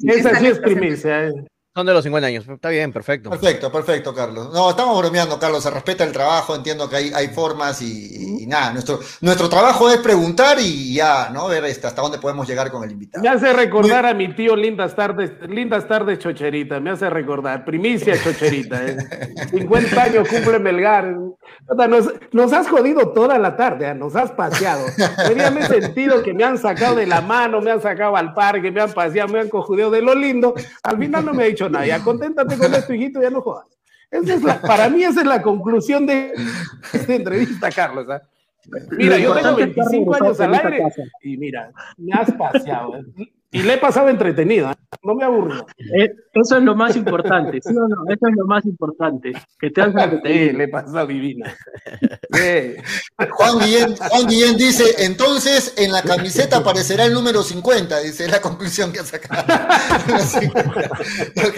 [0.02, 1.32] Y que Esa sí es primicia.
[1.70, 1.74] ¿Eh?
[1.76, 2.48] Son de los 50 años.
[2.48, 3.30] Está bien, perfecto.
[3.30, 4.52] Perfecto, perfecto, Carlos.
[4.54, 5.64] No, estamos bromeando, Carlos.
[5.64, 8.74] Se respeta el trabajo, entiendo que hay, hay formas y, y nada.
[8.74, 11.48] Nuestro, nuestro trabajo es preguntar y ya, ¿no?
[11.48, 13.24] Ver este, hasta dónde podemos llegar con el invitado.
[13.24, 18.22] Me hace recordar a mi tío Lindas Tardes, Lindas Tardes Chocherita, me hace recordar, primicia
[18.22, 18.98] Chocherita, ¿eh?
[19.52, 21.16] 50 años cumple Melgar.
[21.88, 23.94] Nos, nos has jodido toda la tarde, ¿ah?
[23.94, 24.86] nos has paseado.
[25.28, 28.16] Hoy día me he sentido que me han sacado de la mano, me han sacado
[28.18, 30.54] al parque, me han paseado, me han cojudeado de lo lindo.
[30.84, 31.86] Al final no me ha dicho nada.
[31.88, 33.68] Ya conténtate con esto, hijito, ya no jodas.
[34.12, 36.34] Esa es la- para mí esa es la conclusión de
[36.94, 38.08] esta entrevista, Carlos.
[38.10, 38.22] ¿ah?
[38.92, 40.84] Mira, yo tengo importante es que has 25 años al aire
[41.24, 42.94] y mira, me has paseado.
[43.52, 44.76] Y le he pasado entretenido, ¿eh?
[45.02, 45.66] no me aburro.
[45.98, 48.04] Eh, Eso es lo más importante, ¿sí o no?
[48.08, 49.32] Eso es lo más importante.
[49.60, 51.56] Que te que te Sí, le he pasado divina.
[52.32, 52.76] Sí.
[53.32, 58.40] Juan Guillén, Juan Guillén dice, entonces en la camiseta aparecerá el número 50, dice la
[58.40, 59.42] conclusión que ha sacado.
[61.38, 61.58] Ok,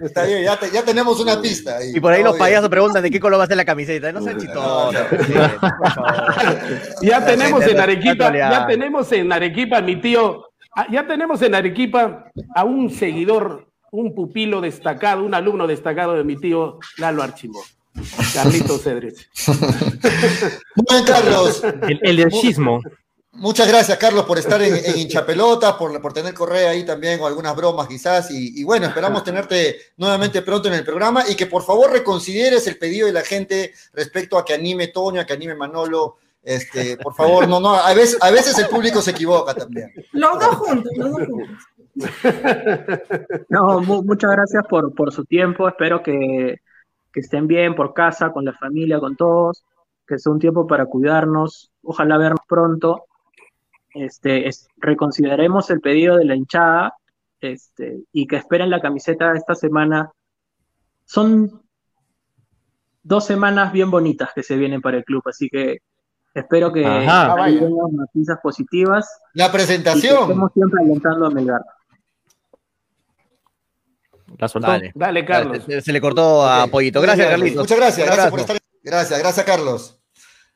[0.00, 1.76] está bien, ya, te- ya tenemos una pista.
[1.78, 1.92] ahí.
[1.94, 2.38] Y por ahí los bien.
[2.38, 4.10] payasos preguntan de qué color va a ser la camiseta.
[4.12, 4.94] No sean No, chistosos.
[4.94, 5.48] no.
[5.90, 6.58] favor.
[7.02, 10.44] Ya tenemos en no- Arequipa, no ya tenemos en Arequipa, mi tío,
[10.90, 16.36] ya tenemos en Arequipa a un seguidor, un pupilo destacado, un alumno destacado de mi
[16.36, 17.64] tío Lalo Archimbo,
[18.34, 19.28] Carlitos Cedrich.
[20.76, 21.62] Muy bien, Carlos.
[21.64, 22.80] El, el del chismo.
[23.32, 27.26] Muchas gracias, Carlos, por estar en, en hinchapelota, por, por tener correa ahí también, o
[27.26, 28.30] algunas bromas quizás.
[28.32, 32.66] Y, y bueno, esperamos tenerte nuevamente pronto en el programa y que por favor reconsideres
[32.66, 36.16] el pedido de la gente respecto a que anime Toño, a que anime Manolo.
[36.42, 39.92] Este, por favor, no, no, a veces, a veces el público se equivoca también.
[40.12, 41.58] Los dos juntos, los dos juntos.
[43.48, 45.68] No, mu- muchas gracias por, por su tiempo.
[45.68, 46.60] Espero que,
[47.12, 49.64] que estén bien por casa, con la familia, con todos.
[50.06, 51.70] Que sea un tiempo para cuidarnos.
[51.82, 53.04] Ojalá vernos pronto.
[53.92, 56.94] Este, es- reconsideremos el pedido de la hinchada
[57.40, 60.10] este, y que esperen la camiseta esta semana.
[61.04, 61.62] Son
[63.02, 65.78] dos semanas bien bonitas que se vienen para el club, así que
[66.34, 67.32] espero que Ajá.
[67.32, 70.22] Ah, vengan noticias positivas La presentación.
[70.22, 71.62] estemos siempre alentando a Melgar.
[74.38, 74.68] La soltó.
[74.68, 74.92] Dale.
[74.94, 75.64] Dale, Carlos.
[75.66, 76.70] Se, se le cortó a Ok.
[76.70, 77.00] Pollito.
[77.00, 77.62] Gracias, Carlitos.
[77.62, 78.58] Muchas gracias, gracias por estar.
[78.82, 80.00] Gracias, gracias, Carlos.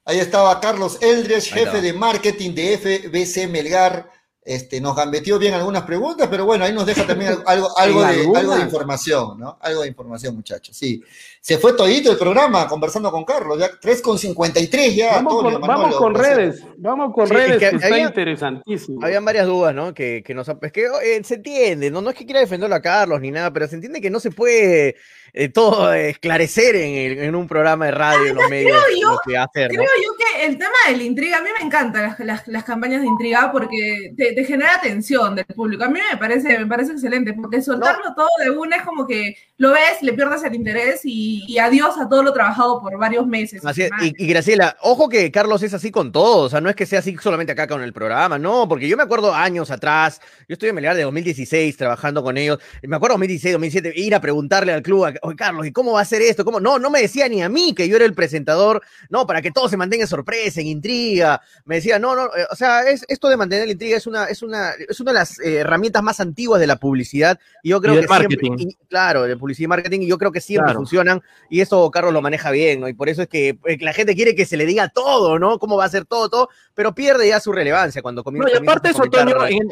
[0.04, 4.10] Ahí estaba Carlos Ahí jefe de marketing de FBC Melgar.
[4.44, 7.46] Este, nos gambeteó bien algunas preguntas, pero bueno, ahí nos deja también algo,
[7.78, 8.40] algo, algo ¿En de, algunas?
[8.42, 9.56] algo de información, ¿no?
[9.60, 10.76] Algo de información, muchachos.
[10.76, 11.00] Sí.
[11.40, 15.12] Se fue todito el programa conversando con Carlos, ya 3,53 ya.
[15.14, 17.86] Vamos Antonio, con, Manolo, vamos con redes, vamos con Sí, redes, es que que, está
[17.86, 19.04] había- interesantísimo.
[19.04, 19.94] Habían varias dudas, ¿no?
[19.94, 22.02] Que, que nos, es que eh, se entiende, ¿no?
[22.02, 24.32] no es que quiera defenderlo a Carlos ni nada, pero se entiende que no se
[24.32, 24.96] puede
[25.34, 29.18] eh, todo esclarecer en, el- en un programa de radio, en los medios, yo- lo
[29.26, 29.76] que hacer, ¿no?
[29.78, 32.64] Creo yo que el tema de la intriga, a mí me encantan las, las- las
[32.64, 35.84] campañas de intriga porque te, te genera atención del público.
[35.84, 39.34] A mí me parece, me parece excelente, porque soltarlo todo de una es como que
[39.56, 43.26] lo ves, le pierdes el interés y, y adiós a todo lo trabajado por varios
[43.26, 43.64] meses.
[43.64, 44.12] Así es, semanas.
[44.18, 46.84] y, y Graciela, ojo que Carlos es así con todo, o sea, no es que
[46.84, 50.54] sea así solamente acá con el programa, no, porque yo me acuerdo años atrás, yo
[50.54, 54.72] estoy en Melgar de 2016 trabajando con ellos, me acuerdo 2016, 2017, ir a preguntarle
[54.72, 56.44] al club, a- oye Carlos, ¿y cómo va a ser esto?
[56.44, 56.60] ¿Cómo?
[56.60, 59.50] No, no me decía ni a mí que yo era el presentador, no, para que
[59.50, 63.04] todo se mantenga en sorpresa, en intriga, me decía, no, no, eh, o sea, es,
[63.08, 66.02] esto de mantener la intriga es una, es una, es una de las eh, herramientas
[66.02, 68.52] más antiguas de la publicidad, y yo creo que siempre- marketing.
[68.58, 70.80] y- claro, de publicidad y marketing, y yo creo que siempre Claro.
[70.80, 72.88] funcionan, y eso Carlos lo maneja bien, ¿no?
[72.88, 75.58] Y por eso es que, eh, la gente quiere que se le diga todo, ¿no?
[75.58, 78.48] Cómo va a ser todo, todo, pero pierde ya su relevancia cuando comienza.
[78.48, 79.68] No, y aparte de eso, Toño, comentar en-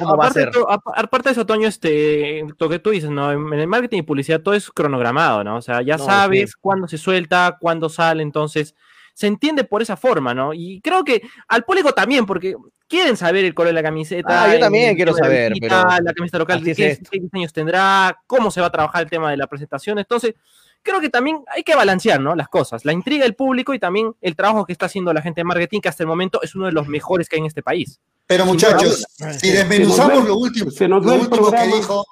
[0.99, 3.33] aparte, de eso, Toño, este, lo que tú dices, ¿no?
[3.33, 5.57] En el marketing y publicidad todo es cronogramado, ¿no?
[5.57, 6.57] O sea, ya No, sabes sí.
[6.61, 8.75] cuándo se suelta, cuándo sale, entonces
[9.15, 10.55] se entiende por esa forma, ¿no?
[10.55, 12.55] Y creo que al público también, porque
[12.89, 14.45] quieren saber el color de la camiseta.
[14.45, 17.21] Ah, yo el también quiero saber, visita, pero La camiseta local, así es qué, qué
[17.21, 20.35] diseños tendrá, cómo se va a trabajar el tema de la presentación, entonces...
[20.83, 22.35] Creo que también hay que balancear, ¿no?
[22.35, 25.43] Las cosas, la intriga del público y también el trabajo que está haciendo la gente
[25.43, 27.63] de marketing, que hasta el momento es uno de los mejores que hay en este
[27.63, 28.01] país.
[28.27, 29.05] Pero muchachos,
[29.39, 32.07] si desmenuzamos Se nos ve- lo último, se nos lo último que dijo.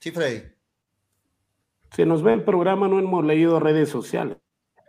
[0.00, 0.42] Sí, Freddy.
[1.98, 4.36] Se nos ve el programa, no hemos leído redes sociales.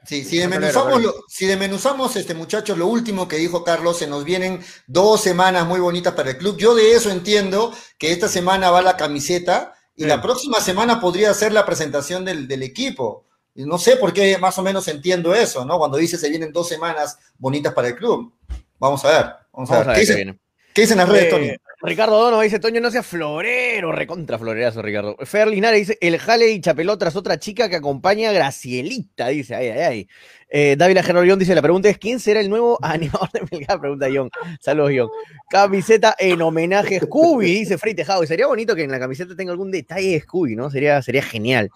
[0.06, 1.12] Sí, si desmenuzamos, Manolero.
[1.18, 5.66] lo- si desmenuzamos, este muchachos, lo último que dijo Carlos, se nos vienen dos semanas
[5.66, 6.58] muy bonitas para el club.
[6.60, 11.34] Yo de eso entiendo que esta semana va la camiseta y la próxima semana podría
[11.34, 13.26] ser la presentación del, del equipo.
[13.56, 15.80] Y no sé por qué más o menos entiendo eso, ¿no?
[15.80, 18.32] Cuando dice se vienen dos semanas bonitas para el club.
[18.78, 19.88] Vamos a ver, vamos a Vamos a ver.
[19.88, 20.40] ver ¿Qué, dicen,
[20.76, 21.48] qué dicen las redes, Eh, Tony?
[21.82, 25.16] Ricardo Dono dice, Toño, no sea florero, recontra florerazo, Ricardo.
[25.24, 29.56] Fer Linares dice, el jale y chapeló tras otra chica que acompaña a Gracielita, dice,
[29.56, 30.08] ay, ay, ay.
[30.50, 33.80] Eh, Dávila Gerolión dice, la pregunta es, ¿quién será el nuevo animador de Melgar?
[33.80, 34.30] Pregunta John.
[34.60, 35.10] Saludos, John.
[35.50, 38.24] Camiseta en homenaje a Scooby, dice Frey Tejado.
[38.24, 40.70] Y sería bonito que en la camiseta tenga algún detalle de Scooby, ¿no?
[40.70, 41.70] Sería, sería genial.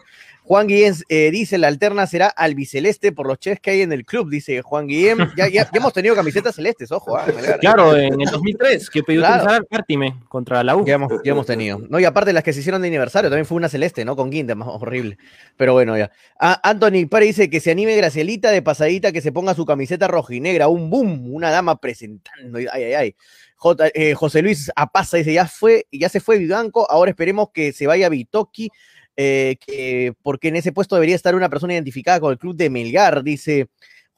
[0.45, 4.03] Juan Guillén eh, dice, la alterna será albiceleste por los chefs que hay en el
[4.05, 5.17] club, dice Juan Guillén.
[5.37, 7.15] Ya, ya, ya hemos tenido camisetas celestes, ojo.
[7.15, 7.25] ah.
[7.61, 9.43] Claro, en el 2003, que pidió Claro.
[9.45, 10.85] utilizar Artime contra la U.
[10.85, 11.79] Ya hemos, ya hemos tenido.
[11.89, 14.17] No, y aparte las que se hicieron de aniversario, también fue una celeste, ¿no?
[14.17, 15.17] Con guinda, más horrible.
[15.55, 16.11] Pero bueno, ya.
[16.37, 20.07] Ah, Anthony Pare dice que se anime Gracielita de pasadita, que se ponga su camiseta
[20.07, 22.57] rojinegra, un boom, una dama presentando.
[22.57, 23.15] Ay, ay, ay.
[23.57, 27.71] J- eh, José Luis Apaza dice, ya fue, ya se fue Vivanco, ahora esperemos que
[27.73, 28.69] se vaya Bitoki
[29.15, 32.69] eh, que porque en ese puesto debería estar una persona identificada con el club de
[32.69, 33.67] Melgar, dice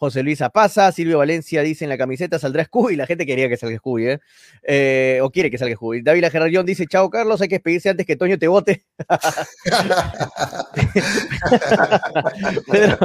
[0.06, 3.58] José Luis Apaza, Silvio Valencia dice en la camiseta saldrá Scooby, la gente quería que
[3.58, 4.20] salga Scooby, ¿eh?
[4.62, 6.04] Eh, o quiere que salga Scooby.
[6.04, 8.86] David Gerardión dice, chao Carlos, hay que despedirse antes que Toño te vote.
[12.72, 13.00] Pedro,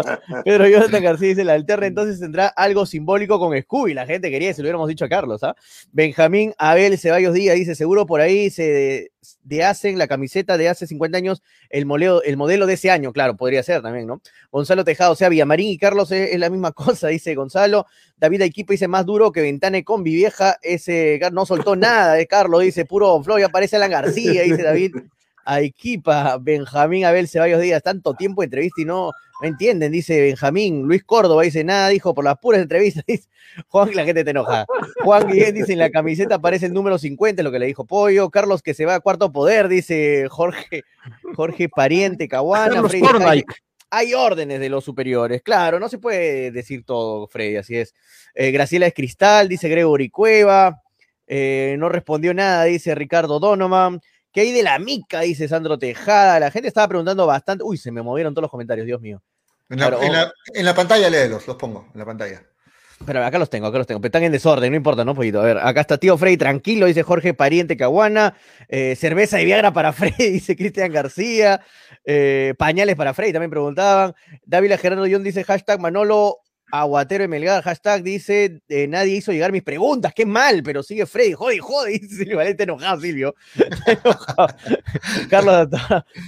[0.44, 4.48] Pedro Jonathan García dice, la alterna entonces tendrá algo simbólico con Scooby, la gente quería
[4.48, 5.56] que se lo hubiéramos dicho a Carlos, ¿ah?
[5.92, 9.10] Benjamín Abel Ceballos Díaz dice, seguro por ahí se
[9.42, 11.86] de hacen la camiseta de hace 50 años, el,
[12.24, 14.22] el modelo de ese año, claro, podría ser también, ¿no?
[14.50, 17.86] Gonzalo Tejado, o sea, Villamarín y Carlos es la misma cosa, dice Gonzalo.
[18.16, 22.62] David Equipo dice más duro que Ventane con vieja, ese no soltó nada de Carlos,
[22.62, 24.94] dice puro flow, y aparece Alan García, dice David.
[25.42, 29.10] A Equipa, Benjamín Abel Ceballos Díaz, tanto tiempo de entrevista y no,
[29.40, 30.82] no entienden, dice Benjamín.
[30.82, 33.04] Luis Córdoba dice, nada, dijo por las puras entrevistas.
[33.08, 33.28] Dice,
[33.68, 34.66] Juan, la gente te enoja.
[35.02, 38.30] Juan Guillén dice, en la camiseta aparece el número 50, lo que le dijo Pollo.
[38.30, 40.84] Carlos que se va a cuarto poder, dice Jorge,
[41.34, 42.74] Jorge Pariente, Caguana.
[42.74, 42.92] Carlos
[43.90, 47.94] hay órdenes de los superiores, claro, no se puede decir todo, Freddy, así es.
[48.34, 50.80] Eh, Graciela es Cristal, dice Gregory Cueva.
[51.26, 54.00] Eh, no respondió nada, dice Ricardo Donovan.
[54.32, 55.20] ¿Qué hay de la mica?
[55.20, 56.38] Dice Sandro Tejada.
[56.40, 57.64] La gente estaba preguntando bastante.
[57.64, 59.22] Uy, se me movieron todos los comentarios, Dios mío.
[59.68, 62.42] En la, Claro, en la- en la pantalla léelos, los pongo, en la pantalla.
[63.06, 64.00] Pero acá los tengo, acá los tengo.
[64.00, 65.40] Pero están en desorden, no importa, ¿no, poquito?
[65.40, 68.34] A ver, acá está tío Freddy, tranquilo, dice Jorge Pariente Caguana.
[68.68, 71.62] Eh, cerveza de Viagra para Freddy, dice Cristian García.
[72.04, 74.14] Eh, pañales para Freddy, también preguntaban.
[74.44, 76.40] Dávila Gerardo John dice hashtag Manolo
[76.70, 77.62] Aguatero de Melgar.
[77.62, 80.12] Hashtag dice eh, nadie hizo llegar mis preguntas.
[80.14, 81.32] Qué mal, pero sigue Freddy.
[81.32, 83.34] Jode, jode, dice Silvio Valente enojado, Silvio.
[83.86, 84.54] Enojado.
[85.28, 85.68] Carlos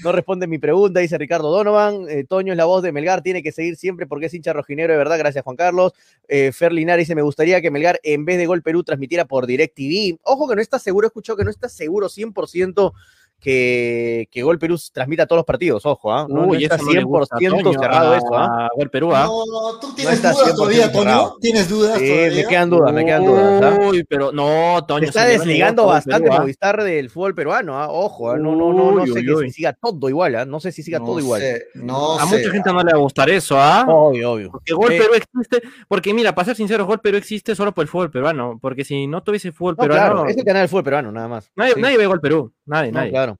[0.02, 2.06] no responde mi pregunta, dice Ricardo Donovan.
[2.08, 4.92] Eh, Toño es la voz de Melgar, tiene que seguir siempre porque es hincha rojinero
[4.92, 5.18] de verdad.
[5.18, 5.92] Gracias, Juan Carlos.
[6.28, 9.46] Eh, Fer Linares dice: Me gustaría que Melgar, en vez de Gol Perú, transmitiera por
[9.46, 10.18] DirecTV.
[10.22, 12.92] Ojo que no está seguro, escuchó que no está seguro 100%
[13.42, 15.84] que, que Gol Perú transmita todos los partidos.
[15.84, 16.26] Ojo, ¿ah?
[16.28, 18.28] no, no Uy, está eso no le gusta a 100% Toño, cerrado a- eso.
[18.34, 18.66] ¿ah?
[18.66, 19.24] a Gol Perú, ¿ah?
[19.26, 21.34] No, tú tienes dudas 100% todavía, Toño.
[21.40, 22.36] ¿Tienes dudas Sí, todavía?
[22.42, 23.62] me quedan dudas, me quedan dudas.
[23.62, 23.78] ¿ah?
[23.88, 25.02] Uy, pero no, Toño.
[25.02, 26.40] Se está desligando bastante Perú, ¿ah?
[26.40, 27.88] Movistar del fútbol peruano, ¿ah?
[27.90, 28.38] ojo, ¿ah?
[28.38, 30.44] no, no, no, no sé que siga todo igual, ¿ah?
[30.44, 31.40] no sé si siga No todo igual.
[31.40, 32.38] sé, no A sé.
[32.38, 33.84] mucha gente no le va a gustar eso, ¿ah?
[33.88, 34.50] Obvio, obvio.
[34.52, 37.82] Porque Gol Eh, Perú existe, porque mira, para ser sincero, Gol Perú existe solo por
[37.82, 40.68] el fútbol peruano, porque si no tuviese fútbol no, peruano, claro, es el canal del
[40.68, 41.50] fútbol peruano, nada más.
[41.56, 43.10] nadie, nadie ve Gol Perú, nadie, nadie.
[43.10, 43.31] claro.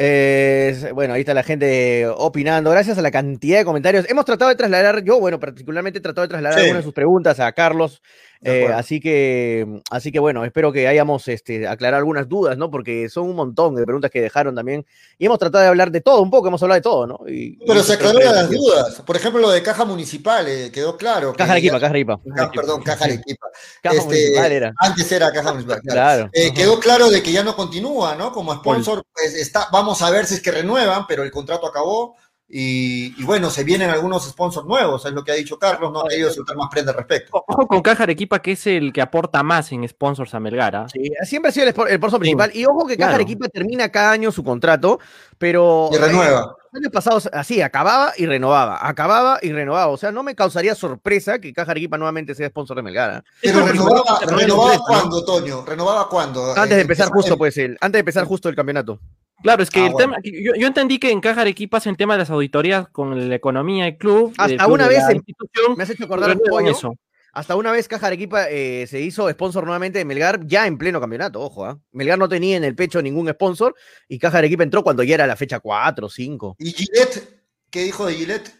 [0.00, 2.70] Eh, bueno, ahí está la gente opinando.
[2.70, 4.08] Gracias a la cantidad de comentarios.
[4.08, 6.64] Hemos tratado de trasladar, yo, bueno, particularmente he tratado de trasladar Sí.
[6.66, 8.00] algunas de sus preguntas a Carlos.
[8.40, 12.70] Eh, así que, así que bueno, espero que hayamos este, aclarado algunas dudas, ¿no?
[12.70, 14.86] Porque son un montón de preguntas que dejaron también.
[15.18, 17.18] Y hemos tratado de hablar de todo, un poco, hemos hablado de todo, ¿no?
[17.28, 19.02] Y- Pero y se aclararon las dudas.
[19.04, 21.32] Por ejemplo, lo de caja municipal, eh, quedó claro.
[21.32, 22.20] Caja de equipa, caja de equipa.
[22.36, 23.48] Ca- perdón, caja de equipa.
[23.82, 24.72] Caja Este, municipal era.
[24.78, 25.80] Antes era caja municipal.
[25.82, 25.98] claro.
[25.98, 26.30] Claro.
[26.32, 28.30] Eh, quedó claro de que ya no continúa, ¿no?
[28.30, 32.16] Como sponsor, pues está, vamos a ver si es que renuevan, pero el contrato acabó.
[32.50, 36.00] Y, y bueno, se vienen algunos sponsors nuevos, es lo que ha dicho Carlos, no
[36.00, 37.44] ha querido soltar más prenda al respecto.
[37.46, 40.86] Ojo con Caja Arequipa, que es el que aporta más en sponsors a Melgar, ¿ah?
[40.90, 42.50] Sí, siempre ha sido el, sponsor principal.
[42.54, 43.14] Y ojo que Caja claro.
[43.16, 44.98] Arequipa termina cada año su contrato,
[45.36, 45.90] pero.
[45.92, 46.56] Y renueva.
[46.72, 49.88] eh, años pasados, así, acababa y renovaba, acababa y renovaba.
[49.92, 53.10] O sea, no me causaría sorpresa que Caja Arequipa nuevamente sea sponsor de Melgar.
[53.10, 53.24] ¿ah?
[53.42, 55.66] Pero renovaba, renovaba cuándo, Toño?
[55.66, 56.52] ¿Renovaba cuándo?
[56.56, 58.98] Antes de Eh, empezar justo, pues, el, antes de empezar justo el campeonato.
[59.42, 60.12] Claro, es que Ah, el bueno.
[60.14, 62.88] tema, que yo, yo entendí que en Caja Arequipa es el tema de las auditorías
[62.88, 64.30] con la economía del club.
[64.36, 66.70] Hasta del club una vez la en- institución, Me has hecho acordar un pollo.
[66.70, 66.94] eso.
[67.32, 71.00] Hasta una vez Caja Arequipa eh, se hizo sponsor nuevamente de Melgar ya en pleno
[71.00, 71.78] campeonato, ojo, ¿ah?
[71.92, 73.76] Melgar no tenía en el pecho ningún sponsor
[74.08, 76.56] y Caja Arequipa entró cuando ya era la fecha 4 5.
[76.58, 77.44] ¿Y Gillette?
[77.70, 78.50] ¿Qué dijo de Gillette?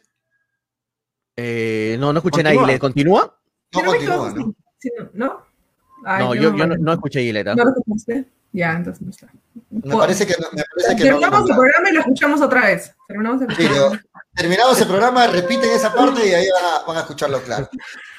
[1.36, 2.42] Eh, no, no escuché.
[2.42, 3.40] ¿Le continúa?
[3.74, 4.54] No continúa, ¿no?
[5.14, 5.46] ¿no?
[6.10, 7.54] Ay, no, yo, yo no, escuché Gileta.
[7.54, 8.24] ¿No lo escuchaste?
[8.52, 9.28] Ya, entonces no está.
[9.70, 10.48] Me parece que no.
[10.52, 11.18] Me parece que no.
[11.18, 12.94] Terminamos el programa y lo escuchamos otra vez.
[13.06, 14.02] Terminamos el Sí, programa.
[14.34, 17.68] terminado ese programa, repiten esa parte y ahí van a, van a escucharlo claro.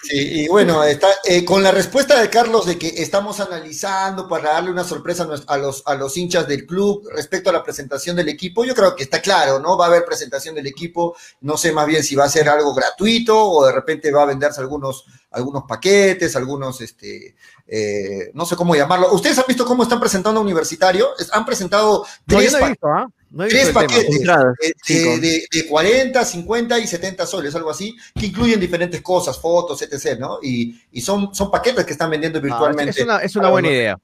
[0.03, 4.53] Sí, y bueno, está, eh, con la respuesta de Carlos de que estamos analizando para
[4.53, 8.29] darle una sorpresa a los, a los hinchas del club respecto a la presentación del
[8.29, 9.77] equipo, yo creo que está claro, ¿no?
[9.77, 12.73] Va a haber presentación del equipo, no sé más bien si va a ser algo
[12.73, 17.35] gratuito o de repente va a venderse algunos, algunos paquetes, algunos, este,
[17.67, 19.13] eh, no sé cómo llamarlo.
[19.13, 21.09] ¿Ustedes han visto cómo están presentando a Universitario?
[21.33, 23.07] Han presentado tres no visto, ¿ah?
[23.31, 24.21] No Tres paquetes.
[24.23, 29.39] Eh, eh, de, de 40, 50 y 70 soles, algo así, que incluyen diferentes cosas,
[29.39, 30.39] fotos, etc., ¿no?
[30.41, 32.89] Y, y son, son paquetes que están vendiendo Ah, virtualmente.
[32.99, 33.75] es una, es una Para buena uno.
[33.77, 33.99] idea.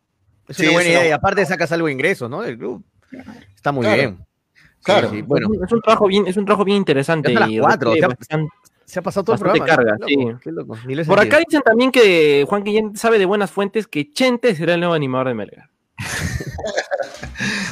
[0.47, 1.09] Es Sí, una es buena una- idea.
[1.09, 2.43] Y aparte sacas algo de ingresos, ¿no?
[2.43, 2.83] Del club.
[3.55, 3.97] Está muy Claro.
[3.97, 4.25] bien.
[4.83, 5.09] Claro.
[5.09, 7.33] sí, Bueno, es, un, trabajo bien, es un trabajo bien interesante.
[7.33, 7.93] Ya las y cuatro,
[8.85, 9.65] se ha pasado todo el programa.
[9.65, 10.37] carga, Qué loco, sí.
[10.43, 13.51] qué loco, ni lo he Por acá dicen también que Juan Guillén sabe de buenas
[13.51, 15.69] fuentes que Chente será el nuevo animador de Melgar.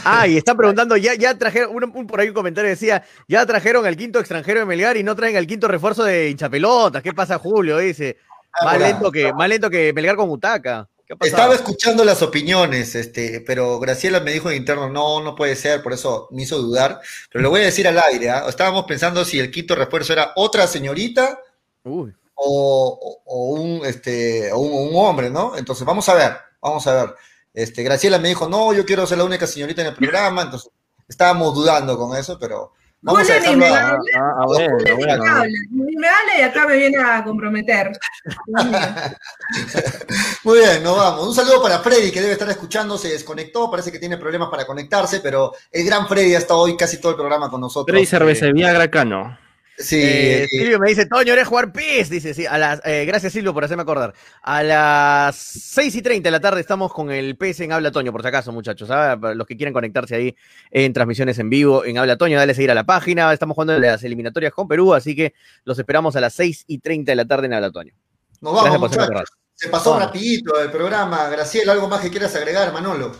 [0.05, 3.45] Ah, y están preguntando, ya, ya trajeron, un, un- por ahí un comentario decía, ya
[3.45, 7.01] trajeron al quinto extranjero de Melgar y no traen al quinto refuerzo de hinchapelotas.
[7.01, 7.77] ¿Qué pasa, Julio?
[7.77, 8.17] Dice.
[8.63, 8.87] Más mira.
[8.89, 10.87] lento que, más lento que Melgar con Utaca.
[11.21, 15.81] Estaba escuchando las opiniones, este, pero Graciela me dijo en interno, no, no puede ser,
[15.83, 16.99] por eso me hizo dudar.
[17.31, 18.45] Pero lo voy a decir al aire, ¿ah?
[18.47, 21.39] Estábamos pensando si el quinto refuerzo era otra señorita
[21.83, 22.13] Uy.
[22.35, 25.57] o, o- o un, este, o un, un hombre, ¿no?
[25.57, 27.15] Entonces, vamos a ver, vamos a ver.
[27.53, 30.71] Este, Graciela me dijo, no, yo quiero ser la única señorita en el programa, entonces
[31.07, 32.73] estábamos dudando con eso, pero
[33.03, 33.97] vamos a ni me a- habla,
[34.45, 35.23] bueno, Julio ni me bueno.
[35.23, 37.91] habla, ni me habla y acá me viene a comprometer.
[40.43, 41.27] Muy bien, nos vamos.
[41.27, 44.65] Un saludo para Freddy, que debe estar escuchando, se desconectó, parece que tiene problemas para
[44.65, 47.93] conectarse, pero el gran Freddy ha estado hoy casi todo el programa con nosotros.
[47.93, 49.37] Freddy Cerveza, Viagra Cano.
[49.75, 52.09] Sí, Eh, eh, Silvio me dice, Toño, eres jugar PIS.
[52.09, 54.13] Dice, sí, a las, eh, gracias Silvio por hacerme acordar.
[54.43, 58.11] A las 6 y 30 de la tarde estamos con el PIS en Habla Toño,
[58.11, 58.89] por si acaso, muchachos.
[58.91, 59.17] ¿ah?
[59.19, 60.35] Para los que quieran conectarse ahí
[60.69, 63.33] en transmisiones en vivo en Habla Toño, dale a seguir a la página.
[63.33, 65.33] Estamos jugando las eliminatorias con Perú, así que
[65.65, 67.93] los esperamos a las 6 y 30 de la tarde en Habla Toño.
[68.41, 69.03] nos vamos, muchachos.
[69.05, 69.25] acordar.
[69.55, 70.05] Se pasó Vamos.
[70.07, 71.29] rapidito el programa.
[71.29, 73.11] Graciela, ¿algo más que quieras agregar, Manolo?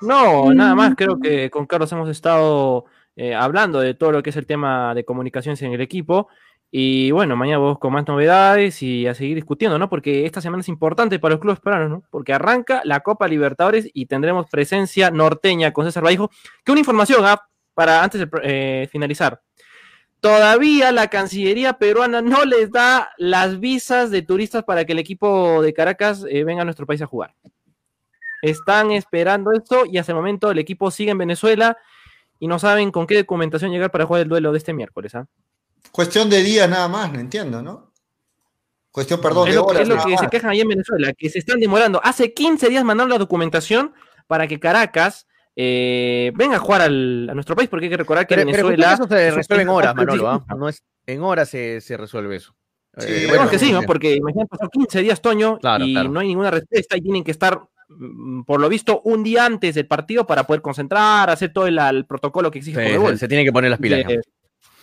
[0.00, 2.84] No, nada más, creo que con Carlos hemos estado
[3.16, 6.28] eh, hablando de todo lo que es el tema de comunicaciones en el equipo.
[6.70, 9.88] Y bueno, mañana vos con más novedades y a seguir discutiendo, ¿no?
[9.88, 12.02] Porque esta semana es importante para los clubes peruanos, ¿no?
[12.10, 16.30] Porque arranca la Copa Libertadores y tendremos presencia norteña con César Vallejo.
[16.64, 17.40] Que una información, ¿ah?
[17.74, 19.40] Para antes de eh, finalizar.
[20.18, 25.60] Todavía la Cancillería peruana no les da las visas de turistas para que el equipo
[25.62, 27.34] de Caracas eh, venga a nuestro país a jugar.
[28.42, 31.76] Están esperando esto y hasta el momento el equipo sigue en Venezuela
[32.38, 35.14] y no saben con qué documentación llegar para jugar el duelo de este miércoles.
[35.14, 35.26] ¿ah?
[35.92, 37.92] Cuestión de días nada más, no entiendo, ¿no?
[38.90, 40.20] Cuestión, perdón, es de lo, horas es lo nada que más.
[40.20, 42.00] se quejan ahí en Venezuela, que se están demorando.
[42.04, 43.92] Hace 15 días mandaron la documentación
[44.28, 48.26] para que Caracas eh, venga a jugar al- a nuestro país, porque hay que recordar
[48.26, 48.92] que Pero, Venezuela.
[48.94, 50.28] eso se resuelve en horas, Manolo.
[50.28, 50.44] ¿ah?
[50.56, 52.54] No es, en horas se, se resuelve eso.
[52.98, 53.82] Sí, Eh, Esperemos que sí, ¿no?
[53.82, 56.08] Porque imagínate, pasó 15 días, Toño, Claro, y claro.
[56.10, 57.60] no hay ninguna respuesta y tienen que estar,
[58.46, 62.06] por lo visto, un día antes del partido para poder concentrar, hacer todo el, el
[62.06, 64.02] protocolo que exige Sí, se, se tienen que poner las pilas.
[64.08, 64.18] Sí,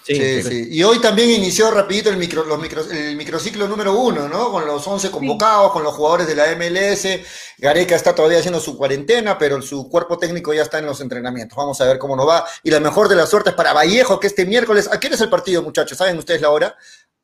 [0.04, 0.42] Sí, sí.
[0.44, 0.68] sí.
[0.72, 4.52] Y hoy también inició rapidito el, micro, los micro- el microciclo número uno, ¿no?
[4.52, 7.20] Con los 11 convocados, con los jugadores de la MLS.
[7.60, 11.56] Gareca está todavía haciendo su cuarentena, pero su cuerpo técnico ya está en los entrenamientos.
[11.56, 12.44] Vamos a ver cómo nos va.
[12.64, 14.90] Y la mejor de las suertes para Vallejo, que este miércoles...
[14.92, 15.96] ¿A quién es el partido, muchachos?
[16.00, 16.76] ¿Saben ustedes la hora?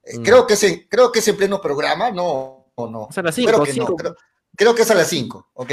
[0.04, 0.24] Eh, Mm.
[0.24, 2.68] creo, que es en, creo que es en pleno programa, ¿no?
[2.76, 3.08] ¿O no?
[3.10, 4.16] Es a las Creo cinco, que no, creo,
[4.58, 5.52] creo que es a las 5.
[5.54, 5.72] Ok,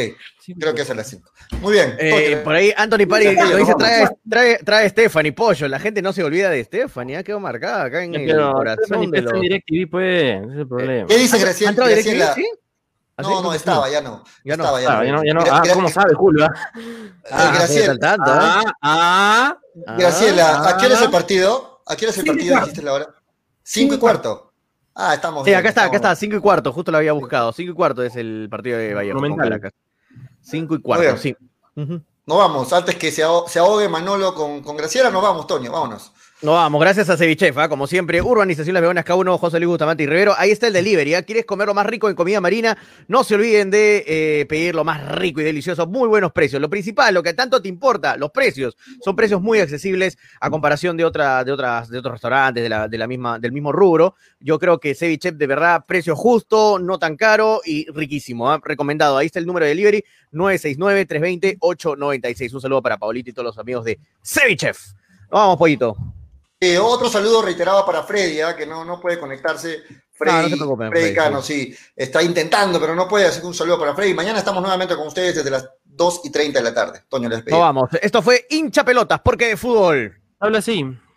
[0.60, 1.28] creo que es a las 5.
[1.60, 1.96] Muy bien.
[1.98, 3.76] Eh, Toño, por ahí Anthony Pari lo dice, vamos.
[3.78, 5.66] trae, trae, trae Stephanie Pollo.
[5.66, 9.22] La gente no se olvida de Stephanie, ha quedado marcada acá en el corazón de
[9.22, 9.40] los...
[9.40, 11.06] DirecTV, pues, ese es el problema.
[11.08, 11.72] ¿Qué dice ¿Ha Graciela?
[11.72, 12.34] Graciela?
[12.34, 12.46] sí?
[13.16, 13.30] ¿Así?
[13.30, 14.24] No, no, estaba, ya no.
[14.44, 14.64] Ya no.
[14.64, 15.40] Estaba, Ah, ya no, ya no.
[15.48, 16.46] Ah, ¿cómo sabe, Julio?
[16.46, 16.72] ah?
[16.76, 18.62] eh, Ah, Graciela, tanto, ¿ah?
[18.64, 21.10] Ah, ah, Ah, Graciela, ¿a qué hora es el ah.
[21.10, 21.82] partido?
[21.86, 22.58] ¿A qué hora es el partido?
[22.60, 23.06] Dijiste la hora.
[23.62, 24.43] Cinco y cuarto.
[24.94, 27.52] Ah, estamos Sí, bien, acá está, acá está, 5 y cuarto, justo lo había buscado.
[27.52, 28.94] 5 y cuarto es el partido de.
[29.36, 29.72] Caracas.
[30.42, 31.36] 5 y cuarto, sí.
[31.76, 32.00] Ujú.
[32.26, 35.70] Nos vamos, antes que se ahogue, se ahogue Manolo con, con Graciela, nos vamos, Toño,
[35.70, 36.12] vámonos.
[36.44, 37.70] No vamos, gracias a Cevichef, ¿ah?
[37.70, 40.34] como siempre, Urbanización Las Begonas K1, José Luis Bustamante y Rivero.
[40.36, 41.22] Ahí está el delivery, ¿ah?
[41.22, 42.76] ¿Quieres comer lo más rico en comida marina?
[43.08, 46.60] No se olviden de eh, pedir lo más rico y delicioso, muy buenos precios.
[46.60, 48.76] Lo principal, lo que tanto te importa, los precios.
[49.02, 52.98] Son precios muy accesibles a comparación de, de, otras, de otros restaurantes de la, de
[52.98, 54.14] la misma, del mismo rubro.
[54.38, 58.50] Yo creo que Cevichef, de verdad, precio justo, no tan caro y riquísimo.
[58.50, 58.60] ¿ah?
[58.62, 59.16] Recomendado.
[59.16, 62.52] Ahí está el número de delivery, 969-320-896.
[62.52, 64.78] Un saludo para Paulito y todos los amigos de Cevichef.
[65.30, 65.96] Vamos, pollito.
[66.64, 68.56] Eh, otro saludo reiterado para Freddy, ¿ah?
[68.56, 69.82] que no, no puede conectarse.
[70.12, 73.54] Freddy, No, no Freddy Freddy, Cano, sí, está intentando, pero no puede, así que un
[73.54, 74.14] saludo para Freddy.
[74.14, 77.02] Mañana estamos nuevamente con ustedes desde las 2 y 30 de la tarde.
[77.08, 77.58] Toño les pide.
[77.58, 77.90] vamos.
[78.00, 80.16] Esto fue hincha pelotas, porque de fútbol.
[80.40, 80.84] Habla así.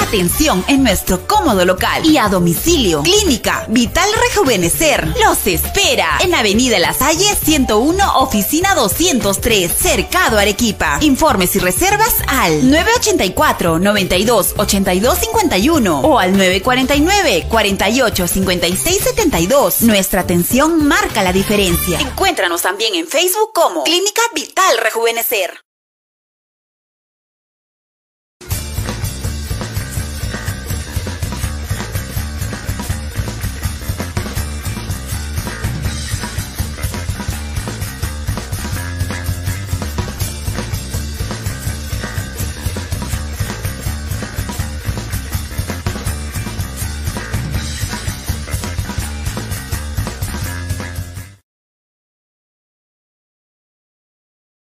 [0.00, 3.02] Atención en nuestro cómodo local y a domicilio.
[3.02, 10.98] Clínica Vital Rejuvenecer los espera en Avenida La Salle 101, oficina 203, Cercado Arequipa.
[11.00, 19.82] Informes y reservas al 984 92 82 51 o al 949 48 56 72.
[19.82, 22.00] Nuestra atención marca la diferencia.
[22.00, 25.71] Encuéntranos también en Facebook como Clínica Vital Rejuvenecer.